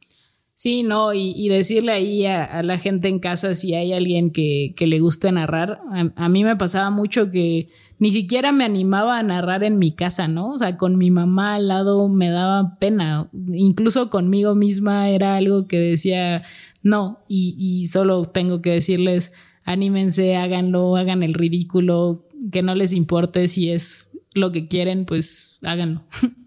Sí, 0.63 0.83
no, 0.83 1.15
y, 1.15 1.49
decirle 1.49 1.93
ahí 1.93 2.27
a, 2.27 2.63
la 2.63 2.77
gente 2.77 3.09
en 3.09 3.19
casa 3.19 3.55
si 3.55 3.73
hay 3.73 3.95
alguien 3.95 4.31
que, 4.31 4.75
le 4.79 5.01
guste 5.01 5.33
narrar. 5.33 5.81
A, 6.17 6.29
mí 6.29 6.45
me 6.45 6.55
pasaba 6.55 6.91
mucho 6.91 7.31
que 7.31 7.71
ni 7.99 8.11
siquiera 8.11 8.53
me 8.53 8.65
animaba 8.65 9.19
a 9.19 9.23
narrar 9.23 9.65
en 9.65 9.79
mi 9.79 9.93
casa, 9.95 10.29
¿no? 10.29 10.51
O 10.51 10.59
sea, 10.59 10.77
con 10.77 10.99
mi 10.99 11.11
mamá 11.11 11.55
al 11.55 11.69
lado 11.69 12.11
me 12.11 12.29
daba 12.29 12.77
pena. 12.79 13.31
Incluso 13.33 14.11
conmigo 14.11 14.55
misma 14.55 15.09
era 15.09 15.37
algo 15.37 15.67
que 15.67 15.79
decía, 15.79 16.43
no, 16.83 17.21
y, 17.27 17.57
y 17.59 17.89
solo 17.89 18.27
tengo 18.27 18.61
que 18.61 18.73
decirles, 18.73 19.33
anímense, 19.65 20.37
háganlo, 20.37 20.95
hagan 20.97 21.23
el 21.23 21.33
ridículo, 21.33 22.29
que 22.53 22.63
no 22.63 22.75
les 22.75 22.93
importe 22.93 23.49
si 23.49 23.71
es 23.71 24.11
lo 24.35 24.53
que 24.53 24.69
quieren, 24.69 25.07
pues 25.07 25.59
háganlo. 25.63 26.05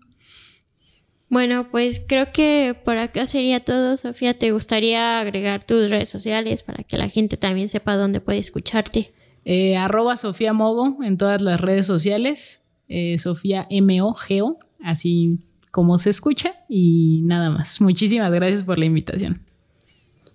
Bueno, 1.33 1.67
pues 1.71 1.99
creo 2.07 2.27
que 2.31 2.75
por 2.85 2.99
acá 2.99 3.25
sería 3.25 3.59
todo. 3.59 3.97
Sofía, 3.97 4.37
¿te 4.37 4.51
gustaría 4.51 5.19
agregar 5.19 5.63
tus 5.63 5.89
redes 5.89 6.07
sociales 6.07 6.61
para 6.61 6.83
que 6.83 6.95
la 6.95 7.09
gente 7.09 7.37
también 7.37 7.69
sepa 7.69 7.97
dónde 7.97 8.21
puede 8.21 8.37
escucharte? 8.37 9.15
Eh, 9.43 9.75
arroba 9.75 10.15
Sofía 10.15 10.53
Mogo 10.53 11.03
en 11.03 11.17
todas 11.17 11.41
las 11.41 11.59
redes 11.59 11.87
sociales. 11.87 12.61
Eh, 12.87 13.17
Sofía 13.17 13.65
M-O-G-O, 13.71 14.57
así 14.83 15.39
como 15.71 15.97
se 15.97 16.11
escucha. 16.11 16.53
Y 16.69 17.21
nada 17.23 17.49
más. 17.49 17.81
Muchísimas 17.81 18.31
gracias 18.31 18.61
por 18.61 18.77
la 18.77 18.85
invitación. 18.85 19.41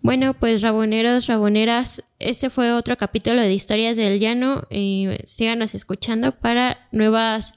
Bueno, 0.03 0.35
pues 0.35 0.63
raboneros, 0.63 1.29
raboneras, 1.29 2.03
este 2.19 2.51
fue 2.51 2.73
otro 2.73 2.97
capítulo 2.97 3.41
de 3.41 3.55
Historias 3.55 3.97
del 3.97 4.19
Llano. 4.19 4.63
Eh, 4.71 5.21
síganos 5.27 5.77
escuchando 5.77 6.33
para 6.33 6.89
nuevas 6.91 7.53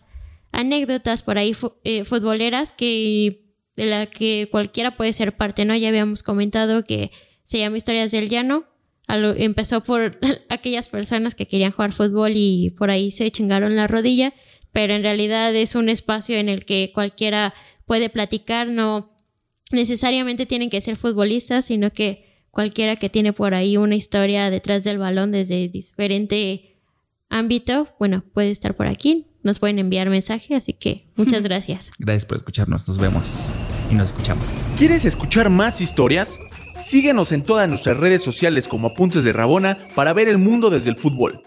anécdotas 0.51 1.23
por 1.23 1.37
ahí 1.37 1.55
eh, 1.83 2.03
futboleras 2.03 2.71
que 2.71 3.51
de 3.75 3.85
la 3.85 4.05
que 4.05 4.47
cualquiera 4.51 4.97
puede 4.97 5.13
ser 5.13 5.35
parte, 5.35 5.65
¿no? 5.65 5.75
Ya 5.75 5.89
habíamos 5.89 6.23
comentado 6.23 6.83
que 6.83 7.11
se 7.43 7.59
llama 7.59 7.77
Historias 7.77 8.11
del 8.11 8.29
Llano. 8.29 8.65
empezó 9.07 9.81
por 9.81 10.19
aquellas 10.49 10.89
personas 10.89 11.35
que 11.35 11.47
querían 11.47 11.71
jugar 11.71 11.93
fútbol 11.93 12.33
y 12.35 12.71
por 12.71 12.91
ahí 12.91 13.11
se 13.11 13.31
chingaron 13.31 13.75
la 13.75 13.87
rodilla, 13.87 14.33
pero 14.71 14.93
en 14.93 15.03
realidad 15.03 15.55
es 15.55 15.75
un 15.75 15.89
espacio 15.89 16.37
en 16.37 16.49
el 16.49 16.65
que 16.65 16.91
cualquiera 16.93 17.53
puede 17.85 18.09
platicar, 18.09 18.67
no 18.67 19.15
necesariamente 19.71 20.45
tienen 20.45 20.69
que 20.69 20.81
ser 20.81 20.97
futbolistas, 20.97 21.65
sino 21.65 21.91
que 21.91 22.45
cualquiera 22.51 22.97
que 22.97 23.09
tiene 23.09 23.31
por 23.31 23.53
ahí 23.53 23.77
una 23.77 23.95
historia 23.95 24.49
detrás 24.49 24.83
del 24.83 24.97
balón 24.97 25.31
desde 25.31 25.69
diferente 25.69 26.77
ámbito, 27.29 27.87
bueno, 27.97 28.25
puede 28.33 28.51
estar 28.51 28.75
por 28.75 28.87
aquí 28.87 29.30
nos 29.43 29.59
pueden 29.59 29.79
enviar 29.79 30.09
mensaje, 30.09 30.55
así 30.55 30.73
que 30.73 31.05
muchas 31.15 31.43
gracias. 31.47 31.91
Gracias 31.99 32.25
por 32.25 32.37
escucharnos, 32.37 32.87
nos 32.87 32.97
vemos 32.97 33.51
y 33.89 33.95
nos 33.95 34.09
escuchamos. 34.09 34.49
¿Quieres 34.77 35.05
escuchar 35.05 35.49
más 35.49 35.81
historias? 35.81 36.37
Síguenos 36.83 37.31
en 37.31 37.43
todas 37.43 37.69
nuestras 37.69 37.97
redes 37.97 38.21
sociales 38.21 38.67
como 38.67 38.89
Apuntes 38.89 39.23
de 39.23 39.33
Rabona 39.33 39.77
para 39.95 40.13
ver 40.13 40.27
el 40.27 40.37
mundo 40.37 40.69
desde 40.69 40.89
el 40.89 40.95
fútbol. 40.95 41.41